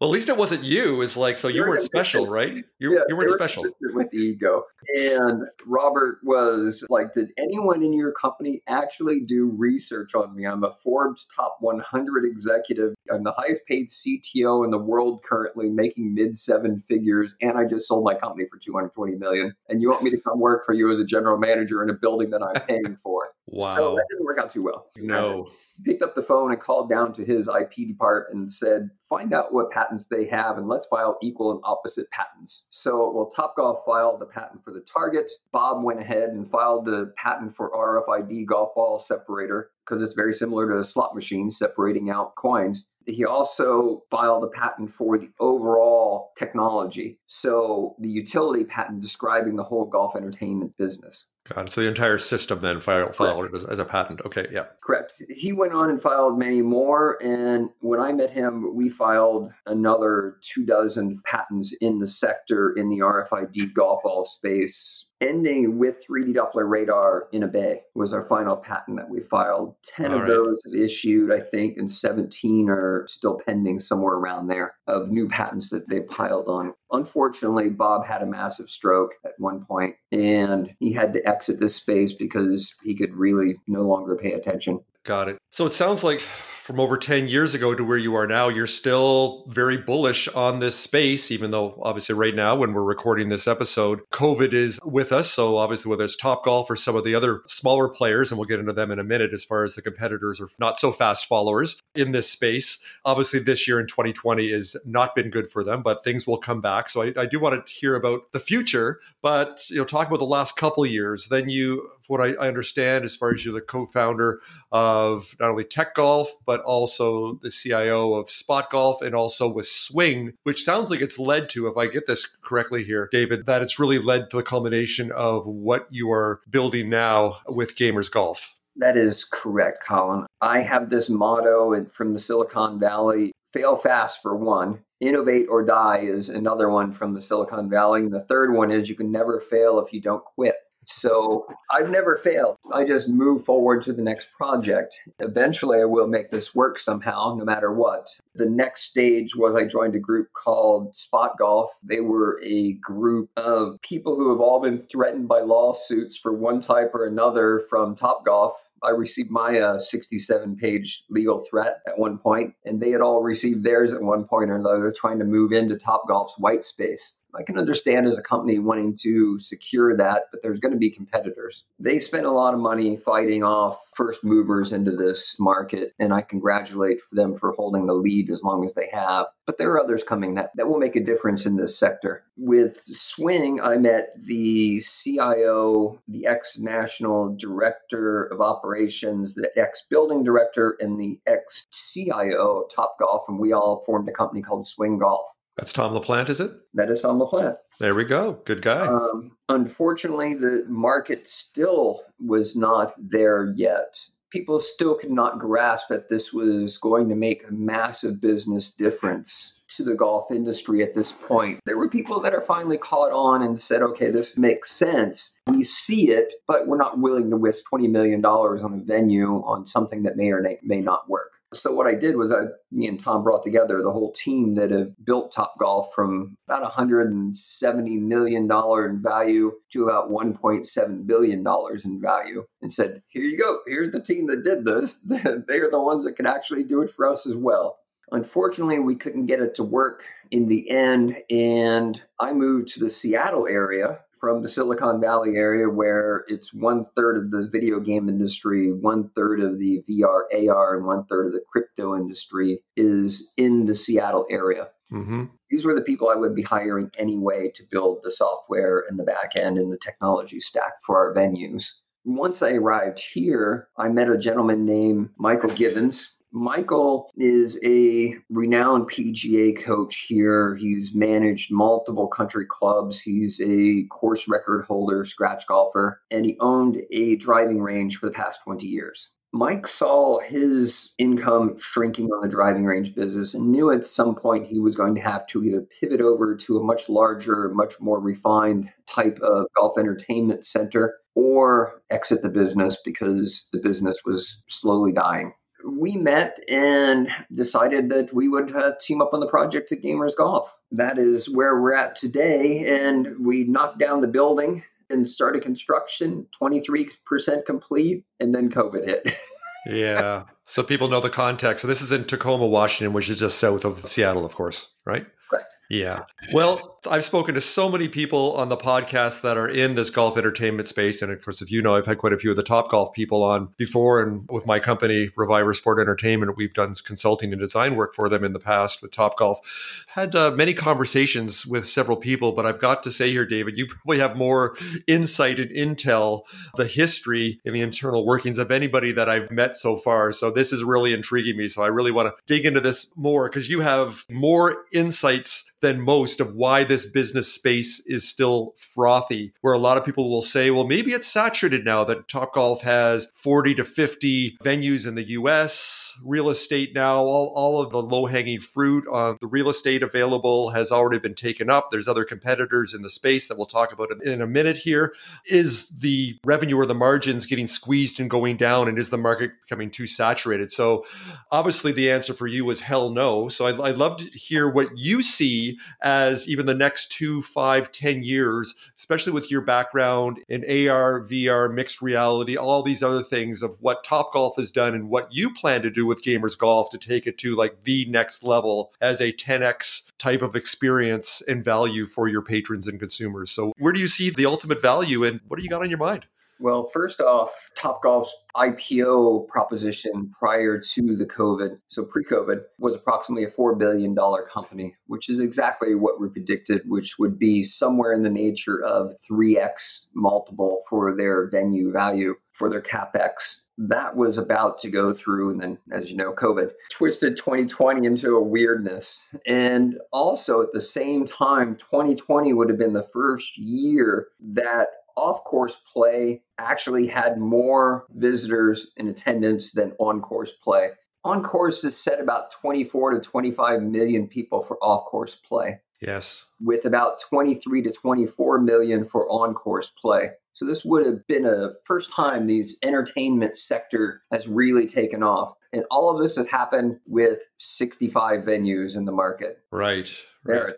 Well, 0.00 0.10
at 0.10 0.12
least 0.12 0.28
it 0.28 0.36
wasn't 0.36 0.62
you. 0.62 1.00
It's 1.00 1.16
like 1.16 1.38
so 1.38 1.48
you 1.48 1.62
weren't 1.66 1.82
special, 1.82 2.26
right? 2.26 2.64
You, 2.78 2.94
yeah, 2.94 3.00
you 3.08 3.16
weren't 3.16 3.30
special 3.30 3.64
with 3.80 4.10
the 4.10 4.18
ego. 4.18 4.62
And 4.94 5.44
Robert 5.64 6.18
was 6.22 6.84
like, 6.90 7.14
"Did 7.14 7.30
anyone 7.38 7.82
in 7.82 7.94
your 7.94 8.12
company 8.12 8.62
actually 8.68 9.20
do 9.20 9.46
research 9.56 10.14
on 10.14 10.36
me? 10.36 10.46
I'm 10.46 10.64
a 10.64 10.74
Forbes 10.84 11.26
top 11.34 11.56
100 11.60 12.26
executive. 12.26 12.94
I'm 13.10 13.24
the 13.24 13.32
highest 13.32 13.62
paid 13.66 13.88
CTO 13.88 14.66
in 14.66 14.70
the 14.70 14.78
world 14.78 15.22
currently, 15.22 15.70
making 15.70 16.12
mid 16.12 16.36
seven 16.36 16.82
figures, 16.86 17.34
and 17.40 17.56
I 17.56 17.64
just 17.64 17.88
sold 17.88 18.04
my 18.04 18.14
company 18.14 18.46
for 18.50 18.58
220 18.58 19.16
million. 19.16 19.54
And 19.70 19.80
you 19.80 19.88
want 19.88 20.02
me 20.02 20.10
to 20.10 20.20
come 20.20 20.40
work 20.40 20.66
for 20.66 20.74
you 20.74 20.92
as 20.92 20.98
a 20.98 21.06
general 21.06 21.38
manager 21.38 21.82
in 21.82 21.88
a 21.88 21.94
building 21.94 22.28
that 22.30 22.42
I'm 22.42 22.60
paying 22.66 22.98
for? 23.02 23.30
Wow, 23.46 23.74
so 23.74 23.94
that 23.94 24.06
didn't 24.10 24.24
work 24.24 24.38
out 24.38 24.52
too 24.52 24.62
well. 24.62 24.90
No, 24.96 25.48
picked 25.84 26.02
up 26.02 26.14
the 26.14 26.22
phone 26.22 26.52
and 26.52 26.60
called 26.60 26.88
down 26.88 27.12
to 27.14 27.24
his 27.24 27.48
IP 27.48 27.86
department 27.86 28.34
and 28.34 28.52
said, 28.52 28.90
find 29.08 29.32
out 29.32 29.52
what 29.52 29.70
patents 29.70 30.08
they 30.08 30.26
have 30.26 30.58
and 30.58 30.68
let's 30.68 30.86
file 30.86 31.18
equal 31.22 31.52
and 31.52 31.60
opposite 31.64 32.10
patents. 32.10 32.66
So, 32.70 33.10
well, 33.12 33.30
Topgolf 33.36 33.84
filed 33.84 34.20
the 34.20 34.26
patent 34.26 34.64
for 34.64 34.72
the 34.72 34.80
target. 34.80 35.30
Bob 35.52 35.84
went 35.84 36.00
ahead 36.00 36.30
and 36.30 36.50
filed 36.50 36.86
the 36.86 37.12
patent 37.16 37.54
for 37.54 37.70
RFID 37.70 38.46
golf 38.46 38.74
ball 38.74 38.98
separator 38.98 39.70
because 39.84 40.02
it's 40.02 40.14
very 40.14 40.34
similar 40.34 40.68
to 40.68 40.80
a 40.80 40.84
slot 40.84 41.14
machines 41.14 41.58
separating 41.58 42.10
out 42.10 42.34
coins. 42.34 42.86
He 43.06 43.24
also 43.24 44.02
filed 44.10 44.44
a 44.44 44.48
patent 44.48 44.92
for 44.92 45.18
the 45.18 45.30
overall 45.40 46.32
technology. 46.38 47.18
So, 47.26 47.94
the 48.00 48.08
utility 48.08 48.64
patent 48.64 49.00
describing 49.00 49.56
the 49.56 49.64
whole 49.64 49.86
golf 49.86 50.16
entertainment 50.16 50.76
business. 50.76 51.28
God, 51.54 51.70
so 51.70 51.80
the 51.80 51.88
entire 51.88 52.18
system 52.18 52.58
then 52.60 52.80
filed, 52.80 53.14
filed 53.14 53.54
as, 53.54 53.64
as, 53.64 53.78
a 53.78 53.84
patent. 53.84 54.20
Okay, 54.26 54.48
yeah. 54.50 54.64
Correct. 54.82 55.22
He 55.28 55.52
went 55.52 55.72
on 55.72 55.90
and 55.90 56.02
filed 56.02 56.38
many 56.38 56.60
more. 56.60 57.22
And 57.22 57.68
when 57.80 58.00
I 58.00 58.12
met 58.12 58.30
him, 58.30 58.74
we 58.74 58.88
filed 58.88 59.52
another 59.66 60.38
two 60.42 60.66
dozen 60.66 61.20
patents 61.24 61.76
in 61.80 61.98
the 61.98 62.08
sector 62.08 62.72
in 62.72 62.88
the 62.88 62.98
RFID 62.98 63.74
golf 63.74 64.02
ball 64.02 64.24
space 64.24 65.05
ending 65.20 65.78
with 65.78 65.96
3D 66.06 66.34
Doppler 66.34 66.68
radar 66.68 67.28
in 67.32 67.42
a 67.42 67.46
bay 67.46 67.82
was 67.94 68.12
our 68.12 68.26
final 68.28 68.56
patent 68.56 68.96
that 68.98 69.08
we 69.08 69.20
filed. 69.20 69.74
10 69.84 70.06
All 70.06 70.14
of 70.14 70.20
right. 70.22 70.28
those 70.28 70.58
issued, 70.74 71.32
I 71.32 71.40
think, 71.40 71.76
and 71.78 71.90
17 71.90 72.68
are 72.68 73.06
still 73.08 73.40
pending 73.46 73.80
somewhere 73.80 74.14
around 74.14 74.48
there 74.48 74.74
of 74.86 75.10
new 75.10 75.28
patents 75.28 75.70
that 75.70 75.88
they 75.88 76.00
piled 76.00 76.48
on. 76.48 76.74
Unfortunately, 76.92 77.70
Bob 77.70 78.06
had 78.06 78.22
a 78.22 78.26
massive 78.26 78.70
stroke 78.70 79.12
at 79.24 79.32
one 79.38 79.64
point 79.64 79.94
and 80.12 80.74
he 80.78 80.92
had 80.92 81.12
to 81.14 81.28
exit 81.28 81.60
this 81.60 81.76
space 81.76 82.12
because 82.12 82.74
he 82.84 82.94
could 82.94 83.14
really 83.14 83.56
no 83.66 83.82
longer 83.82 84.16
pay 84.16 84.32
attention. 84.32 84.80
Got 85.04 85.28
it. 85.28 85.38
So 85.50 85.66
it 85.66 85.70
sounds 85.70 86.04
like 86.04 86.22
from 86.66 86.80
over 86.80 86.98
10 86.98 87.28
years 87.28 87.54
ago 87.54 87.76
to 87.76 87.84
where 87.84 87.96
you 87.96 88.16
are 88.16 88.26
now, 88.26 88.48
you're 88.48 88.66
still 88.66 89.44
very 89.46 89.76
bullish 89.76 90.26
on 90.26 90.58
this 90.58 90.74
space, 90.74 91.30
even 91.30 91.52
though 91.52 91.80
obviously 91.80 92.12
right 92.12 92.34
now, 92.34 92.56
when 92.56 92.72
we're 92.72 92.82
recording 92.82 93.28
this 93.28 93.46
episode, 93.46 94.00
COVID 94.12 94.52
is 94.52 94.80
with 94.84 95.12
us. 95.12 95.30
So 95.30 95.58
obviously, 95.58 95.90
whether 95.90 96.02
it's 96.02 96.16
Top 96.16 96.44
Golf 96.44 96.68
or 96.68 96.74
some 96.74 96.96
of 96.96 97.04
the 97.04 97.14
other 97.14 97.42
smaller 97.46 97.88
players, 97.88 98.32
and 98.32 98.38
we'll 98.38 98.48
get 98.48 98.58
into 98.58 98.72
them 98.72 98.90
in 98.90 98.98
a 98.98 99.04
minute 99.04 99.32
as 99.32 99.44
far 99.44 99.62
as 99.62 99.76
the 99.76 99.82
competitors 99.82 100.40
are 100.40 100.48
not 100.58 100.80
so 100.80 100.90
fast 100.90 101.26
followers 101.26 101.80
in 101.94 102.10
this 102.10 102.28
space. 102.28 102.78
Obviously, 103.04 103.38
this 103.38 103.68
year 103.68 103.78
in 103.78 103.86
2020 103.86 104.50
has 104.50 104.74
not 104.84 105.14
been 105.14 105.30
good 105.30 105.48
for 105.48 105.62
them, 105.62 105.82
but 105.82 106.02
things 106.02 106.26
will 106.26 106.38
come 106.38 106.60
back. 106.60 106.88
So 106.88 107.02
I, 107.02 107.12
I 107.16 107.26
do 107.26 107.38
want 107.38 107.64
to 107.64 107.72
hear 107.72 107.94
about 107.94 108.32
the 108.32 108.40
future, 108.40 108.98
but 109.22 109.62
you 109.70 109.76
know, 109.76 109.84
talk 109.84 110.08
about 110.08 110.18
the 110.18 110.24
last 110.24 110.56
couple 110.56 110.84
years. 110.84 111.28
Then 111.28 111.48
you 111.48 111.88
what 112.08 112.20
I, 112.20 112.34
I, 112.34 112.48
understand, 112.48 113.04
as 113.04 113.16
far 113.16 113.32
as 113.32 113.44
you're 113.44 113.54
the 113.54 113.60
co-founder 113.60 114.40
of 114.72 115.34
not 115.40 115.50
only 115.50 115.64
Tech 115.64 115.94
Golf 115.94 116.30
but 116.44 116.60
also 116.62 117.38
the 117.42 117.50
CIO 117.50 118.14
of 118.14 118.30
Spot 118.30 118.70
Golf, 118.70 119.02
and 119.02 119.14
also 119.14 119.48
with 119.48 119.66
Swing, 119.66 120.34
which 120.44 120.64
sounds 120.64 120.90
like 120.90 121.00
it's 121.00 121.18
led 121.18 121.48
to, 121.50 121.66
if 121.66 121.76
I 121.76 121.86
get 121.86 122.06
this 122.06 122.26
correctly 122.42 122.84
here, 122.84 123.08
David, 123.10 123.46
that 123.46 123.62
it's 123.62 123.78
really 123.78 123.98
led 123.98 124.30
to 124.30 124.36
the 124.36 124.42
culmination 124.42 125.12
of 125.12 125.46
what 125.46 125.86
you 125.90 126.10
are 126.10 126.40
building 126.48 126.88
now 126.88 127.38
with 127.48 127.76
Gamerz 127.76 128.10
Golf. 128.10 128.54
That 128.76 128.96
is 128.96 129.24
correct, 129.24 129.82
Colin. 129.82 130.26
I 130.40 130.60
have 130.60 130.90
this 130.90 131.08
motto 131.08 131.72
and 131.72 131.90
from 131.90 132.12
the 132.12 132.20
Silicon 132.20 132.78
Valley 132.78 133.32
fail 133.50 133.76
fast 133.76 134.20
for 134.20 134.36
one, 134.36 134.80
innovate 135.00 135.46
or 135.48 135.64
die 135.64 135.98
is 135.98 136.28
another 136.28 136.68
one 136.68 136.92
from 136.92 137.14
the 137.14 137.22
Silicon 137.22 137.70
Valley. 137.70 138.02
And 138.02 138.12
the 138.12 138.24
third 138.24 138.52
one 138.52 138.70
is 138.70 138.88
you 138.88 138.94
can 138.94 139.10
never 139.10 139.40
fail 139.40 139.78
if 139.78 139.92
you 139.92 140.00
don't 140.00 140.24
quit. 140.24 140.56
So 140.86 141.46
I've 141.70 141.90
never 141.90 142.16
failed. 142.16 142.56
I 142.72 142.84
just 142.84 143.08
move 143.08 143.44
forward 143.44 143.82
to 143.82 143.92
the 143.92 144.02
next 144.02 144.28
project. 144.36 144.96
Eventually, 145.18 145.80
I 145.80 145.84
will 145.84 146.06
make 146.06 146.30
this 146.30 146.54
work 146.54 146.78
somehow, 146.78 147.34
no 147.36 147.44
matter 147.44 147.72
what. 147.72 148.08
The 148.36 148.46
next 148.46 148.82
stage 148.82 149.34
was 149.34 149.56
I 149.56 149.66
joined 149.66 149.96
a 149.96 150.00
group 150.00 150.32
called 150.32 150.96
Spot 150.96 151.36
Golf. 151.38 151.70
They 151.82 152.00
were 152.00 152.40
a 152.44 152.74
group 152.74 153.30
of 153.36 153.80
people 153.82 154.14
who 154.14 154.30
have 154.30 154.40
all 154.40 154.60
been 154.60 154.78
threatened 154.78 155.26
by 155.26 155.40
lawsuits 155.40 156.16
for 156.16 156.32
one 156.32 156.60
type 156.60 156.94
or 156.94 157.06
another 157.06 157.64
from 157.68 157.96
Top 157.96 158.24
Golf. 158.24 158.54
I 158.84 158.90
received 158.90 159.30
my 159.30 159.58
uh, 159.58 159.80
67 159.80 160.56
page 160.56 161.02
legal 161.10 161.44
threat 161.50 161.78
at 161.88 161.98
one 161.98 162.18
point, 162.18 162.54
and 162.64 162.80
they 162.80 162.90
had 162.90 163.00
all 163.00 163.22
received 163.22 163.64
theirs 163.64 163.92
at 163.92 164.02
one 164.02 164.24
point 164.24 164.50
or 164.50 164.56
another, 164.56 164.94
trying 164.96 165.18
to 165.18 165.24
move 165.24 165.52
into 165.52 165.76
Top 165.76 166.06
Golf's 166.06 166.38
white 166.38 166.64
space. 166.64 167.14
I 167.38 167.42
can 167.42 167.58
understand 167.58 168.06
as 168.06 168.18
a 168.18 168.22
company 168.22 168.58
wanting 168.58 168.96
to 169.02 169.38
secure 169.38 169.96
that, 169.96 170.24
but 170.30 170.42
there's 170.42 170.60
going 170.60 170.72
to 170.72 170.78
be 170.78 170.90
competitors. 170.90 171.64
They 171.78 171.98
spent 171.98 172.26
a 172.26 172.30
lot 172.30 172.54
of 172.54 172.60
money 172.60 172.96
fighting 172.96 173.42
off 173.42 173.78
first 173.94 174.22
movers 174.22 174.72
into 174.72 174.90
this 174.90 175.36
market, 175.40 175.94
and 175.98 176.12
I 176.12 176.20
congratulate 176.20 176.98
them 177.12 177.36
for 177.36 177.52
holding 177.52 177.86
the 177.86 177.94
lead 177.94 178.30
as 178.30 178.42
long 178.42 178.64
as 178.64 178.74
they 178.74 178.88
have. 178.92 179.26
But 179.46 179.58
there 179.58 179.70
are 179.70 179.82
others 179.82 180.02
coming 180.02 180.34
that, 180.34 180.50
that 180.56 180.68
will 180.68 180.78
make 180.78 180.96
a 180.96 181.04
difference 181.04 181.46
in 181.46 181.56
this 181.56 181.78
sector. 181.78 182.24
With 182.36 182.82
Swing, 182.82 183.60
I 183.60 183.78
met 183.78 184.10
the 184.16 184.82
CIO, 184.82 185.98
the 186.08 186.26
ex 186.26 186.58
national 186.58 187.34
director 187.36 188.24
of 188.24 188.40
operations, 188.40 189.34
the 189.34 189.50
ex 189.56 189.84
building 189.88 190.24
director, 190.24 190.76
and 190.80 191.00
the 191.00 191.18
ex 191.26 191.64
CIO 191.72 192.62
of 192.62 192.74
Top 192.74 192.96
Golf, 192.98 193.24
and 193.28 193.38
we 193.38 193.52
all 193.52 193.82
formed 193.86 194.08
a 194.08 194.12
company 194.12 194.42
called 194.42 194.66
Swing 194.66 194.98
Golf. 194.98 195.26
That's 195.56 195.72
Tom 195.72 195.94
LaPlante, 195.94 196.28
is 196.28 196.40
it? 196.40 196.52
That 196.74 196.90
is 196.90 197.02
Tom 197.02 197.18
LaPlante. 197.18 197.56
There 197.78 197.94
we 197.94 198.04
go. 198.04 198.40
Good 198.44 198.62
guy. 198.62 198.86
Um, 198.86 199.36
unfortunately, 199.48 200.34
the 200.34 200.64
market 200.68 201.26
still 201.26 202.02
was 202.18 202.56
not 202.56 202.92
there 202.98 203.52
yet. 203.56 203.98
People 204.30 204.60
still 204.60 204.96
could 204.96 205.10
not 205.10 205.38
grasp 205.38 205.86
that 205.88 206.10
this 206.10 206.32
was 206.32 206.76
going 206.78 207.08
to 207.08 207.14
make 207.14 207.42
a 207.48 207.52
massive 207.52 208.20
business 208.20 208.70
difference 208.70 209.60
to 209.68 209.84
the 209.84 209.94
golf 209.94 210.30
industry 210.30 210.82
at 210.82 210.94
this 210.94 211.12
point. 211.12 211.60
There 211.64 211.78
were 211.78 211.88
people 211.88 212.20
that 212.20 212.34
are 212.34 212.40
finally 212.40 212.78
caught 212.78 213.12
on 213.12 213.42
and 213.42 213.60
said, 213.60 213.82
okay, 213.82 214.10
this 214.10 214.36
makes 214.36 214.72
sense. 214.72 215.36
We 215.46 215.64
see 215.64 216.10
it, 216.10 216.34
but 216.46 216.66
we're 216.66 216.76
not 216.76 216.98
willing 216.98 217.30
to 217.30 217.36
waste 217.36 217.64
$20 217.72 217.90
million 217.90 218.24
on 218.24 218.74
a 218.74 218.84
venue 218.84 219.42
on 219.44 219.64
something 219.64 220.02
that 220.02 220.16
may 220.16 220.30
or 220.30 220.44
may 220.62 220.80
not 220.80 221.08
work. 221.08 221.32
So 221.56 221.72
what 221.72 221.86
I 221.86 221.94
did 221.94 222.16
was 222.16 222.32
I, 222.32 222.44
me 222.70 222.86
and 222.86 223.00
Tom 223.00 223.22
brought 223.22 223.44
together 223.44 223.82
the 223.82 223.92
whole 223.92 224.12
team 224.12 224.54
that 224.54 224.70
have 224.70 224.92
built 225.04 225.32
Top 225.32 225.54
Golf 225.58 225.94
from 225.94 226.36
about 226.48 226.62
170 226.62 227.96
million 227.96 228.46
dollar 228.46 228.88
in 228.88 229.02
value 229.02 229.52
to 229.72 229.84
about 229.84 230.10
1.7 230.10 231.06
billion 231.06 231.42
dollars 231.42 231.84
in 231.84 232.00
value, 232.00 232.44
and 232.62 232.72
said, 232.72 233.02
"Here 233.08 233.22
you 233.22 233.38
go. 233.38 233.58
Here's 233.66 233.90
the 233.90 234.02
team 234.02 234.26
that 234.28 234.44
did 234.44 234.64
this. 234.64 234.96
they 235.04 235.58
are 235.58 235.70
the 235.70 235.80
ones 235.80 236.04
that 236.04 236.16
can 236.16 236.26
actually 236.26 236.64
do 236.64 236.82
it 236.82 236.92
for 236.94 237.10
us 237.10 237.26
as 237.26 237.36
well." 237.36 237.78
Unfortunately, 238.12 238.78
we 238.78 238.94
couldn't 238.94 239.26
get 239.26 239.40
it 239.40 239.56
to 239.56 239.64
work 239.64 240.04
in 240.30 240.46
the 240.46 240.70
end, 240.70 241.16
and 241.28 242.00
I 242.20 242.32
moved 242.32 242.68
to 242.68 242.80
the 242.80 242.90
Seattle 242.90 243.48
area 243.48 244.00
from 244.20 244.42
the 244.42 244.48
Silicon 244.48 245.00
Valley 245.00 245.36
area, 245.36 245.68
where 245.68 246.24
it's 246.28 246.52
one 246.52 246.86
third 246.96 247.16
of 247.16 247.30
the 247.30 247.48
video 247.50 247.80
game 247.80 248.08
industry, 248.08 248.72
one 248.72 249.10
third 249.14 249.40
of 249.40 249.58
the 249.58 249.82
VR, 249.88 250.22
AR, 250.48 250.76
and 250.76 250.86
one 250.86 251.04
third 251.06 251.26
of 251.26 251.32
the 251.32 251.42
crypto 251.50 251.94
industry 251.94 252.60
is 252.76 253.32
in 253.36 253.66
the 253.66 253.74
Seattle 253.74 254.26
area. 254.30 254.68
Mm-hmm. 254.92 255.24
These 255.50 255.64
were 255.64 255.74
the 255.74 255.80
people 255.80 256.08
I 256.08 256.16
would 256.16 256.34
be 256.34 256.42
hiring 256.42 256.90
anyway 256.98 257.50
to 257.54 257.62
build 257.70 258.00
the 258.02 258.12
software 258.12 258.84
and 258.88 258.98
the 258.98 259.04
back 259.04 259.32
end 259.36 259.58
and 259.58 259.72
the 259.72 259.78
technology 259.78 260.40
stack 260.40 260.72
for 260.84 260.96
our 260.96 261.14
venues. 261.14 261.64
Once 262.04 262.40
I 262.40 262.52
arrived 262.52 263.00
here, 263.00 263.68
I 263.76 263.88
met 263.88 264.08
a 264.08 264.16
gentleman 264.16 264.64
named 264.64 265.10
Michael 265.18 265.50
Givens, 265.50 266.15
Michael 266.36 267.10
is 267.16 267.58
a 267.64 268.14
renowned 268.28 268.90
PGA 268.90 269.58
coach 269.58 270.04
here. 270.06 270.54
He's 270.54 270.94
managed 270.94 271.50
multiple 271.50 272.08
country 272.08 272.44
clubs. 272.44 273.00
He's 273.00 273.40
a 273.40 273.84
course 273.84 274.28
record 274.28 274.66
holder, 274.66 275.06
scratch 275.06 275.46
golfer, 275.46 276.02
and 276.10 276.26
he 276.26 276.36
owned 276.38 276.82
a 276.90 277.16
driving 277.16 277.62
range 277.62 277.96
for 277.96 278.04
the 278.04 278.12
past 278.12 278.42
20 278.44 278.66
years. 278.66 279.08
Mike 279.32 279.66
saw 279.66 280.20
his 280.20 280.92
income 280.98 281.56
shrinking 281.58 282.08
on 282.08 282.20
the 282.20 282.28
driving 282.28 282.66
range 282.66 282.94
business 282.94 283.32
and 283.32 283.50
knew 283.50 283.70
at 283.70 283.86
some 283.86 284.14
point 284.14 284.46
he 284.46 284.60
was 284.60 284.76
going 284.76 284.94
to 284.94 285.00
have 285.00 285.26
to 285.28 285.42
either 285.42 285.66
pivot 285.80 286.02
over 286.02 286.36
to 286.36 286.58
a 286.58 286.62
much 286.62 286.90
larger, 286.90 287.48
much 287.54 287.80
more 287.80 287.98
refined 287.98 288.68
type 288.86 289.18
of 289.20 289.46
golf 289.56 289.78
entertainment 289.78 290.44
center 290.44 290.98
or 291.14 291.80
exit 291.88 292.20
the 292.20 292.28
business 292.28 292.82
because 292.84 293.48
the 293.54 293.60
business 293.62 294.00
was 294.04 294.42
slowly 294.48 294.92
dying 294.92 295.32
we 295.66 295.96
met 295.96 296.38
and 296.48 297.08
decided 297.34 297.90
that 297.90 298.14
we 298.14 298.28
would 298.28 298.54
uh, 298.54 298.72
team 298.80 299.02
up 299.02 299.12
on 299.12 299.20
the 299.20 299.28
project 299.28 299.72
at 299.72 299.82
Gamerz 299.82 300.16
Golf. 300.16 300.54
That 300.70 300.98
is 300.98 301.28
where 301.28 301.60
we're 301.60 301.74
at 301.74 301.96
today. 301.96 302.66
And 302.84 303.24
we 303.24 303.44
knocked 303.44 303.78
down 303.78 304.00
the 304.00 304.08
building 304.08 304.62
and 304.90 305.08
started 305.08 305.42
construction, 305.42 306.26
23% 306.40 307.44
complete, 307.44 308.04
and 308.20 308.34
then 308.34 308.50
COVID 308.50 308.86
hit. 308.86 309.16
yeah. 309.66 310.24
So 310.46 310.62
people 310.62 310.88
know 310.88 311.00
the 311.00 311.10
context. 311.10 311.62
So 311.62 311.68
this 311.68 311.82
is 311.82 311.90
in 311.90 312.04
Tacoma, 312.04 312.46
Washington, 312.46 312.92
which 312.92 313.10
is 313.10 313.18
just 313.18 313.38
south 313.38 313.64
of 313.64 313.88
Seattle, 313.88 314.24
of 314.24 314.34
course, 314.34 314.68
right? 314.84 315.04
Correct. 315.28 315.56
Yeah. 315.68 316.04
Well, 316.32 316.78
I've 316.88 317.04
spoken 317.04 317.34
to 317.34 317.40
so 317.40 317.68
many 317.68 317.88
people 317.88 318.36
on 318.36 318.48
the 318.48 318.56
podcast 318.56 319.22
that 319.22 319.36
are 319.36 319.48
in 319.48 319.74
this 319.74 319.90
golf 319.90 320.16
entertainment 320.16 320.68
space. 320.68 321.02
And 321.02 321.10
of 321.10 321.24
course, 321.24 321.42
if 321.42 321.50
you 321.50 321.60
know, 321.60 321.74
I've 321.74 321.86
had 321.86 321.98
quite 321.98 322.12
a 322.12 322.18
few 322.18 322.30
of 322.30 322.36
the 322.36 322.44
top 322.44 322.70
golf 322.70 322.92
people 322.92 323.24
on 323.24 323.48
before. 323.56 324.00
And 324.00 324.28
with 324.30 324.46
my 324.46 324.60
company, 324.60 325.10
Revivre 325.16 325.54
Sport 325.54 325.80
Entertainment, 325.80 326.36
we've 326.36 326.54
done 326.54 326.72
consulting 326.84 327.32
and 327.32 327.40
design 327.40 327.74
work 327.74 327.94
for 327.94 328.08
them 328.08 328.22
in 328.22 328.32
the 328.32 328.38
past 328.38 328.80
with 328.80 328.92
Top 328.92 329.18
Golf. 329.18 329.84
Had 329.88 330.14
uh, 330.14 330.30
many 330.30 330.54
conversations 330.54 331.44
with 331.44 331.66
several 331.66 331.96
people, 331.96 332.30
but 332.30 332.46
I've 332.46 332.60
got 332.60 332.84
to 332.84 332.92
say 332.92 333.10
here, 333.10 333.26
David, 333.26 333.58
you 333.58 333.66
probably 333.66 333.98
have 333.98 334.16
more 334.16 334.56
insight 334.86 335.40
and 335.40 335.50
intel, 335.50 336.22
the 336.56 336.66
history 336.66 337.40
and 337.44 337.56
the 337.56 337.62
internal 337.62 338.06
workings 338.06 338.38
of 338.38 338.52
anybody 338.52 338.92
that 338.92 339.08
I've 339.08 339.32
met 339.32 339.56
so 339.56 339.78
far. 339.78 340.12
So 340.12 340.30
this 340.36 340.52
is 340.52 340.62
really 340.62 340.92
intriguing 340.92 341.36
me. 341.36 341.48
So 341.48 341.62
I 341.62 341.68
really 341.68 341.92
want 341.92 342.08
to 342.08 342.14
dig 342.26 342.44
into 342.44 342.60
this 342.60 342.90
more 342.96 343.28
because 343.28 343.48
you 343.48 343.60
have 343.60 344.04
more 344.10 344.66
insights 344.72 345.44
than 345.66 345.80
most 345.80 346.20
of 346.20 346.32
why 346.32 346.62
this 346.62 346.86
business 346.86 347.32
space 347.32 347.82
is 347.86 348.08
still 348.08 348.54
frothy. 348.56 349.32
Where 349.40 349.52
a 349.52 349.58
lot 349.58 349.76
of 349.76 349.84
people 349.84 350.08
will 350.08 350.22
say, 350.22 350.52
well, 350.52 350.64
maybe 350.64 350.92
it's 350.92 351.08
saturated 351.08 351.64
now 351.64 351.82
that 351.84 352.06
Topgolf 352.06 352.60
has 352.60 353.08
40 353.14 353.56
to 353.56 353.64
50 353.64 354.38
venues 354.44 354.86
in 354.86 354.94
the 354.94 355.02
US, 355.02 355.92
real 356.04 356.30
estate 356.30 356.72
now, 356.72 356.98
all, 356.98 357.32
all 357.34 357.60
of 357.60 357.70
the 357.70 357.82
low 357.82 358.06
hanging 358.06 358.38
fruit 358.38 358.86
on 358.86 359.18
the 359.20 359.26
real 359.26 359.48
estate 359.48 359.82
available 359.82 360.50
has 360.50 360.70
already 360.70 361.00
been 361.00 361.16
taken 361.16 361.50
up. 361.50 361.70
There's 361.72 361.88
other 361.88 362.04
competitors 362.04 362.72
in 362.72 362.82
the 362.82 362.90
space 362.90 363.26
that 363.26 363.36
we'll 363.36 363.46
talk 363.46 363.72
about 363.72 363.88
in 364.04 364.22
a 364.22 364.26
minute 364.26 364.58
here. 364.58 364.94
Is 365.26 365.70
the 365.70 366.16
revenue 366.24 366.58
or 366.58 366.66
the 366.66 366.74
margins 366.74 367.26
getting 367.26 367.48
squeezed 367.48 367.98
and 367.98 368.08
going 368.08 368.36
down? 368.36 368.68
And 368.68 368.78
is 368.78 368.90
the 368.90 368.98
market 368.98 369.32
becoming 369.42 369.72
too 369.72 369.88
saturated? 369.88 370.52
So 370.52 370.84
obviously 371.32 371.72
the 371.72 371.90
answer 371.90 372.14
for 372.14 372.28
you 372.28 372.48
is 372.50 372.60
hell 372.60 372.90
no. 372.90 373.28
So 373.28 373.46
I'd, 373.46 373.60
I'd 373.60 373.78
love 373.78 373.96
to 373.96 374.04
hear 374.10 374.48
what 374.48 374.78
you 374.78 375.02
see 375.02 375.55
as 375.82 376.28
even 376.28 376.46
the 376.46 376.54
next 376.54 376.92
two, 376.92 377.22
five, 377.22 377.70
ten 377.72 378.02
years, 378.02 378.54
especially 378.76 379.12
with 379.12 379.30
your 379.30 379.40
background 379.40 380.18
in 380.28 380.42
AR, 380.42 381.02
VR, 381.02 381.52
mixed 381.52 381.82
reality, 381.82 382.36
all 382.36 382.62
these 382.62 382.82
other 382.82 383.02
things 383.02 383.42
of 383.42 383.58
what 383.60 383.84
Top 383.84 384.12
Golf 384.12 384.36
has 384.36 384.50
done 384.50 384.74
and 384.74 384.88
what 384.88 385.12
you 385.12 385.32
plan 385.32 385.62
to 385.62 385.70
do 385.70 385.86
with 385.86 386.02
Gamerz 386.02 386.36
Golf 386.36 386.70
to 386.70 386.78
take 386.78 387.06
it 387.06 387.18
to 387.18 387.34
like 387.34 387.64
the 387.64 387.84
next 387.86 388.22
level 388.22 388.72
as 388.80 389.00
a 389.00 389.12
10x 389.12 389.90
type 389.98 390.22
of 390.22 390.36
experience 390.36 391.22
and 391.26 391.44
value 391.44 391.86
for 391.86 392.08
your 392.08 392.22
patrons 392.22 392.66
and 392.66 392.78
consumers. 392.78 393.30
So, 393.30 393.52
where 393.58 393.72
do 393.72 393.80
you 393.80 393.88
see 393.88 394.10
the 394.10 394.26
ultimate 394.26 394.60
value 394.60 395.04
and 395.04 395.20
what 395.28 395.36
do 395.36 395.42
you 395.42 395.48
got 395.48 395.62
on 395.62 395.70
your 395.70 395.78
mind? 395.78 396.06
Well, 396.38 396.68
first 396.72 397.00
off, 397.00 397.30
Topgolf's 397.56 398.12
IPO 398.36 399.26
proposition 399.28 400.10
prior 400.18 400.60
to 400.74 400.96
the 400.96 401.06
COVID, 401.06 401.58
so 401.68 401.84
pre 401.84 402.04
COVID, 402.04 402.42
was 402.58 402.74
approximately 402.74 403.24
a 403.24 403.30
$4 403.30 403.58
billion 403.58 403.96
company, 404.30 404.74
which 404.86 405.08
is 405.08 405.18
exactly 405.18 405.74
what 405.74 406.00
we 406.00 406.08
predicted, 406.08 406.62
which 406.66 406.98
would 406.98 407.18
be 407.18 407.42
somewhere 407.42 407.92
in 407.94 408.02
the 408.02 408.10
nature 408.10 408.62
of 408.62 408.94
3x 409.10 409.86
multiple 409.94 410.62
for 410.68 410.94
their 410.94 411.28
venue 411.30 411.72
value 411.72 412.14
for 412.32 412.50
their 412.50 412.62
capex. 412.62 413.42
That 413.56 413.96
was 413.96 414.18
about 414.18 414.58
to 414.58 414.70
go 414.70 414.92
through, 414.92 415.30
and 415.30 415.40
then, 415.40 415.58
as 415.72 415.90
you 415.90 415.96
know, 415.96 416.12
COVID 416.12 416.50
twisted 416.70 417.16
2020 417.16 417.86
into 417.86 418.14
a 418.14 418.22
weirdness. 418.22 419.06
And 419.26 419.78
also 419.92 420.42
at 420.42 420.52
the 420.52 420.60
same 420.60 421.06
time, 421.06 421.56
2020 421.56 422.34
would 422.34 422.50
have 422.50 422.58
been 422.58 422.74
the 422.74 422.88
first 422.92 423.38
year 423.38 424.08
that 424.34 424.66
off 424.96 425.24
course 425.24 425.56
play 425.72 426.22
actually 426.38 426.86
had 426.86 427.18
more 427.18 427.86
visitors 427.94 428.68
in 428.76 428.88
attendance 428.88 429.52
than 429.52 429.72
on 429.78 430.00
course 430.00 430.32
play. 430.42 430.70
On 431.04 431.22
course 431.22 431.62
is 431.64 431.78
set 431.78 432.00
about 432.00 432.32
24 432.32 432.92
to 432.92 433.00
25 433.00 433.62
million 433.62 434.08
people 434.08 434.42
for 434.42 434.58
off 434.62 434.86
course 434.86 435.14
play. 435.14 435.60
Yes. 435.80 436.26
With 436.40 436.64
about 436.64 437.00
23 437.08 437.62
to 437.62 437.72
24 437.72 438.40
million 438.40 438.86
for 438.88 439.08
on 439.08 439.34
course 439.34 439.70
play. 439.80 440.10
So 440.32 440.44
this 440.44 440.64
would 440.64 440.84
have 440.84 441.06
been 441.06 441.24
a 441.24 441.52
first 441.64 441.92
time 441.92 442.26
these 442.26 442.58
entertainment 442.62 443.36
sector 443.36 444.02
has 444.12 444.28
really 444.28 444.66
taken 444.66 445.02
off. 445.02 445.34
And 445.56 445.64
all 445.70 445.88
of 445.88 446.02
this 446.02 446.16
has 446.16 446.28
happened 446.28 446.80
with 446.86 447.20
65 447.38 448.24
venues 448.24 448.76
in 448.76 448.84
the 448.84 448.92
market. 448.92 449.38
Right. 449.50 449.90
There 450.26 450.48
are 450.48 450.54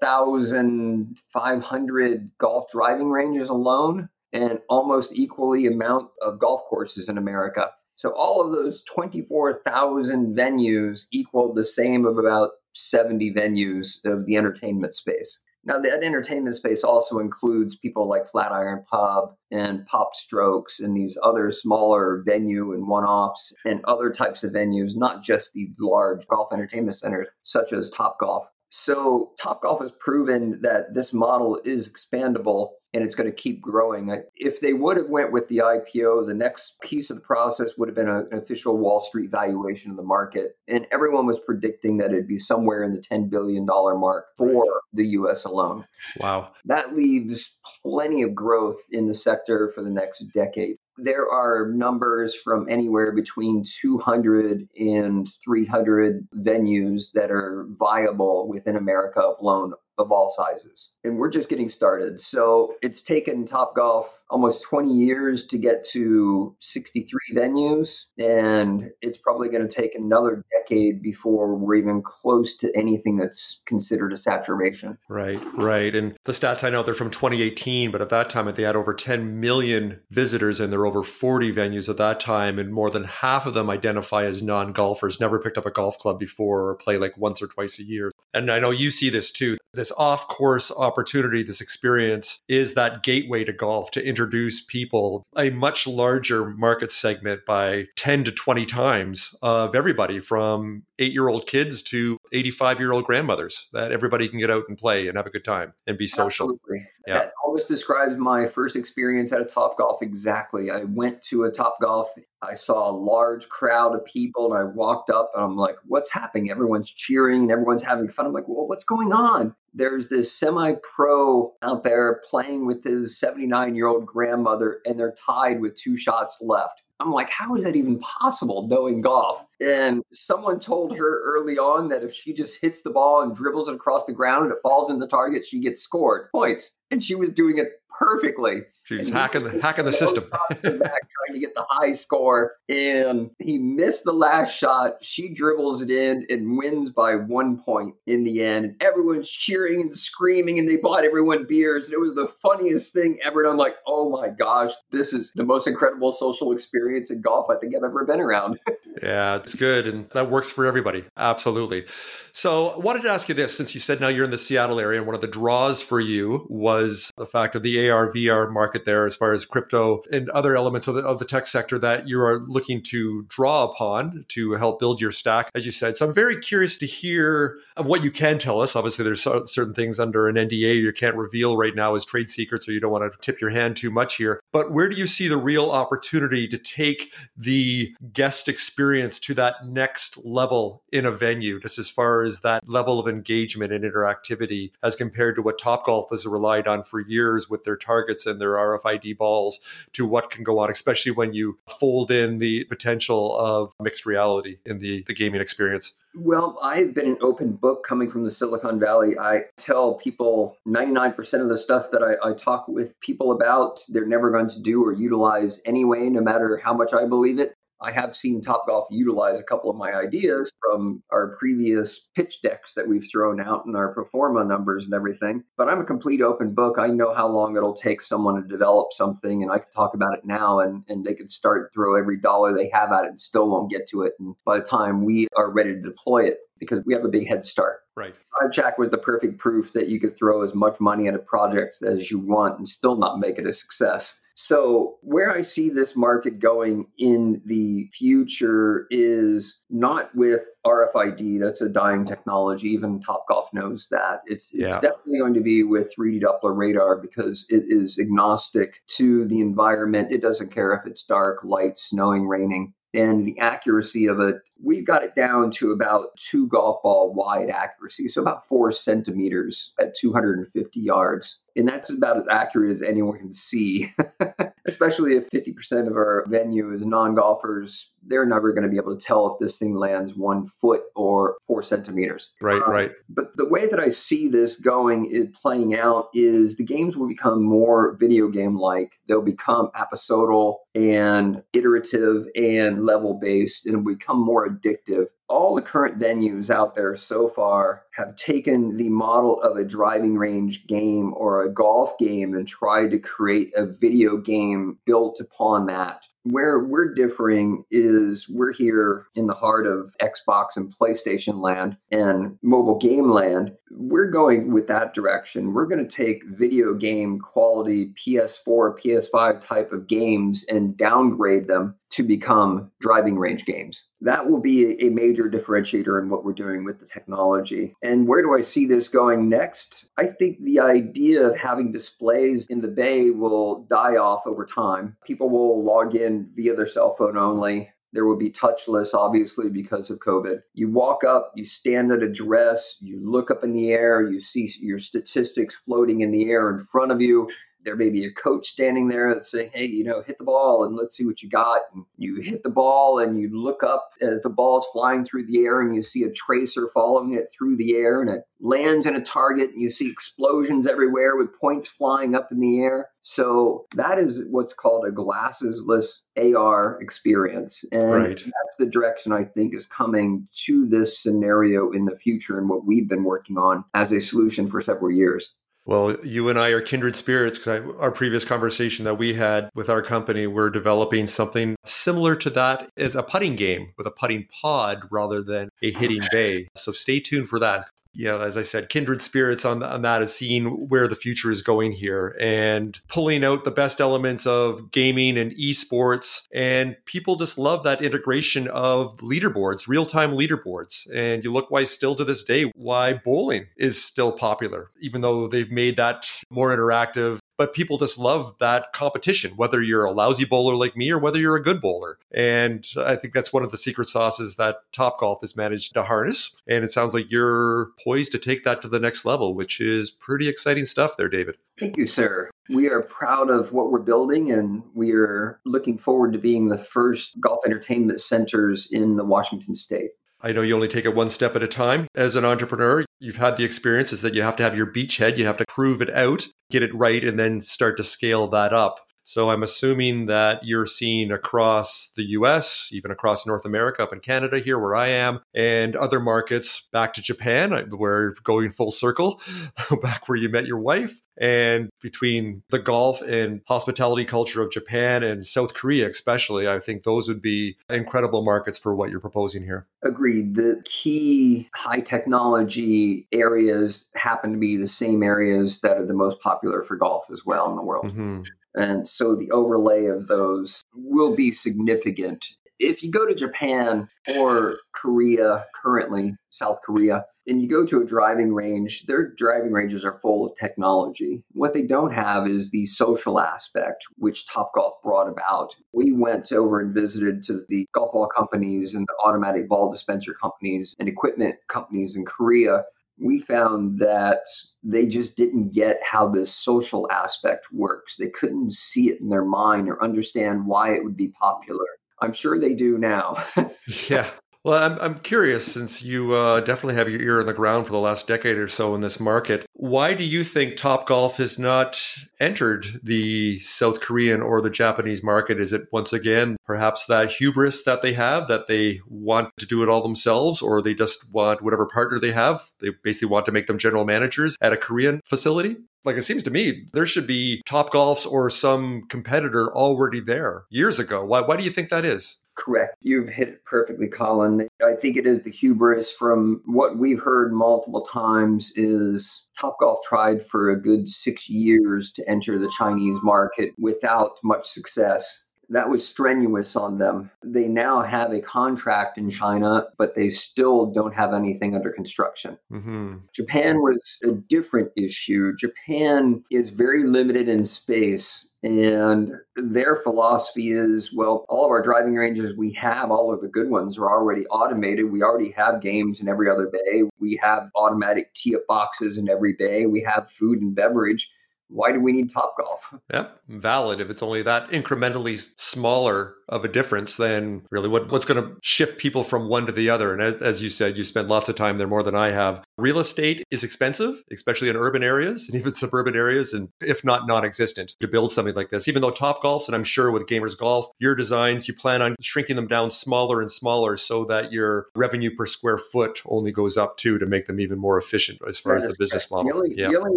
12,500 0.00 2.30
golf 2.38 2.66
driving 2.72 3.10
ranges 3.10 3.48
alone 3.48 4.08
and 4.32 4.58
almost 4.68 5.14
equally 5.14 5.66
amount 5.66 6.08
of 6.20 6.40
golf 6.40 6.62
courses 6.68 7.08
in 7.08 7.16
America. 7.16 7.70
So 7.94 8.10
all 8.10 8.44
of 8.44 8.50
those 8.50 8.82
24,000 8.92 10.36
venues 10.36 11.02
equaled 11.12 11.54
the 11.54 11.64
same 11.64 12.04
of 12.04 12.18
about 12.18 12.50
70 12.74 13.32
venues 13.32 14.04
of 14.04 14.26
the 14.26 14.36
entertainment 14.36 14.96
space. 14.96 15.42
Now, 15.64 15.78
that 15.78 16.02
entertainment 16.02 16.56
space 16.56 16.82
also 16.82 17.18
includes 17.18 17.76
people 17.76 18.08
like 18.08 18.30
Flatiron 18.30 18.84
Pub 18.90 19.34
and 19.50 19.84
Pop 19.86 20.14
Strokes 20.14 20.80
and 20.80 20.96
these 20.96 21.18
other 21.22 21.50
smaller 21.50 22.22
venue 22.26 22.72
and 22.72 22.88
one 22.88 23.04
offs 23.04 23.52
and 23.66 23.84
other 23.84 24.10
types 24.10 24.42
of 24.42 24.52
venues, 24.52 24.92
not 24.96 25.22
just 25.22 25.52
the 25.52 25.70
large 25.78 26.26
golf 26.28 26.52
entertainment 26.52 26.96
centers 26.96 27.28
such 27.42 27.72
as 27.74 27.90
Top 27.90 28.18
Golf. 28.18 28.46
So, 28.70 29.32
Top 29.40 29.62
Golf 29.62 29.82
has 29.82 29.92
proven 29.98 30.60
that 30.62 30.94
this 30.94 31.12
model 31.12 31.60
is 31.64 31.90
expandable 31.90 32.70
and 32.92 33.04
it's 33.04 33.14
going 33.14 33.28
to 33.28 33.34
keep 33.34 33.60
growing. 33.60 34.14
If 34.36 34.60
they 34.60 34.72
would 34.72 34.96
have 34.96 35.08
went 35.08 35.32
with 35.32 35.48
the 35.48 35.58
IPO, 35.58 36.26
the 36.26 36.34
next 36.34 36.74
piece 36.82 37.10
of 37.10 37.16
the 37.16 37.22
process 37.22 37.72
would 37.76 37.88
have 37.88 37.94
been 37.94 38.08
an 38.08 38.28
official 38.32 38.76
Wall 38.76 39.00
Street 39.00 39.30
valuation 39.30 39.90
of 39.90 39.96
the 39.96 40.02
market, 40.02 40.56
and 40.68 40.86
everyone 40.90 41.26
was 41.26 41.38
predicting 41.44 41.98
that 41.98 42.10
it'd 42.10 42.26
be 42.26 42.38
somewhere 42.38 42.82
in 42.82 42.92
the 42.92 43.00
ten 43.00 43.28
billion 43.28 43.66
dollar 43.66 43.96
mark 43.96 44.26
for 44.36 44.64
the 44.92 45.06
U.S. 45.08 45.44
alone. 45.44 45.84
Wow, 46.20 46.52
that 46.64 46.94
leaves 46.94 47.58
plenty 47.82 48.22
of 48.22 48.34
growth 48.34 48.78
in 48.90 49.06
the 49.06 49.14
sector 49.14 49.70
for 49.74 49.82
the 49.82 49.90
next 49.90 50.24
decade 50.34 50.76
there 51.02 51.30
are 51.30 51.70
numbers 51.72 52.34
from 52.34 52.66
anywhere 52.68 53.12
between 53.12 53.64
200 53.80 54.68
and 54.78 55.28
300 55.44 56.28
venues 56.36 57.12
that 57.14 57.30
are 57.30 57.66
viable 57.78 58.48
within 58.48 58.76
America 58.76 59.32
alone 59.40 59.72
of 60.00 60.10
all 60.10 60.34
sizes. 60.36 60.94
And 61.04 61.16
we're 61.16 61.30
just 61.30 61.48
getting 61.48 61.68
started. 61.68 62.20
So 62.20 62.74
it's 62.82 63.02
taken 63.02 63.46
Top 63.46 63.76
Golf 63.76 64.19
almost 64.30 64.62
20 64.64 64.92
years 64.92 65.46
to 65.48 65.58
get 65.58 65.84
to 65.90 66.54
63 66.60 67.18
venues. 67.34 68.06
And 68.18 68.90
it's 69.02 69.18
probably 69.18 69.48
going 69.48 69.66
to 69.66 69.74
take 69.74 69.94
another 69.94 70.44
decade 70.52 71.02
before 71.02 71.54
we're 71.54 71.74
even 71.74 72.02
close 72.02 72.56
to 72.58 72.70
anything 72.76 73.16
that's 73.16 73.60
considered 73.66 74.12
a 74.12 74.16
saturation. 74.16 74.96
Right, 75.08 75.40
right. 75.54 75.94
And 75.94 76.16
the 76.24 76.32
stats 76.32 76.64
I 76.64 76.70
know 76.70 76.82
they're 76.82 76.94
from 76.94 77.10
2018, 77.10 77.90
but 77.90 78.00
at 78.00 78.08
that 78.10 78.30
time 78.30 78.50
they 78.54 78.62
had 78.62 78.76
over 78.76 78.94
10 78.94 79.40
million 79.40 80.00
visitors 80.10 80.60
and 80.60 80.72
there 80.72 80.80
were 80.80 80.86
over 80.86 81.02
40 81.02 81.52
venues 81.52 81.88
at 81.88 81.96
that 81.98 82.20
time. 82.20 82.58
And 82.58 82.72
more 82.72 82.90
than 82.90 83.04
half 83.04 83.46
of 83.46 83.54
them 83.54 83.68
identify 83.68 84.24
as 84.24 84.42
non 84.42 84.72
golfers, 84.72 85.20
never 85.20 85.38
picked 85.38 85.58
up 85.58 85.66
a 85.66 85.70
golf 85.70 85.98
club 85.98 86.18
before 86.18 86.68
or 86.68 86.76
play 86.76 86.98
like 86.98 87.16
once 87.16 87.42
or 87.42 87.48
twice 87.48 87.78
a 87.78 87.84
year. 87.84 88.12
And 88.32 88.50
I 88.50 88.60
know 88.60 88.70
you 88.70 88.90
see 88.90 89.10
this 89.10 89.30
too. 89.32 89.56
This 89.72 89.92
off 89.92 90.26
course 90.28 90.72
opportunity, 90.76 91.42
this 91.42 91.60
experience 91.60 92.40
is 92.48 92.74
that 92.74 93.02
gateway 93.02 93.44
to 93.44 93.52
golf 93.52 93.90
to 93.92 94.04
introduce 94.20 94.62
people 94.62 95.24
a 95.34 95.48
much 95.48 95.86
larger 95.86 96.50
market 96.50 96.92
segment 96.92 97.40
by 97.46 97.86
10 97.96 98.24
to 98.24 98.30
20 98.30 98.66
times 98.66 99.34
of 99.40 99.74
everybody 99.74 100.20
from 100.20 100.82
eight 100.98 101.12
year 101.12 101.28
old 101.28 101.46
kids 101.46 101.82
to 101.82 102.18
85 102.32 102.80
year 102.80 102.92
old 102.92 103.04
grandmothers 103.04 103.68
that 103.72 103.92
everybody 103.92 104.28
can 104.28 104.38
get 104.38 104.50
out 104.50 104.64
and 104.68 104.76
play 104.76 105.08
and 105.08 105.16
have 105.16 105.26
a 105.26 105.30
good 105.30 105.44
time 105.44 105.72
and 105.86 105.96
be 105.96 106.06
social. 106.06 106.50
Absolutely. 106.50 106.86
Yeah. 107.06 107.14
That 107.14 107.32
almost 107.46 107.66
describes 107.66 108.16
my 108.18 108.46
first 108.46 108.76
experience 108.76 109.32
at 109.32 109.40
a 109.40 109.46
Top 109.46 109.78
Golf 109.78 110.02
exactly. 110.02 110.70
I 110.70 110.84
went 110.84 111.22
to 111.24 111.44
a 111.44 111.50
Top 111.50 111.78
Golf. 111.80 112.10
I 112.42 112.54
saw 112.54 112.90
a 112.90 112.92
large 112.92 113.48
crowd 113.48 113.94
of 113.94 114.04
people 114.04 114.52
and 114.52 114.62
I 114.62 114.64
walked 114.64 115.08
up 115.08 115.30
and 115.34 115.42
I'm 115.42 115.56
like, 115.56 115.76
what's 115.86 116.12
happening? 116.12 116.50
Everyone's 116.50 116.90
cheering 116.90 117.42
and 117.42 117.50
everyone's 117.50 117.82
having 117.82 118.08
fun. 118.08 118.26
I'm 118.26 118.32
like, 118.34 118.48
well, 118.48 118.68
what's 118.68 118.84
going 118.84 119.12
on? 119.14 119.54
There's 119.72 120.08
this 120.08 120.32
semi 120.32 120.74
pro 120.82 121.54
out 121.62 121.84
there 121.84 122.22
playing 122.28 122.66
with 122.66 122.82
his 122.82 123.18
79 123.18 123.74
year 123.74 123.86
old 123.86 124.06
grandmother 124.06 124.80
and 124.84 124.98
they're 124.98 125.14
tied 125.14 125.60
with 125.60 125.76
two 125.76 125.96
shots 125.96 126.38
left. 126.40 126.82
I'm 126.98 127.12
like, 127.12 127.30
how 127.30 127.56
is 127.56 127.64
that 127.64 127.76
even 127.76 127.98
possible 128.00 128.66
knowing 128.68 129.00
golf? 129.00 129.42
And 129.60 130.02
someone 130.12 130.60
told 130.60 130.96
her 130.96 131.22
early 131.22 131.56
on 131.56 131.88
that 131.88 132.04
if 132.04 132.12
she 132.12 132.34
just 132.34 132.60
hits 132.60 132.82
the 132.82 132.90
ball 132.90 133.22
and 133.22 133.34
dribbles 133.34 133.68
it 133.68 133.74
across 133.74 134.04
the 134.04 134.12
ground 134.12 134.44
and 134.44 134.52
it 134.52 134.58
falls 134.62 134.90
in 134.90 134.98
the 134.98 135.08
target, 135.08 135.46
she 135.46 135.60
gets 135.60 135.80
scored 135.80 136.30
points. 136.30 136.72
And 136.90 137.02
she 137.02 137.14
was 137.14 137.30
doing 137.30 137.58
it 137.58 137.80
perfectly. 137.98 138.62
She's 138.84 139.08
hacking 139.08 139.44
the 139.44 139.60
hacking 139.62 139.84
the 139.84 139.92
system. 140.04 140.28
back, 140.30 140.60
trying 140.60 141.32
to 141.32 141.38
get 141.38 141.54
the 141.54 141.64
high 141.68 141.92
score, 141.92 142.56
and 142.68 143.30
he 143.38 143.58
missed 143.58 144.04
the 144.04 144.12
last 144.12 144.50
shot. 144.50 144.96
She 145.00 145.28
dribbles 145.32 145.80
it 145.82 145.90
in 145.92 146.26
and 146.28 146.58
wins 146.58 146.90
by 146.90 147.14
one 147.14 147.58
point 147.58 147.94
in 148.06 148.24
the 148.24 148.42
end. 148.42 148.64
And 148.64 148.82
everyone's 148.82 149.30
cheering 149.30 149.80
and 149.82 149.96
screaming, 149.96 150.58
and 150.58 150.68
they 150.68 150.76
bought 150.76 151.04
everyone 151.04 151.46
beers. 151.48 151.84
And 151.84 151.94
it 151.94 152.00
was 152.00 152.14
the 152.16 152.28
funniest 152.42 152.92
thing 152.92 153.18
ever. 153.22 153.42
And 153.42 153.50
I'm 153.50 153.58
like, 153.58 153.76
oh 153.86 154.10
my 154.10 154.28
gosh, 154.28 154.72
this 154.90 155.12
is 155.12 155.30
the 155.36 155.44
most 155.44 155.68
incredible 155.68 156.10
social 156.10 156.50
experience 156.50 157.10
in 157.10 157.20
golf 157.20 157.48
I 157.48 157.56
think 157.56 157.76
I've 157.76 157.84
ever 157.84 158.04
been 158.04 158.20
around. 158.20 158.58
yeah, 159.02 159.36
it's 159.36 159.54
good, 159.54 159.86
and 159.86 160.10
that 160.10 160.30
works 160.30 160.50
for 160.50 160.66
everybody. 160.66 161.04
Absolutely. 161.16 161.86
So, 162.32 162.70
I 162.70 162.78
wanted 162.78 163.02
to 163.04 163.10
ask 163.10 163.28
you 163.28 163.36
this: 163.36 163.56
since 163.56 163.72
you 163.72 163.80
said 163.80 164.00
now 164.00 164.08
you're 164.08 164.24
in 164.24 164.32
the 164.32 164.38
Seattle 164.38 164.80
area, 164.80 164.98
and 164.98 165.06
one 165.06 165.14
of 165.14 165.20
the 165.20 165.28
draws 165.28 165.80
for 165.80 166.00
you 166.00 166.46
was 166.48 166.79
the 167.16 167.26
fact 167.26 167.54
of 167.54 167.62
the 167.62 167.90
AR 167.90 168.12
VR 168.12 168.50
market 168.50 168.84
there 168.84 169.06
as 169.06 169.16
far 169.16 169.32
as 169.32 169.44
crypto 169.44 170.02
and 170.12 170.28
other 170.30 170.56
elements 170.56 170.88
of 170.88 170.94
the, 170.94 171.02
of 171.02 171.18
the 171.18 171.24
tech 171.24 171.46
sector 171.46 171.78
that 171.78 172.08
you 172.08 172.20
are 172.20 172.40
looking 172.40 172.82
to 172.82 173.24
draw 173.28 173.64
upon 173.64 174.24
to 174.28 174.52
help 174.52 174.78
build 174.78 175.00
your 175.00 175.12
stack, 175.12 175.50
as 175.54 175.66
you 175.66 175.72
said. 175.72 175.96
So 175.96 176.06
I'm 176.06 176.14
very 176.14 176.38
curious 176.38 176.78
to 176.78 176.86
hear 176.86 177.58
of 177.76 177.86
what 177.86 178.02
you 178.02 178.10
can 178.10 178.38
tell 178.38 178.60
us. 178.60 178.76
Obviously, 178.76 179.04
there's 179.04 179.22
certain 179.22 179.74
things 179.74 179.98
under 179.98 180.28
an 180.28 180.36
NDA 180.36 180.80
you 180.80 180.92
can't 180.92 181.16
reveal 181.16 181.56
right 181.56 181.74
now 181.74 181.94
as 181.94 182.04
trade 182.04 182.30
secrets, 182.30 182.68
or 182.68 182.72
you 182.72 182.80
don't 182.80 182.92
want 182.92 183.10
to 183.10 183.18
tip 183.20 183.40
your 183.40 183.50
hand 183.50 183.76
too 183.76 183.90
much 183.90 184.16
here. 184.16 184.40
But 184.52 184.72
where 184.72 184.88
do 184.88 184.96
you 184.96 185.06
see 185.06 185.28
the 185.28 185.36
real 185.36 185.70
opportunity 185.70 186.48
to 186.48 186.58
take 186.58 187.12
the 187.36 187.94
guest 188.12 188.48
experience 188.48 189.20
to 189.20 189.34
that 189.34 189.66
next 189.66 190.18
level 190.24 190.82
in 190.92 191.06
a 191.06 191.10
venue, 191.10 191.60
just 191.60 191.78
as 191.78 191.90
far 191.90 192.22
as 192.22 192.40
that 192.40 192.68
level 192.68 192.98
of 192.98 193.08
engagement 193.08 193.72
and 193.72 193.84
interactivity 193.84 194.72
as 194.82 194.96
compared 194.96 195.36
to 195.36 195.42
what 195.42 195.60
Topgolf 195.60 196.10
has 196.10 196.26
relied 196.26 196.66
on 196.70 196.84
for 196.84 197.00
years 197.00 197.50
with 197.50 197.64
their 197.64 197.76
targets 197.76 198.26
and 198.26 198.40
their 198.40 198.52
RFID 198.52 199.18
balls 199.18 199.60
to 199.92 200.06
what 200.06 200.30
can 200.30 200.44
go 200.44 200.58
on, 200.58 200.70
especially 200.70 201.12
when 201.12 201.34
you 201.34 201.58
fold 201.68 202.10
in 202.10 202.38
the 202.38 202.64
potential 202.64 203.36
of 203.38 203.72
mixed 203.80 204.06
reality 204.06 204.58
in 204.64 204.78
the, 204.78 205.02
the 205.06 205.14
gaming 205.14 205.40
experience? 205.40 205.94
Well, 206.14 206.58
I've 206.60 206.92
been 206.92 207.06
an 207.06 207.18
open 207.20 207.52
book 207.52 207.84
coming 207.86 208.10
from 208.10 208.24
the 208.24 208.32
Silicon 208.32 208.80
Valley. 208.80 209.16
I 209.16 209.42
tell 209.58 209.94
people 209.94 210.56
99% 210.66 211.40
of 211.40 211.48
the 211.48 211.58
stuff 211.58 211.92
that 211.92 212.02
I, 212.02 212.30
I, 212.30 212.32
talk 212.34 212.66
with 212.66 212.98
people 213.00 213.30
about, 213.30 213.80
they're 213.88 214.06
never 214.06 214.30
going 214.30 214.48
to 214.50 214.60
do 214.60 214.84
or 214.84 214.92
utilize 214.92 215.62
anyway, 215.64 216.08
no 216.08 216.20
matter 216.20 216.56
how 216.56 216.74
much 216.74 216.92
I 216.92 217.06
believe 217.06 217.38
it. 217.38 217.54
I 217.82 217.90
have 217.92 218.16
seen 218.16 218.42
Topgolf 218.42 218.86
utilize 218.90 219.40
a 219.40 219.44
couple 219.44 219.70
of 219.70 219.76
my 219.76 219.94
ideas 219.94 220.52
from 220.60 221.02
our 221.10 221.36
previous 221.38 222.10
pitch 222.14 222.42
decks 222.42 222.74
that 222.74 222.86
we've 222.86 223.08
thrown 223.10 223.40
out 223.40 223.64
and 223.64 223.76
our 223.76 223.94
performa 223.94 224.46
numbers 224.46 224.84
and 224.84 224.94
everything. 224.94 225.44
But 225.56 225.68
I'm 225.68 225.80
a 225.80 225.84
complete 225.84 226.20
open 226.20 226.52
book. 226.52 226.76
I 226.78 226.88
know 226.88 227.14
how 227.14 227.26
long 227.26 227.56
it'll 227.56 227.74
take 227.74 228.02
someone 228.02 228.40
to 228.40 228.46
develop 228.46 228.92
something, 228.92 229.42
and 229.42 229.50
I 229.50 229.58
can 229.58 229.70
talk 229.72 229.94
about 229.94 230.14
it 230.14 230.24
now, 230.24 230.60
and, 230.60 230.84
and 230.88 231.04
they 231.04 231.14
could 231.14 231.32
start 231.32 231.70
throw 231.72 231.96
every 231.98 232.18
dollar 232.18 232.54
they 232.54 232.70
have 232.72 232.92
at 232.92 233.04
it 233.04 233.10
and 233.10 233.20
still 233.20 233.48
won't 233.48 233.70
get 233.70 233.88
to 233.88 234.02
it. 234.02 234.12
And 234.18 234.34
by 234.44 234.58
the 234.58 234.64
time 234.64 235.04
we 235.04 235.28
are 235.36 235.50
ready 235.50 235.72
to 235.72 235.80
deploy 235.80 236.24
it, 236.24 236.38
because 236.60 236.84
we 236.86 236.94
have 236.94 237.04
a 237.04 237.08
big 237.08 237.26
head 237.28 237.44
start. 237.44 237.80
Right. 237.96 238.14
Jack 238.52 238.78
was 238.78 238.90
the 238.90 238.98
perfect 238.98 239.38
proof 239.38 239.72
that 239.72 239.88
you 239.88 239.98
could 239.98 240.16
throw 240.16 240.42
as 240.42 240.54
much 240.54 240.78
money 240.80 241.08
at 241.08 241.14
a 241.14 241.18
project 241.18 241.82
as 241.82 242.10
you 242.10 242.18
want 242.18 242.58
and 242.58 242.68
still 242.68 242.96
not 242.96 243.18
make 243.18 243.38
it 243.38 243.46
a 243.46 243.52
success. 243.52 244.20
So, 244.36 244.96
where 245.02 245.30
I 245.30 245.42
see 245.42 245.68
this 245.68 245.94
market 245.94 246.38
going 246.38 246.86
in 246.96 247.42
the 247.44 247.90
future 247.92 248.86
is 248.90 249.60
not 249.68 250.14
with 250.14 250.40
RFID, 250.66 251.40
that's 251.40 251.60
a 251.60 251.68
dying 251.68 252.06
technology. 252.06 252.68
Even 252.68 253.00
Topgolf 253.00 253.48
knows 253.52 253.88
that. 253.90 254.22
It's, 254.24 254.50
it's 254.54 254.62
yeah. 254.62 254.80
definitely 254.80 255.18
going 255.18 255.34
to 255.34 255.42
be 255.42 255.62
with 255.62 255.92
3D 255.94 256.22
Doppler 256.22 256.56
radar 256.56 256.96
because 256.96 257.44
it 257.50 257.64
is 257.68 257.98
agnostic 257.98 258.80
to 258.96 259.26
the 259.26 259.40
environment. 259.40 260.10
It 260.10 260.22
doesn't 260.22 260.50
care 260.50 260.72
if 260.72 260.86
it's 260.86 261.04
dark, 261.04 261.44
light, 261.44 261.78
snowing, 261.78 262.26
raining 262.26 262.72
and 262.94 263.26
the 263.26 263.38
accuracy 263.38 264.06
of 264.06 264.20
it, 264.20 264.36
we've 264.62 264.86
got 264.86 265.04
it 265.04 265.14
down 265.14 265.50
to 265.52 265.70
about 265.72 266.16
two 266.16 266.46
golf 266.48 266.82
ball 266.82 267.12
wide 267.14 267.50
accuracy, 267.50 268.08
so 268.08 268.20
about 268.20 268.46
four 268.48 268.72
centimeters 268.72 269.72
at 269.78 269.96
250 269.96 270.80
yards. 270.80 271.38
And 271.56 271.68
that's 271.68 271.92
about 271.92 272.16
as 272.16 272.28
accurate 272.30 272.72
as 272.72 272.82
anyone 272.82 273.18
can 273.18 273.32
see, 273.32 273.92
especially 274.66 275.16
if 275.16 275.28
50% 275.30 275.86
of 275.86 275.96
our 275.96 276.24
venue 276.28 276.72
is 276.72 276.84
non 276.84 277.14
golfers. 277.14 277.90
They're 278.02 278.26
never 278.26 278.52
going 278.52 278.62
to 278.62 278.68
be 278.70 278.78
able 278.78 278.96
to 278.96 279.04
tell 279.04 279.32
if 279.32 279.38
this 279.38 279.58
thing 279.58 279.74
lands 279.74 280.14
one 280.16 280.50
foot 280.60 280.82
or 280.96 281.36
four 281.46 281.62
centimeters. 281.62 282.32
Right, 282.40 282.62
um, 282.62 282.70
right. 282.70 282.92
But 283.08 283.36
the 283.36 283.48
way 283.48 283.68
that 283.68 283.78
I 283.78 283.90
see 283.90 284.28
this 284.28 284.58
going, 284.58 285.06
is 285.10 285.28
playing 285.40 285.76
out, 285.76 286.08
is 286.14 286.56
the 286.56 286.64
games 286.64 286.96
will 286.96 287.08
become 287.08 287.42
more 287.42 287.96
video 287.96 288.28
game 288.28 288.56
like. 288.56 288.92
They'll 289.06 289.22
become 289.22 289.70
episodal 289.74 290.62
and 290.74 291.42
iterative 291.52 292.28
and 292.34 292.86
level 292.86 293.18
based 293.20 293.66
and 293.66 293.84
become 293.84 294.24
more 294.24 294.48
addictive 294.48 295.06
all 295.30 295.54
the 295.54 295.62
current 295.62 295.98
venues 295.98 296.50
out 296.50 296.74
there 296.74 296.96
so 296.96 297.28
far 297.28 297.84
have 297.94 298.16
taken 298.16 298.76
the 298.76 298.88
model 298.88 299.40
of 299.42 299.56
a 299.56 299.64
driving 299.64 300.16
range 300.16 300.66
game 300.66 301.14
or 301.14 301.42
a 301.42 301.52
golf 301.52 301.96
game 301.98 302.34
and 302.34 302.46
tried 302.46 302.90
to 302.90 302.98
create 302.98 303.52
a 303.56 303.64
video 303.64 304.16
game 304.16 304.78
built 304.84 305.20
upon 305.20 305.66
that. 305.66 306.04
Where 306.24 306.58
we're 306.58 306.92
differing 306.92 307.64
is 307.70 308.28
we're 308.28 308.52
here 308.52 309.06
in 309.14 309.26
the 309.26 309.34
heart 309.34 309.66
of 309.66 309.94
Xbox 310.02 310.56
and 310.56 310.74
PlayStation 310.76 311.40
land 311.40 311.78
and 311.90 312.36
mobile 312.42 312.78
game 312.78 313.10
land. 313.10 313.52
We're 313.70 314.10
going 314.10 314.52
with 314.52 314.66
that 314.68 314.92
direction. 314.92 315.54
We're 315.54 315.66
going 315.66 315.86
to 315.86 315.96
take 315.96 316.24
video 316.26 316.74
game 316.74 317.20
quality 317.20 317.94
PS4, 318.06 318.78
PS5 318.78 319.46
type 319.46 319.72
of 319.72 319.86
games 319.86 320.44
and 320.50 320.76
downgrade 320.76 321.46
them 321.46 321.76
to 321.90 322.02
become 322.02 322.70
driving 322.80 323.18
range 323.18 323.44
games. 323.44 323.84
That 324.00 324.26
will 324.26 324.40
be 324.40 324.80
a 324.80 324.90
major 324.90 325.28
differentiator 325.28 326.00
in 326.00 326.08
what 326.08 326.24
we're 326.24 326.32
doing 326.32 326.64
with 326.64 326.78
the 326.78 326.86
technology. 326.86 327.74
And 327.82 328.06
where 328.06 328.22
do 328.22 328.34
I 328.34 328.40
see 328.40 328.66
this 328.66 328.88
going 328.88 329.28
next? 329.28 329.86
I 329.98 330.06
think 330.06 330.42
the 330.42 330.60
idea 330.60 331.26
of 331.26 331.36
having 331.36 331.72
displays 331.72 332.46
in 332.48 332.60
the 332.60 332.68
bay 332.68 333.10
will 333.10 333.64
die 333.64 333.96
off 333.96 334.22
over 334.26 334.46
time. 334.46 334.96
People 335.04 335.30
will 335.30 335.64
log 335.64 335.94
in 335.94 336.28
via 336.34 336.54
their 336.54 336.66
cell 336.66 336.94
phone 336.96 337.16
only. 337.16 337.70
There 337.92 338.04
will 338.04 338.16
be 338.16 338.30
touchless, 338.30 338.94
obviously, 338.94 339.48
because 339.48 339.90
of 339.90 339.98
COVID. 339.98 340.42
You 340.54 340.70
walk 340.70 341.02
up, 341.02 341.32
you 341.34 341.44
stand 341.44 341.90
at 341.90 342.04
address, 342.04 342.76
you 342.80 343.00
look 343.02 343.32
up 343.32 343.42
in 343.42 343.52
the 343.52 343.72
air, 343.72 344.08
you 344.08 344.20
see 344.20 344.48
your 344.60 344.78
statistics 344.78 345.56
floating 345.56 346.02
in 346.02 346.12
the 346.12 346.30
air 346.30 346.50
in 346.50 346.64
front 346.66 346.92
of 346.92 347.00
you 347.00 347.28
there 347.64 347.76
may 347.76 347.90
be 347.90 348.04
a 348.04 348.12
coach 348.12 348.46
standing 348.46 348.88
there 348.88 349.12
that's 349.12 349.30
saying, 349.30 349.50
Hey, 349.52 349.66
you 349.66 349.84
know, 349.84 350.02
hit 350.02 350.18
the 350.18 350.24
ball 350.24 350.64
and 350.64 350.76
let's 350.76 350.96
see 350.96 351.04
what 351.04 351.22
you 351.22 351.28
got. 351.28 351.62
And 351.74 351.84
you 351.96 352.20
hit 352.20 352.42
the 352.42 352.50
ball 352.50 352.98
and 352.98 353.20
you 353.20 353.30
look 353.32 353.62
up 353.62 353.90
as 354.00 354.22
the 354.22 354.30
ball 354.30 354.58
is 354.58 354.64
flying 354.72 355.04
through 355.04 355.26
the 355.26 355.44
air 355.44 355.60
and 355.60 355.74
you 355.74 355.82
see 355.82 356.02
a 356.02 356.12
tracer 356.12 356.70
following 356.72 357.12
it 357.12 357.28
through 357.36 357.56
the 357.56 357.76
air 357.76 358.00
and 358.00 358.10
it 358.10 358.22
lands 358.40 358.86
in 358.86 358.96
a 358.96 359.04
target 359.04 359.50
and 359.50 359.60
you 359.60 359.70
see 359.70 359.90
explosions 359.90 360.66
everywhere 360.66 361.16
with 361.16 361.38
points 361.38 361.68
flying 361.68 362.14
up 362.14 362.32
in 362.32 362.40
the 362.40 362.60
air. 362.60 362.88
So 363.02 363.66
that 363.76 363.98
is 363.98 364.24
what's 364.28 364.52
called 364.52 364.84
a 364.84 364.90
glassesless 364.90 366.02
AR 366.16 366.78
experience. 366.80 367.64
And 367.72 367.90
right. 367.90 368.16
that's 368.16 368.56
the 368.58 368.66
direction 368.66 369.12
I 369.12 369.24
think 369.24 369.54
is 369.54 369.66
coming 369.66 370.28
to 370.46 370.66
this 370.66 371.02
scenario 371.02 371.70
in 371.70 371.86
the 371.86 371.96
future 371.96 372.38
and 372.38 372.48
what 372.48 372.66
we've 372.66 372.88
been 372.88 373.04
working 373.04 373.38
on 373.38 373.64
as 373.74 373.92
a 373.92 374.00
solution 374.00 374.48
for 374.48 374.60
several 374.60 374.90
years. 374.90 375.34
Well, 375.66 375.96
you 376.02 376.28
and 376.28 376.38
I 376.38 376.48
are 376.48 376.60
kindred 376.60 376.96
spirits 376.96 377.38
because 377.38 377.62
our 377.78 377.92
previous 377.92 378.24
conversation 378.24 378.84
that 378.86 378.96
we 378.96 379.14
had 379.14 379.50
with 379.54 379.68
our 379.68 379.82
company, 379.82 380.26
we're 380.26 380.50
developing 380.50 381.06
something 381.06 381.56
similar 381.64 382.16
to 382.16 382.30
that 382.30 382.70
as 382.76 382.96
a 382.96 383.02
putting 383.02 383.36
game 383.36 383.72
with 383.76 383.86
a 383.86 383.90
putting 383.90 384.26
pod 384.40 384.84
rather 384.90 385.22
than 385.22 385.50
a 385.62 385.70
hitting 385.72 386.02
bay. 386.12 386.48
So 386.56 386.72
stay 386.72 386.98
tuned 386.98 387.28
for 387.28 387.38
that 387.38 387.68
you 387.92 388.06
know, 388.06 388.20
as 388.20 388.36
I 388.36 388.42
said, 388.42 388.68
kindred 388.68 389.02
spirits 389.02 389.44
on, 389.44 389.62
on 389.62 389.82
that 389.82 390.02
is 390.02 390.14
seeing 390.14 390.68
where 390.68 390.86
the 390.86 390.96
future 390.96 391.30
is 391.30 391.42
going 391.42 391.72
here 391.72 392.16
and 392.20 392.78
pulling 392.88 393.24
out 393.24 393.44
the 393.44 393.50
best 393.50 393.80
elements 393.80 394.26
of 394.26 394.70
gaming 394.70 395.18
and 395.18 395.32
esports. 395.32 396.26
And 396.32 396.76
people 396.84 397.16
just 397.16 397.38
love 397.38 397.64
that 397.64 397.82
integration 397.82 398.48
of 398.48 398.96
leaderboards, 398.98 399.66
real 399.66 399.86
time 399.86 400.12
leaderboards. 400.12 400.88
And 400.94 401.24
you 401.24 401.32
look 401.32 401.50
why 401.50 401.64
still 401.64 401.94
to 401.96 402.04
this 402.04 402.24
day, 402.24 402.50
why 402.54 402.94
bowling 402.94 403.46
is 403.56 403.82
still 403.82 404.12
popular, 404.12 404.70
even 404.80 405.00
though 405.00 405.26
they've 405.26 405.50
made 405.50 405.76
that 405.76 406.10
more 406.30 406.56
interactive 406.56 407.18
but 407.40 407.54
people 407.54 407.78
just 407.78 407.98
love 407.98 408.34
that 408.38 408.70
competition, 408.74 409.32
whether 409.34 409.62
you're 409.62 409.86
a 409.86 409.92
lousy 409.92 410.26
bowler 410.26 410.54
like 410.54 410.76
me 410.76 410.90
or 410.90 410.98
whether 410.98 411.18
you're 411.18 411.36
a 411.36 411.42
good 411.42 411.58
bowler. 411.58 411.96
And 412.12 412.66
I 412.76 412.96
think 412.96 413.14
that's 413.14 413.32
one 413.32 413.42
of 413.42 413.50
the 413.50 413.56
secret 413.56 413.86
sauces 413.86 414.36
that 414.36 414.58
Topgolf 414.74 415.22
has 415.22 415.34
managed 415.34 415.72
to 415.72 415.84
harness. 415.84 416.38
And 416.46 416.64
it 416.64 416.68
sounds 416.68 416.92
like 416.92 417.10
you're 417.10 417.70
poised 417.82 418.12
to 418.12 418.18
take 418.18 418.44
that 418.44 418.60
to 418.60 418.68
the 418.68 418.78
next 418.78 419.06
level, 419.06 419.32
which 419.34 419.58
is 419.58 419.90
pretty 419.90 420.28
exciting 420.28 420.66
stuff 420.66 420.98
there, 420.98 421.08
David. 421.08 421.38
Thank 421.58 421.78
you, 421.78 421.86
sir. 421.86 422.30
We 422.50 422.68
are 422.68 422.82
proud 422.82 423.30
of 423.30 423.54
what 423.54 423.70
we're 423.70 423.80
building 423.80 424.30
and 424.30 424.62
we 424.74 424.92
are 424.92 425.40
looking 425.46 425.78
forward 425.78 426.12
to 426.12 426.18
being 426.18 426.48
the 426.48 426.58
first 426.58 427.18
golf 427.20 427.38
entertainment 427.46 428.02
centers 428.02 428.68
in 428.70 428.96
the 428.96 429.04
Washington 429.04 429.56
state. 429.56 429.92
I 430.22 430.32
know 430.32 430.42
you 430.42 430.54
only 430.54 430.68
take 430.68 430.84
it 430.84 430.94
one 430.94 431.08
step 431.08 431.34
at 431.34 431.42
a 431.42 431.48
time. 431.48 431.86
As 431.94 432.14
an 432.14 432.24
entrepreneur, 432.24 432.84
you've 432.98 433.16
had 433.16 433.36
the 433.36 433.44
experiences 433.44 434.02
that 434.02 434.14
you 434.14 434.22
have 434.22 434.36
to 434.36 434.42
have 434.42 434.56
your 434.56 434.70
beachhead, 434.70 435.16
you 435.16 435.24
have 435.24 435.38
to 435.38 435.46
prove 435.48 435.80
it 435.80 435.90
out, 435.94 436.26
get 436.50 436.62
it 436.62 436.74
right, 436.74 437.02
and 437.02 437.18
then 437.18 437.40
start 437.40 437.76
to 437.78 437.84
scale 437.84 438.28
that 438.28 438.52
up. 438.52 438.80
So 439.10 439.28
I'm 439.30 439.42
assuming 439.42 440.06
that 440.06 440.44
you're 440.44 440.66
seeing 440.66 441.10
across 441.10 441.90
the 441.96 442.04
US, 442.10 442.68
even 442.70 442.92
across 442.92 443.26
North 443.26 443.44
America, 443.44 443.82
up 443.82 443.92
in 443.92 443.98
Canada, 443.98 444.38
here 444.38 444.56
where 444.56 444.76
I 444.76 444.86
am, 444.86 445.18
and 445.34 445.74
other 445.74 445.98
markets 445.98 446.68
back 446.72 446.92
to 446.92 447.02
Japan, 447.02 447.70
we're 447.72 448.14
going 448.22 448.52
full 448.52 448.70
circle, 448.70 449.20
back 449.82 450.08
where 450.08 450.16
you 450.16 450.28
met 450.28 450.46
your 450.46 450.60
wife 450.60 451.00
and 451.20 451.70
between 451.82 452.42
the 452.48 452.58
golf 452.58 453.02
and 453.02 453.42
hospitality 453.46 454.04
culture 454.04 454.42
of 454.42 454.50
Japan 454.50 455.02
and 455.02 455.26
South 455.26 455.52
Korea, 455.54 455.88
especially, 455.88 456.48
I 456.48 456.58
think 456.58 456.84
those 456.84 457.08
would 457.08 457.20
be 457.20 457.56
incredible 457.68 458.24
markets 458.24 458.56
for 458.56 458.74
what 458.74 458.90
you're 458.90 459.00
proposing 459.00 459.42
here. 459.42 459.66
Agreed. 459.82 460.34
The 460.34 460.62
key 460.64 461.48
high 461.54 461.80
technology 461.80 463.06
areas 463.12 463.86
happen 463.94 464.32
to 464.32 464.38
be 464.38 464.56
the 464.56 464.66
same 464.66 465.02
areas 465.02 465.60
that 465.60 465.76
are 465.76 465.86
the 465.86 465.92
most 465.92 466.20
popular 466.20 466.62
for 466.62 466.76
golf 466.76 467.04
as 467.12 467.26
well 467.26 467.50
in 467.50 467.56
the 467.56 467.62
world. 467.62 467.86
Mm-hmm. 467.86 468.22
And 468.54 468.86
so 468.86 469.14
the 469.14 469.30
overlay 469.30 469.86
of 469.86 470.08
those 470.08 470.62
will 470.74 471.14
be 471.14 471.32
significant. 471.32 472.26
If 472.58 472.82
you 472.82 472.90
go 472.90 473.06
to 473.06 473.14
Japan 473.14 473.88
or 474.16 474.58
Korea 474.74 475.46
currently, 475.62 476.16
South 476.30 476.58
Korea, 476.64 477.06
and 477.26 477.40
you 477.40 477.48
go 477.48 477.64
to 477.64 477.80
a 477.80 477.86
driving 477.86 478.34
range, 478.34 478.86
their 478.86 479.14
driving 479.14 479.52
ranges 479.52 479.84
are 479.84 479.98
full 480.00 480.26
of 480.26 480.36
technology. 480.36 481.22
What 481.32 481.54
they 481.54 481.62
don't 481.62 481.92
have 481.92 482.26
is 482.26 482.50
the 482.50 482.66
social 482.66 483.20
aspect, 483.20 483.84
which 483.96 484.26
Topgolf 484.26 484.72
brought 484.82 485.08
about. 485.08 485.54
We 485.72 485.92
went 485.92 486.32
over 486.32 486.60
and 486.60 486.74
visited 486.74 487.22
to 487.24 487.44
the 487.48 487.66
golf 487.72 487.92
ball 487.92 488.08
companies 488.14 488.74
and 488.74 488.86
the 488.86 489.08
automatic 489.08 489.48
ball 489.48 489.70
dispenser 489.70 490.14
companies 490.20 490.74
and 490.78 490.88
equipment 490.88 491.36
companies 491.48 491.96
in 491.96 492.04
Korea. 492.04 492.64
We 493.00 493.20
found 493.20 493.78
that 493.78 494.20
they 494.62 494.86
just 494.86 495.16
didn't 495.16 495.52
get 495.52 495.80
how 495.88 496.08
this 496.08 496.34
social 496.34 496.90
aspect 496.90 497.46
works. 497.52 497.96
They 497.96 498.08
couldn't 498.08 498.54
see 498.54 498.90
it 498.90 499.00
in 499.00 499.08
their 499.08 499.24
mind 499.24 499.68
or 499.68 499.82
understand 499.82 500.46
why 500.46 500.74
it 500.74 500.84
would 500.84 500.96
be 500.96 501.08
popular. 501.08 501.66
I'm 502.02 502.12
sure 502.12 502.38
they 502.38 502.54
do 502.54 502.78
now. 502.78 503.24
yeah. 503.88 504.08
Well, 504.42 504.62
I'm, 504.62 504.78
I'm 504.80 504.98
curious 505.00 505.52
since 505.52 505.82
you 505.82 506.14
uh, 506.14 506.40
definitely 506.40 506.76
have 506.76 506.88
your 506.88 507.02
ear 507.02 507.20
on 507.20 507.26
the 507.26 507.34
ground 507.34 507.66
for 507.66 507.72
the 507.72 507.78
last 507.78 508.06
decade 508.06 508.38
or 508.38 508.48
so 508.48 508.74
in 508.74 508.80
this 508.80 508.98
market. 508.98 509.44
Why 509.52 509.92
do 509.92 510.02
you 510.02 510.24
think 510.24 510.56
Top 510.56 510.86
Golf 510.86 511.18
has 511.18 511.38
not 511.38 511.84
entered 512.18 512.66
the 512.82 513.38
South 513.40 513.82
Korean 513.82 514.22
or 514.22 514.40
the 514.40 514.48
Japanese 514.48 515.02
market? 515.02 515.38
Is 515.38 515.52
it 515.52 515.68
once 515.72 515.92
again 515.92 516.38
perhaps 516.46 516.86
that 516.86 517.10
hubris 517.10 517.64
that 517.64 517.82
they 517.82 517.92
have 517.92 518.28
that 518.28 518.46
they 518.46 518.80
want 518.86 519.28
to 519.40 519.46
do 519.46 519.62
it 519.62 519.68
all 519.68 519.82
themselves, 519.82 520.40
or 520.40 520.62
they 520.62 520.72
just 520.72 521.12
want 521.12 521.42
whatever 521.42 521.66
partner 521.66 521.98
they 521.98 522.12
have? 522.12 522.42
They 522.60 522.70
basically 522.82 523.08
want 523.08 523.26
to 523.26 523.32
make 523.32 523.46
them 523.46 523.58
general 523.58 523.84
managers 523.84 524.38
at 524.40 524.54
a 524.54 524.56
Korean 524.56 525.02
facility? 525.04 525.56
Like 525.84 525.96
it 525.96 526.02
seems 526.02 526.22
to 526.24 526.30
me, 526.30 526.64
there 526.72 526.86
should 526.86 527.06
be 527.06 527.42
Top 527.46 527.72
Golfs 527.72 528.10
or 528.10 528.28
some 528.30 528.86
competitor 528.88 529.52
already 529.54 530.00
there 530.00 530.44
years 530.50 530.78
ago. 530.78 531.04
Why, 531.04 531.22
why 531.22 531.36
do 531.36 531.44
you 531.44 531.50
think 531.50 531.70
that 531.70 531.84
is? 531.84 532.18
Correct. 532.36 532.74
You've 532.80 533.08
hit 533.08 533.28
it 533.28 533.44
perfectly, 533.44 533.88
Colin. 533.88 534.48
I 534.64 534.74
think 534.74 534.96
it 534.96 535.06
is 535.06 535.22
the 535.22 535.30
hubris 535.30 535.90
from 535.92 536.42
what 536.46 536.78
we've 536.78 537.00
heard 537.00 537.32
multiple 537.32 537.86
times 537.90 538.52
is 538.56 539.26
Topgolf 539.38 539.82
tried 539.84 540.26
for 540.26 540.50
a 540.50 540.60
good 540.60 540.88
six 540.88 541.28
years 541.28 541.92
to 541.92 542.08
enter 542.08 542.38
the 542.38 542.52
Chinese 542.56 542.98
market 543.02 543.52
without 543.58 544.12
much 544.24 544.48
success 544.48 545.29
that 545.50 545.68
was 545.68 545.86
strenuous 545.86 546.54
on 546.54 546.78
them. 546.78 547.10
They 547.24 547.48
now 547.48 547.82
have 547.82 548.12
a 548.12 548.20
contract 548.20 548.98
in 548.98 549.10
China, 549.10 549.66
but 549.76 549.96
they 549.96 550.10
still 550.10 550.66
don't 550.66 550.94
have 550.94 551.12
anything 551.12 551.56
under 551.56 551.72
construction. 551.72 552.38
Mm-hmm. 552.52 552.98
Japan 553.12 553.60
was 553.60 553.98
a 554.04 554.12
different 554.12 554.70
issue. 554.76 555.34
Japan 555.36 556.22
is 556.30 556.50
very 556.50 556.84
limited 556.84 557.28
in 557.28 557.44
space. 557.44 558.28
And 558.42 559.12
their 559.36 559.76
philosophy 559.82 560.50
is 560.50 560.94
well, 560.94 561.26
all 561.28 561.44
of 561.44 561.50
our 561.50 561.62
driving 561.62 561.94
ranges 561.94 562.34
we 562.34 562.52
have, 562.54 562.90
all 562.90 563.12
of 563.12 563.20
the 563.20 563.28
good 563.28 563.50
ones 563.50 563.76
are 563.76 563.90
already 563.90 564.26
automated. 564.28 564.90
We 564.90 565.02
already 565.02 565.32
have 565.32 565.60
games 565.60 566.00
in 566.00 566.08
every 566.08 566.30
other 566.30 566.50
bay. 566.50 566.84
We 566.98 567.20
have 567.22 567.50
automatic 567.54 568.14
tee 568.14 568.34
up 568.36 568.46
boxes 568.48 568.96
in 568.96 569.10
every 569.10 569.34
bay. 569.38 569.66
We 569.66 569.82
have 569.82 570.10
food 570.10 570.40
and 570.40 570.54
beverage 570.54 571.10
why 571.50 571.72
do 571.72 571.80
we 571.80 571.92
need 571.92 572.10
Top 572.12 572.34
Golf? 572.38 572.74
Yep, 572.92 573.20
valid. 573.28 573.80
If 573.80 573.90
it's 573.90 574.02
only 574.02 574.22
that 574.22 574.50
incrementally 574.50 575.24
smaller 575.36 576.14
of 576.30 576.44
a 576.44 576.48
difference, 576.48 576.96
then 576.96 577.42
really 577.50 577.68
what, 577.68 577.90
what's 577.90 578.04
going 578.04 578.22
to 578.22 578.36
shift 578.42 578.78
people 578.78 579.04
from 579.04 579.28
one 579.28 579.46
to 579.46 579.52
the 579.52 579.68
other? 579.68 579.92
And 579.92 580.00
as, 580.00 580.14
as, 580.22 580.42
you 580.42 580.48
said, 580.48 580.76
you 580.76 580.84
spend 580.84 581.08
lots 581.08 581.28
of 581.28 581.36
time 581.36 581.58
there 581.58 581.66
more 581.66 581.82
than 581.82 581.94
I 581.94 582.12
have. 582.12 582.42
Real 582.56 582.78
estate 582.78 583.24
is 583.30 583.42
expensive, 583.42 584.02
especially 584.12 584.48
in 584.48 584.56
urban 584.56 584.82
areas 584.82 585.28
and 585.28 585.34
even 585.40 585.52
suburban 585.52 585.96
areas, 585.96 586.32
and 586.32 586.48
if 586.60 586.84
not 586.84 587.06
non 587.06 587.24
existent 587.24 587.74
to 587.80 587.88
build 587.88 588.12
something 588.12 588.34
like 588.34 588.50
this. 588.50 588.68
Even 588.68 588.80
though 588.80 588.90
Top 588.90 589.22
Golfs, 589.22 589.46
and 589.46 589.54
I'm 589.54 589.64
sure 589.64 589.90
with 589.90 590.06
Gamerz 590.06 590.38
Golf, 590.38 590.68
your 590.78 590.94
designs, 590.94 591.48
you 591.48 591.54
plan 591.54 591.82
on 591.82 591.96
shrinking 592.00 592.36
them 592.36 592.46
down 592.46 592.70
smaller 592.70 593.20
and 593.20 593.30
smaller 593.30 593.76
so 593.76 594.04
that 594.04 594.32
your 594.32 594.68
revenue 594.74 595.14
per 595.14 595.26
square 595.26 595.58
foot 595.58 596.00
only 596.06 596.30
goes 596.30 596.56
up 596.56 596.76
too 596.76 596.98
to 596.98 597.06
make 597.06 597.26
them 597.26 597.40
even 597.40 597.58
more 597.58 597.76
efficient 597.76 598.20
as 598.28 598.38
far 598.38 598.56
as 598.56 598.64
the 598.64 598.74
business 598.78 599.10
model. 599.10 599.30
The 599.30 599.36
only, 599.36 599.54
yeah. 599.56 599.68
the 599.68 599.78
only 599.78 599.96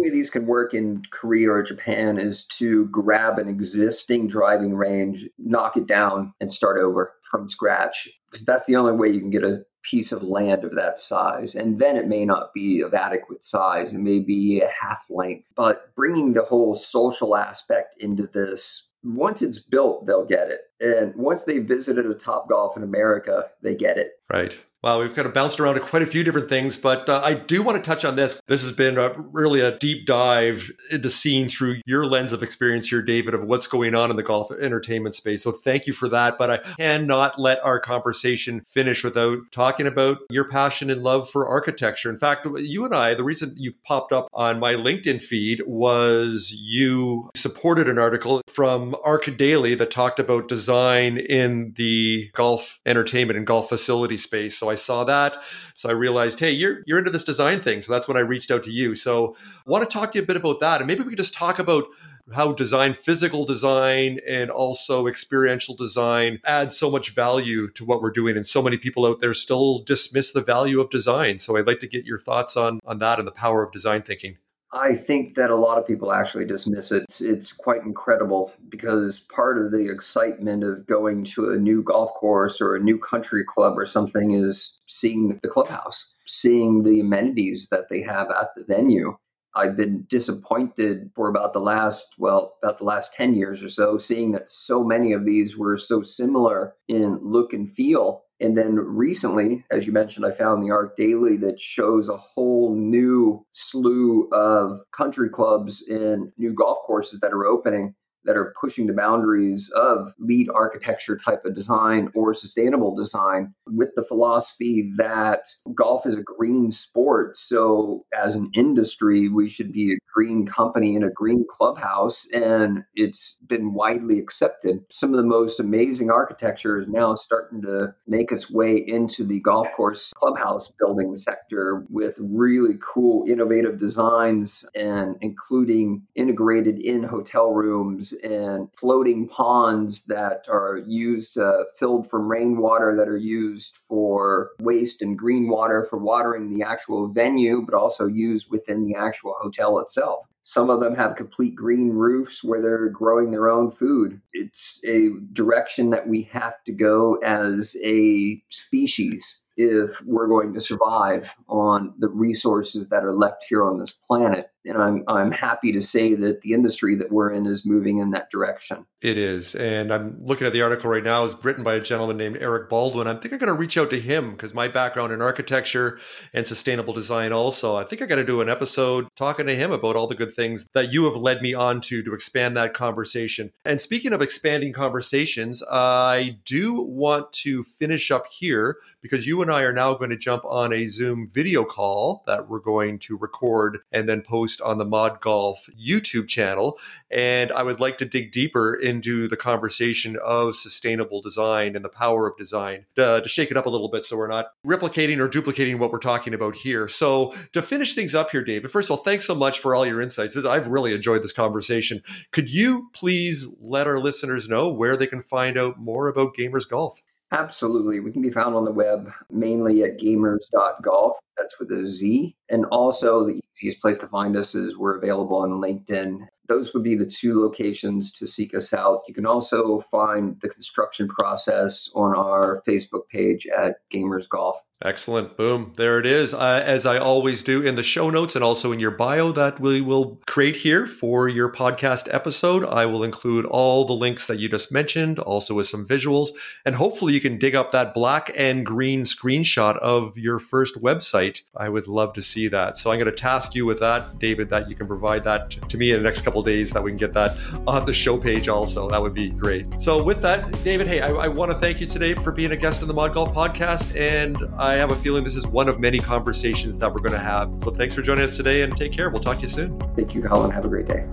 way 0.00 0.10
these 0.10 0.30
can 0.30 0.46
work 0.46 0.74
in 0.74 1.02
Korea 1.10 1.50
or 1.50 1.62
Japan 1.62 2.18
is 2.18 2.44
to 2.46 2.86
grab 2.86 3.38
an 3.38 3.48
existing 3.48 4.28
driving 4.28 4.74
range, 4.74 5.28
knock 5.38 5.76
it 5.76 5.86
down, 5.86 6.23
Um, 6.24 6.34
and 6.40 6.52
start 6.52 6.78
over 6.78 7.12
from 7.30 7.48
scratch. 7.48 8.08
Because 8.30 8.44
that's 8.44 8.66
the 8.66 8.76
only 8.76 8.92
way 8.92 9.08
you 9.08 9.20
can 9.20 9.30
get 9.30 9.44
a 9.44 9.64
piece 9.82 10.12
of 10.12 10.22
land 10.22 10.64
of 10.64 10.74
that 10.74 11.00
size. 11.00 11.54
And 11.54 11.78
then 11.78 11.96
it 11.96 12.08
may 12.08 12.24
not 12.24 12.52
be 12.54 12.80
of 12.80 12.94
adequate 12.94 13.44
size, 13.44 13.92
it 13.92 13.98
may 13.98 14.20
be 14.20 14.60
a 14.60 14.70
half 14.80 15.04
length. 15.10 15.48
But 15.56 15.94
bringing 15.94 16.32
the 16.32 16.42
whole 16.42 16.74
social 16.74 17.36
aspect 17.36 17.96
into 18.00 18.26
this, 18.26 18.90
once 19.04 19.42
it's 19.42 19.58
built, 19.58 20.06
they'll 20.06 20.24
get 20.24 20.48
it. 20.48 20.60
And 20.80 21.14
once 21.14 21.44
they 21.44 21.58
visited 21.58 22.06
a 22.06 22.14
Top 22.14 22.48
Golf 22.48 22.76
in 22.76 22.82
America, 22.82 23.50
they 23.62 23.74
get 23.74 23.98
it. 23.98 24.12
Right. 24.30 24.58
Wow, 24.84 25.00
we've 25.00 25.14
kind 25.14 25.26
of 25.26 25.32
bounced 25.32 25.58
around 25.58 25.76
to 25.76 25.80
quite 25.80 26.02
a 26.02 26.06
few 26.06 26.22
different 26.22 26.50
things, 26.50 26.76
but 26.76 27.08
uh, 27.08 27.22
I 27.24 27.32
do 27.32 27.62
want 27.62 27.82
to 27.82 27.82
touch 27.82 28.04
on 28.04 28.16
this. 28.16 28.38
This 28.48 28.60
has 28.60 28.70
been 28.70 28.98
a, 28.98 29.14
really 29.18 29.60
a 29.60 29.78
deep 29.78 30.04
dive 30.04 30.70
into 30.90 31.08
seeing 31.08 31.48
through 31.48 31.76
your 31.86 32.04
lens 32.04 32.34
of 32.34 32.42
experience 32.42 32.88
here, 32.88 33.00
David, 33.00 33.32
of 33.32 33.44
what's 33.44 33.66
going 33.66 33.94
on 33.94 34.10
in 34.10 34.16
the 34.16 34.22
golf 34.22 34.50
entertainment 34.50 35.14
space. 35.14 35.42
So 35.42 35.52
thank 35.52 35.86
you 35.86 35.94
for 35.94 36.10
that. 36.10 36.36
But 36.36 36.50
I 36.50 36.58
cannot 36.58 37.40
let 37.40 37.64
our 37.64 37.80
conversation 37.80 38.60
finish 38.66 39.02
without 39.02 39.38
talking 39.52 39.86
about 39.86 40.18
your 40.28 40.50
passion 40.50 40.90
and 40.90 41.02
love 41.02 41.30
for 41.30 41.48
architecture. 41.48 42.10
In 42.10 42.18
fact, 42.18 42.46
you 42.58 42.84
and 42.84 42.94
I, 42.94 43.14
the 43.14 43.24
reason 43.24 43.54
you 43.56 43.72
popped 43.84 44.12
up 44.12 44.28
on 44.34 44.60
my 44.60 44.74
LinkedIn 44.74 45.22
feed 45.22 45.62
was 45.66 46.54
you 46.58 47.30
supported 47.34 47.88
an 47.88 47.98
article 47.98 48.42
from 48.48 48.94
ArchDaily 49.02 49.78
that 49.78 49.90
talked 49.90 50.20
about 50.20 50.46
design 50.46 51.16
in 51.16 51.72
the 51.78 52.28
golf 52.34 52.80
entertainment 52.84 53.38
and 53.38 53.46
golf 53.46 53.70
facility 53.70 54.18
space. 54.24 54.58
So 54.58 54.68
I 54.68 54.74
saw 54.74 55.04
that. 55.04 55.42
So 55.74 55.88
I 55.88 55.92
realized, 55.92 56.40
hey, 56.40 56.50
you're 56.50 56.82
you're 56.86 56.98
into 56.98 57.10
this 57.10 57.24
design 57.24 57.60
thing. 57.60 57.80
So 57.80 57.92
that's 57.92 58.08
when 58.08 58.16
I 58.16 58.20
reached 58.20 58.50
out 58.50 58.64
to 58.64 58.70
you. 58.70 58.94
So 58.94 59.36
I 59.66 59.70
want 59.70 59.88
to 59.88 59.92
talk 59.92 60.12
to 60.12 60.18
you 60.18 60.24
a 60.24 60.26
bit 60.26 60.36
about 60.36 60.60
that. 60.60 60.80
And 60.80 60.88
maybe 60.88 61.02
we 61.02 61.10
could 61.10 61.18
just 61.18 61.34
talk 61.34 61.58
about 61.58 61.84
how 62.32 62.52
design, 62.52 62.94
physical 62.94 63.44
design, 63.44 64.18
and 64.26 64.50
also 64.50 65.06
experiential 65.06 65.74
design 65.74 66.40
add 66.44 66.72
so 66.72 66.90
much 66.90 67.10
value 67.14 67.68
to 67.72 67.84
what 67.84 68.00
we're 68.00 68.10
doing. 68.10 68.36
And 68.36 68.46
so 68.46 68.62
many 68.62 68.78
people 68.78 69.04
out 69.04 69.20
there 69.20 69.34
still 69.34 69.80
dismiss 69.80 70.32
the 70.32 70.42
value 70.42 70.80
of 70.80 70.90
design. 70.90 71.38
So 71.38 71.56
I'd 71.56 71.66
like 71.66 71.80
to 71.80 71.86
get 71.86 72.06
your 72.06 72.18
thoughts 72.18 72.56
on, 72.56 72.80
on 72.84 72.98
that 72.98 73.18
and 73.18 73.28
the 73.28 73.32
power 73.32 73.62
of 73.62 73.72
design 73.72 74.02
thinking. 74.02 74.38
I 74.74 74.96
think 74.96 75.36
that 75.36 75.50
a 75.50 75.56
lot 75.56 75.78
of 75.78 75.86
people 75.86 76.12
actually 76.12 76.46
dismiss 76.46 76.90
it. 76.90 77.04
It's, 77.04 77.20
it's, 77.20 77.52
quite 77.52 77.82
incredible 77.82 78.52
because 78.68 79.20
part 79.20 79.56
of 79.56 79.70
the 79.70 79.88
excitement 79.88 80.64
of 80.64 80.86
going 80.86 81.24
to 81.26 81.52
a 81.52 81.56
new 81.56 81.82
golf 81.82 82.12
course 82.14 82.60
or 82.60 82.74
a 82.74 82.82
new 82.82 82.98
country 82.98 83.44
club 83.44 83.78
or 83.78 83.86
something 83.86 84.32
is 84.32 84.80
seeing 84.86 85.38
the 85.42 85.48
clubhouse, 85.48 86.12
seeing 86.26 86.82
the 86.82 86.98
amenities 86.98 87.68
that 87.70 87.88
they 87.88 88.02
have 88.02 88.28
at 88.30 88.48
the 88.56 88.64
venue. 88.64 89.16
I've 89.54 89.76
been 89.76 90.06
disappointed 90.10 91.12
for 91.14 91.28
about 91.28 91.52
the 91.52 91.60
last, 91.60 92.16
well, 92.18 92.56
about 92.60 92.78
the 92.78 92.84
last 92.84 93.14
10 93.14 93.36
years 93.36 93.62
or 93.62 93.68
so, 93.68 93.96
seeing 93.96 94.32
that 94.32 94.50
so 94.50 94.82
many 94.82 95.12
of 95.12 95.24
these 95.24 95.56
were 95.56 95.76
so 95.76 96.02
similar 96.02 96.74
in 96.88 97.20
look 97.22 97.52
and 97.52 97.72
feel 97.72 98.24
and 98.40 98.58
then 98.58 98.74
recently, 98.76 99.64
as 99.70 99.86
you 99.86 99.92
mentioned, 99.92 100.26
I 100.26 100.32
found 100.32 100.62
the 100.62 100.68
ArchDaily 100.68 101.40
that 101.40 101.60
shows 101.60 102.08
a 102.08 102.16
whole 102.16 102.74
new 102.74 103.46
slew 103.52 104.03
of 104.34 104.80
country 104.92 105.30
clubs 105.30 105.86
and 105.88 106.32
new 106.36 106.52
golf 106.52 106.78
courses 106.86 107.20
that 107.20 107.32
are 107.32 107.46
opening 107.46 107.94
that 108.24 108.36
are 108.36 108.54
pushing 108.60 108.86
the 108.86 108.92
boundaries 108.92 109.70
of 109.76 110.12
LEED 110.18 110.48
architecture 110.54 111.18
type 111.18 111.44
of 111.44 111.54
design 111.54 112.10
or 112.14 112.34
sustainable 112.34 112.94
design 112.94 113.54
with 113.66 113.90
the 113.96 114.04
philosophy 114.04 114.90
that 114.96 115.40
golf 115.74 116.06
is 116.06 116.18
a 116.18 116.22
green 116.22 116.70
sport. 116.70 117.36
So, 117.36 118.04
as 118.18 118.36
an 118.36 118.50
industry, 118.54 119.28
we 119.28 119.48
should 119.48 119.72
be 119.72 119.98
green 120.14 120.46
company 120.46 120.94
in 120.94 121.02
a 121.02 121.10
green 121.10 121.44
clubhouse. 121.50 122.26
And 122.32 122.84
it's 122.94 123.40
been 123.48 123.74
widely 123.74 124.18
accepted. 124.18 124.78
Some 124.90 125.10
of 125.10 125.16
the 125.16 125.24
most 125.24 125.58
amazing 125.60 126.10
architecture 126.10 126.78
is 126.78 126.86
now 126.88 127.16
starting 127.16 127.60
to 127.62 127.94
make 128.06 128.30
its 128.30 128.50
way 128.50 128.76
into 128.76 129.24
the 129.24 129.40
golf 129.40 129.66
course 129.76 130.12
clubhouse 130.16 130.72
building 130.78 131.16
sector 131.16 131.84
with 131.90 132.14
really 132.18 132.76
cool, 132.80 133.24
innovative 133.28 133.78
designs 133.78 134.64
and 134.74 135.16
including 135.20 136.02
integrated 136.14 136.78
in 136.78 137.02
hotel 137.02 137.50
rooms 137.50 138.12
and 138.22 138.68
floating 138.78 139.26
ponds 139.28 140.04
that 140.06 140.44
are 140.48 140.80
used, 140.86 141.38
uh, 141.38 141.64
filled 141.78 142.08
from 142.08 142.30
rainwater, 142.30 142.94
that 142.96 143.08
are 143.08 143.16
used 143.16 143.78
for 143.88 144.50
waste 144.60 145.02
and 145.02 145.18
green 145.18 145.48
water 145.48 145.86
for 145.88 145.98
watering 145.98 146.50
the 146.50 146.62
actual 146.62 147.08
venue, 147.08 147.62
but 147.64 147.74
also 147.74 148.06
used 148.06 148.46
within 148.50 148.86
the 148.86 148.94
actual 148.94 149.34
hotel 149.40 149.78
itself 149.80 150.03
yourself. 150.04 150.33
Some 150.44 150.68
of 150.68 150.80
them 150.80 150.94
have 150.94 151.16
complete 151.16 151.54
green 151.54 151.90
roofs 151.90 152.44
where 152.44 152.60
they're 152.60 152.90
growing 152.90 153.30
their 153.30 153.48
own 153.48 153.70
food. 153.72 154.20
It's 154.34 154.80
a 154.86 155.10
direction 155.32 155.90
that 155.90 156.06
we 156.06 156.22
have 156.32 156.62
to 156.64 156.72
go 156.72 157.14
as 157.16 157.76
a 157.82 158.42
species 158.50 159.44
if 159.56 160.00
we're 160.04 160.26
going 160.26 160.52
to 160.52 160.60
survive 160.60 161.32
on 161.48 161.94
the 161.98 162.08
resources 162.08 162.88
that 162.88 163.04
are 163.04 163.12
left 163.12 163.44
here 163.48 163.64
on 163.64 163.78
this 163.78 163.92
planet. 163.92 164.50
And 164.66 164.82
I'm 164.82 165.04
I'm 165.06 165.30
happy 165.30 165.72
to 165.72 165.80
say 165.80 166.14
that 166.14 166.40
the 166.40 166.54
industry 166.54 166.96
that 166.96 167.12
we're 167.12 167.30
in 167.30 167.46
is 167.46 167.66
moving 167.66 167.98
in 167.98 168.10
that 168.10 168.30
direction. 168.30 168.86
It 169.02 169.18
is. 169.18 169.54
And 169.54 169.92
I'm 169.92 170.16
looking 170.24 170.46
at 170.46 170.54
the 170.54 170.62
article 170.62 170.90
right 170.90 171.04
now. 171.04 171.24
It's 171.24 171.36
written 171.44 171.62
by 171.62 171.74
a 171.74 171.80
gentleman 171.80 172.16
named 172.16 172.38
Eric 172.40 172.70
Baldwin. 172.70 173.06
I 173.06 173.14
think 173.14 173.34
I'm 173.34 173.38
going 173.38 173.52
to 173.52 173.58
reach 173.58 173.76
out 173.76 173.90
to 173.90 174.00
him 174.00 174.32
because 174.32 174.54
my 174.54 174.66
background 174.66 175.12
in 175.12 175.20
architecture 175.20 175.98
and 176.32 176.46
sustainable 176.46 176.94
design 176.94 177.32
also. 177.32 177.76
I 177.76 177.84
think 177.84 178.00
I 178.00 178.06
got 178.06 178.16
to 178.16 178.24
do 178.24 178.40
an 178.40 178.48
episode 178.48 179.06
talking 179.16 179.46
to 179.46 179.54
him 179.54 179.70
about 179.70 179.96
all 179.96 180.06
the 180.06 180.14
good 180.14 180.33
things 180.34 180.66
that 180.72 180.92
you 180.92 181.04
have 181.04 181.16
led 181.16 181.42
me 181.42 181.54
on 181.54 181.80
to 181.82 182.02
to 182.02 182.14
expand 182.14 182.56
that 182.56 182.74
conversation. 182.74 183.52
And 183.64 183.80
speaking 183.80 184.12
of 184.12 184.22
expanding 184.22 184.72
conversations, 184.72 185.62
I 185.70 186.38
do 186.44 186.80
want 186.80 187.32
to 187.32 187.64
finish 187.64 188.10
up 188.10 188.26
here 188.26 188.78
because 189.00 189.26
you 189.26 189.42
and 189.42 189.50
I 189.50 189.62
are 189.62 189.72
now 189.72 189.94
going 189.94 190.10
to 190.10 190.16
jump 190.16 190.44
on 190.44 190.72
a 190.72 190.86
Zoom 190.86 191.28
video 191.28 191.64
call 191.64 192.22
that 192.26 192.48
we're 192.48 192.58
going 192.58 192.98
to 193.00 193.16
record 193.16 193.78
and 193.92 194.08
then 194.08 194.22
post 194.22 194.60
on 194.60 194.78
the 194.78 194.84
Mod 194.84 195.20
Golf 195.20 195.68
YouTube 195.78 196.28
channel. 196.28 196.78
And 197.10 197.52
I 197.52 197.62
would 197.62 197.80
like 197.80 197.98
to 197.98 198.04
dig 198.04 198.32
deeper 198.32 198.74
into 198.74 199.28
the 199.28 199.36
conversation 199.36 200.16
of 200.24 200.56
sustainable 200.56 201.20
design 201.20 201.76
and 201.76 201.84
the 201.84 201.88
power 201.88 202.26
of 202.26 202.36
design 202.36 202.86
to, 202.96 203.20
to 203.22 203.28
shake 203.28 203.50
it 203.50 203.56
up 203.56 203.66
a 203.66 203.70
little 203.70 203.88
bit 203.88 204.04
so 204.04 204.16
we're 204.16 204.26
not 204.26 204.46
replicating 204.66 205.18
or 205.18 205.28
duplicating 205.28 205.78
what 205.78 205.92
we're 205.92 205.98
talking 205.98 206.34
about 206.34 206.56
here. 206.56 206.88
So, 206.88 207.34
to 207.52 207.62
finish 207.62 207.94
things 207.94 208.14
up 208.14 208.30
here, 208.30 208.44
David, 208.44 208.70
first 208.70 208.90
of 208.90 208.96
all, 208.96 209.04
thanks 209.04 209.26
so 209.26 209.34
much 209.34 209.58
for 209.58 209.74
all 209.74 209.86
your 209.86 210.00
insights. 210.00 210.23
I've 210.46 210.68
really 210.68 210.94
enjoyed 210.94 211.22
this 211.22 211.32
conversation. 211.32 212.02
Could 212.32 212.52
you 212.52 212.90
please 212.92 213.48
let 213.60 213.86
our 213.86 213.98
listeners 213.98 214.48
know 214.48 214.68
where 214.68 214.96
they 214.96 215.06
can 215.06 215.22
find 215.22 215.58
out 215.58 215.78
more 215.78 216.08
about 216.08 216.34
Gamerz 216.36 216.68
Golf? 216.68 217.00
Absolutely. 217.32 217.98
We 217.98 218.12
can 218.12 218.22
be 218.22 218.30
found 218.30 218.54
on 218.54 218.64
the 218.64 218.72
web 218.72 219.10
mainly 219.30 219.82
at 219.82 219.98
gamerz.golf. 219.98 221.16
That's 221.36 221.58
with 221.58 221.72
a 221.72 221.86
Z. 221.86 222.36
And 222.48 222.64
also, 222.66 223.26
the 223.26 223.40
easiest 223.56 223.80
place 223.80 223.98
to 223.98 224.06
find 224.06 224.36
us 224.36 224.54
is 224.54 224.76
we're 224.76 224.96
available 224.96 225.38
on 225.38 225.60
LinkedIn. 225.60 226.28
Those 226.46 226.72
would 226.72 226.84
be 226.84 226.94
the 226.94 227.06
two 227.06 227.42
locations 227.42 228.12
to 228.12 228.28
seek 228.28 228.54
us 228.54 228.72
out. 228.72 229.02
You 229.08 229.14
can 229.14 229.26
also 229.26 229.80
find 229.90 230.38
the 230.40 230.48
construction 230.48 231.08
process 231.08 231.90
on 231.94 232.14
our 232.14 232.62
Facebook 232.68 233.08
page 233.10 233.48
at 233.48 233.78
Gamerz 233.92 234.28
Golf. 234.28 234.60
Excellent. 234.82 235.36
Boom. 235.36 235.72
There 235.76 235.98
it 235.98 236.04
is. 236.04 236.34
Uh, 236.34 236.62
as 236.64 236.84
I 236.84 236.98
always 236.98 237.42
do 237.42 237.62
in 237.62 237.74
the 237.74 237.82
show 237.82 238.10
notes 238.10 238.34
and 238.34 238.44
also 238.44 238.72
in 238.72 238.80
your 238.80 238.90
bio 238.90 239.32
that 239.32 239.60
we 239.60 239.80
will 239.80 240.20
create 240.26 240.56
here 240.56 240.86
for 240.86 241.28
your 241.28 241.50
podcast 241.50 242.12
episode, 242.12 242.64
I 242.66 242.84
will 242.84 243.02
include 243.02 243.46
all 243.46 243.84
the 243.84 243.94
links 243.94 244.26
that 244.26 244.40
you 244.40 244.48
just 244.48 244.72
mentioned, 244.72 245.18
also 245.20 245.54
with 245.54 245.68
some 245.68 245.86
visuals. 245.86 246.30
And 246.66 246.74
hopefully 246.74 247.14
you 247.14 247.20
can 247.20 247.38
dig 247.38 247.54
up 247.54 247.70
that 247.72 247.94
black 247.94 248.30
and 248.36 248.66
green 248.66 249.02
screenshot 249.02 249.78
of 249.78 250.18
your 250.18 250.38
first 250.38 250.82
website. 250.82 251.42
I 251.56 251.68
would 251.68 251.86
love 251.86 252.12
to 252.14 252.22
see 252.22 252.48
that. 252.48 252.76
So 252.76 252.90
I'm 252.90 252.98
going 252.98 253.10
to 253.10 253.16
task 253.16 253.54
you 253.54 253.64
with 253.64 253.80
that, 253.80 254.18
David, 254.18 254.50
that 254.50 254.68
you 254.68 254.74
can 254.74 254.86
provide 254.86 255.24
that 255.24 255.50
to 255.50 255.78
me 255.78 255.92
in 255.92 255.98
the 255.98 256.04
next 256.04 256.22
couple 256.22 256.42
days 256.42 256.72
that 256.72 256.82
we 256.82 256.90
can 256.90 256.98
get 256.98 257.14
that 257.14 257.38
on 257.66 257.86
the 257.86 257.94
show 257.94 258.18
page 258.18 258.48
also. 258.48 258.90
That 258.90 259.00
would 259.00 259.14
be 259.14 259.30
great. 259.30 259.80
So 259.80 260.02
with 260.02 260.20
that, 260.22 260.50
David, 260.64 260.88
hey, 260.88 261.00
I, 261.00 261.08
I 261.08 261.28
want 261.28 261.52
to 261.52 261.58
thank 261.58 261.80
you 261.80 261.86
today 261.86 262.12
for 262.12 262.32
being 262.32 262.50
a 262.50 262.56
guest 262.56 262.82
on 262.82 262.88
the 262.88 262.94
Mod 262.94 263.14
Golf 263.14 263.32
podcast. 263.32 263.98
And 263.98 264.36
I 264.64 264.76
have 264.76 264.90
a 264.90 264.96
feeling 264.96 265.24
this 265.24 265.36
is 265.36 265.46
one 265.46 265.68
of 265.68 265.78
many 265.78 265.98
conversations 265.98 266.78
that 266.78 266.92
we're 266.92 267.00
going 267.00 267.12
to 267.12 267.18
have. 267.18 267.54
So 267.62 267.70
thanks 267.70 267.94
for 267.94 268.00
joining 268.00 268.24
us 268.24 268.34
today 268.34 268.62
and 268.62 268.74
take 268.74 268.92
care. 268.92 269.10
We'll 269.10 269.20
talk 269.20 269.36
to 269.36 269.42
you 269.42 269.48
soon. 269.48 269.78
Thank 269.94 270.14
you, 270.14 270.22
Colin. 270.22 270.50
Have 270.50 270.64
a 270.64 270.68
great 270.68 270.86
day. 270.86 271.06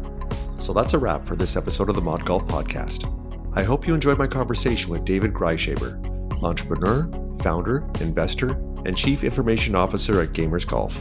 So 0.56 0.72
that's 0.72 0.94
a 0.94 1.00
wrap 1.00 1.26
for 1.26 1.36
this 1.36 1.58
episode 1.58 1.90
of 1.90 1.96
the 1.96 2.02
Mod 2.02 2.26
Golf 2.26 2.48
Podcast. 2.48 3.06
I 3.54 3.64
hope 3.64 3.86
you 3.86 3.94
enjoyed 3.94 4.18
my 4.18 4.28
conversation 4.28 4.90
with 4.90 5.04
David 5.04 5.34
Grieshaber, 5.34 6.42
entrepreneur, 6.42 7.12
founder, 7.42 7.86
investor, 8.00 8.52
and 8.86 8.96
chief 8.96 9.22
information 9.22 9.76
officer 9.76 10.22
at 10.22 10.30
Gamerz 10.30 10.66
Golf. 10.66 10.98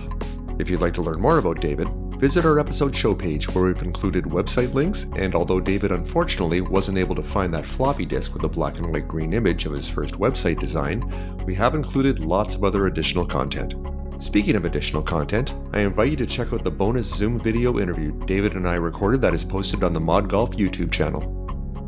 If 0.58 0.68
you'd 0.68 0.80
like 0.80 0.94
to 0.94 1.02
learn 1.02 1.20
more 1.20 1.38
about 1.38 1.60
David, 1.60 1.88
visit 2.18 2.44
our 2.44 2.58
episode 2.58 2.94
show 2.94 3.14
page 3.14 3.48
where 3.48 3.64
we've 3.64 3.82
included 3.82 4.24
website 4.24 4.74
links. 4.74 5.06
And 5.16 5.34
although 5.34 5.60
David 5.60 5.92
unfortunately 5.92 6.60
wasn't 6.60 6.98
able 6.98 7.14
to 7.14 7.22
find 7.22 7.54
that 7.54 7.66
floppy 7.66 8.04
disk 8.04 8.32
with 8.32 8.42
the 8.42 8.48
black 8.48 8.78
and 8.78 8.92
white 8.92 9.08
green 9.08 9.32
image 9.32 9.64
of 9.64 9.72
his 9.72 9.88
first 9.88 10.14
website 10.14 10.58
design, 10.58 11.10
we 11.46 11.54
have 11.54 11.74
included 11.74 12.20
lots 12.20 12.54
of 12.54 12.64
other 12.64 12.86
additional 12.86 13.24
content. 13.24 13.74
Speaking 14.22 14.54
of 14.54 14.66
additional 14.66 15.02
content, 15.02 15.54
I 15.72 15.80
invite 15.80 16.10
you 16.10 16.16
to 16.16 16.26
check 16.26 16.52
out 16.52 16.62
the 16.62 16.70
bonus 16.70 17.06
Zoom 17.06 17.38
video 17.38 17.78
interview 17.78 18.12
David 18.26 18.52
and 18.52 18.68
I 18.68 18.74
recorded 18.74 19.22
that 19.22 19.32
is 19.32 19.44
posted 19.44 19.82
on 19.82 19.94
the 19.94 20.00
Mod 20.00 20.28
Golf 20.28 20.50
YouTube 20.50 20.92
channel. 20.92 21.36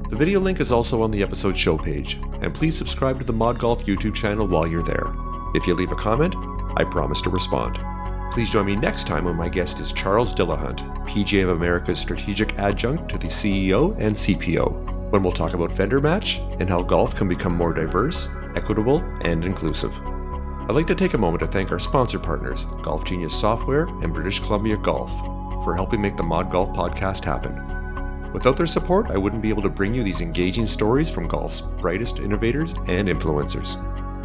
The 0.08 0.16
video 0.16 0.40
link 0.40 0.60
is 0.60 0.72
also 0.72 1.02
on 1.02 1.10
the 1.10 1.22
episode 1.22 1.58
show 1.58 1.76
page, 1.76 2.18
and 2.40 2.54
please 2.54 2.76
subscribe 2.76 3.18
to 3.18 3.24
the 3.24 3.32
Mod 3.34 3.58
Golf 3.58 3.84
YouTube 3.84 4.14
channel 4.14 4.46
while 4.46 4.66
you're 4.66 4.82
there. 4.82 5.12
If 5.54 5.66
you 5.66 5.74
leave 5.74 5.92
a 5.92 5.96
comment, 5.96 6.34
I 6.76 6.84
promise 6.84 7.20
to 7.22 7.30
respond. 7.30 7.78
Please 8.33 8.49
join 8.49 8.64
me 8.64 8.74
next 8.74 9.07
time 9.07 9.26
when 9.26 9.37
my 9.37 9.51
guest 9.51 9.78
is 9.78 9.93
Charles 9.93 10.35
Dillahunt, 10.35 10.78
PGA 11.07 11.43
of 11.43 11.51
America's 11.51 12.01
strategic 12.01 12.59
adjunct 12.59 13.11
to 13.11 13.18
the 13.18 13.26
CEO 13.26 13.95
and 13.99 14.16
CPO, 14.16 15.11
when 15.11 15.22
we'll 15.22 15.35
talk 15.35 15.53
about 15.53 15.70
vendor 15.70 16.01
match 16.01 16.39
and 16.59 16.66
how 16.66 16.78
golf 16.78 17.14
can 17.14 17.28
become 17.28 17.55
more 17.55 17.74
diverse, 17.74 18.30
equitable, 18.57 19.01
and 19.20 19.45
inclusive. 19.45 19.93
I'd 20.66 20.74
like 20.74 20.87
to 20.87 20.95
take 20.95 21.12
a 21.12 21.18
moment 21.18 21.41
to 21.41 21.47
thank 21.47 21.70
our 21.72 21.78
sponsor 21.78 22.18
partners, 22.18 22.64
Golf 22.83 23.05
Genius 23.05 23.39
Software 23.39 23.85
and 24.03 24.14
British 24.14 24.41
Columbia 24.41 24.78
Golf, 24.78 25.11
for 25.62 25.74
helping 25.74 26.01
make 26.01 26.16
the 26.16 26.22
Mod 26.22 26.51
Golf 26.51 26.70
podcast 26.70 27.26
happen. 27.26 28.33
Without 28.33 28.57
their 28.57 28.66
support, 28.66 29.11
I 29.11 29.18
wouldn't 29.18 29.43
be 29.43 29.51
able 29.51 29.62
to 29.62 29.68
bring 29.68 29.95
you 29.95 30.03
these 30.03 30.22
engaging 30.22 30.64
stories 30.64 31.11
from 31.11 31.28
golf's 31.28 31.61
brightest 31.61 32.18
innovators 32.18 32.72
and 32.87 33.09
influencers. 33.09 33.76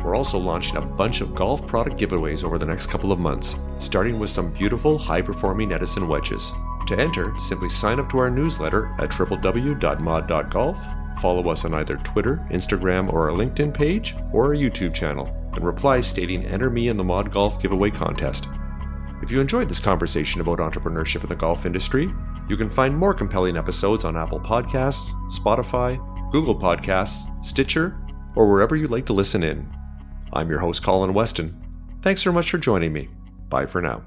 We're 0.04 0.16
also 0.16 0.38
launching 0.38 0.78
a 0.78 0.82
bunch 0.82 1.22
of 1.22 1.36
golf 1.36 1.66
product 1.68 2.00
giveaways 2.00 2.44
over 2.44 2.58
the 2.58 2.66
next 2.66 2.88
couple 2.88 3.12
of 3.12 3.20
months, 3.20 3.56
starting 3.80 4.20
with 4.20 4.30
some 4.30 4.54
beautiful 4.54 4.98
high 4.98 5.22
performing 5.22 5.72
Edison 5.72 6.08
wedges. 6.08 6.54
To 6.88 6.98
enter, 6.98 7.34
simply 7.40 7.70
sign 7.70 8.00
up 8.00 8.10
to 8.12 8.18
our 8.20 8.30
newsletter 8.30 8.96
at 9.00 9.10
www.mod.golf, 9.10 10.78
follow 11.22 11.50
us 11.50 11.66
on 11.66 11.74
either 11.74 11.96
Twitter, 11.98 12.46
Instagram, 12.52 13.12
or 13.12 13.30
our 13.30 13.36
LinkedIn 13.36 13.74
page, 13.74 14.16
or 14.32 14.46
our 14.46 14.56
YouTube 14.56 14.94
channel, 14.94 15.28
and 15.54 15.66
reply 15.66 16.00
stating 16.02 16.46
Enter 16.46 16.70
me 16.70 16.88
in 16.88 16.98
the 16.98 17.04
Mod 17.04 17.32
Golf 17.32 17.62
giveaway 17.62 17.92
contest. 17.92 18.48
If 19.22 19.32
you 19.32 19.42
enjoyed 19.42 19.68
this 19.68 19.80
conversation 19.80 20.42
about 20.42 20.60
entrepreneurship 20.60 21.24
in 21.24 21.30
the 21.30 21.36
golf 21.36 21.66
industry, 21.66 22.10
you 22.48 22.56
can 22.56 22.70
find 22.70 22.96
more 22.96 23.14
compelling 23.14 23.58
episodes 23.58 24.06
on 24.06 24.16
Apple 24.16 24.40
Podcasts, 24.40 25.12
Spotify, 25.30 26.00
Google 26.32 26.58
Podcasts, 26.58 27.28
Stitcher, 27.44 28.00
or 28.36 28.50
wherever 28.50 28.76
you 28.76 28.88
like 28.88 29.06
to 29.08 29.14
listen 29.14 29.44
in. 29.44 29.68
I'm 30.34 30.50
your 30.50 30.60
host, 30.60 30.84
Colin 30.84 31.14
Weston. 31.14 31.56
Thanks 32.02 32.22
so 32.22 32.32
much 32.32 32.52
for 32.52 32.58
joining 32.58 32.94
me. 32.94 33.10
Bye 33.50 33.66
for 33.66 33.82
now. 33.82 34.04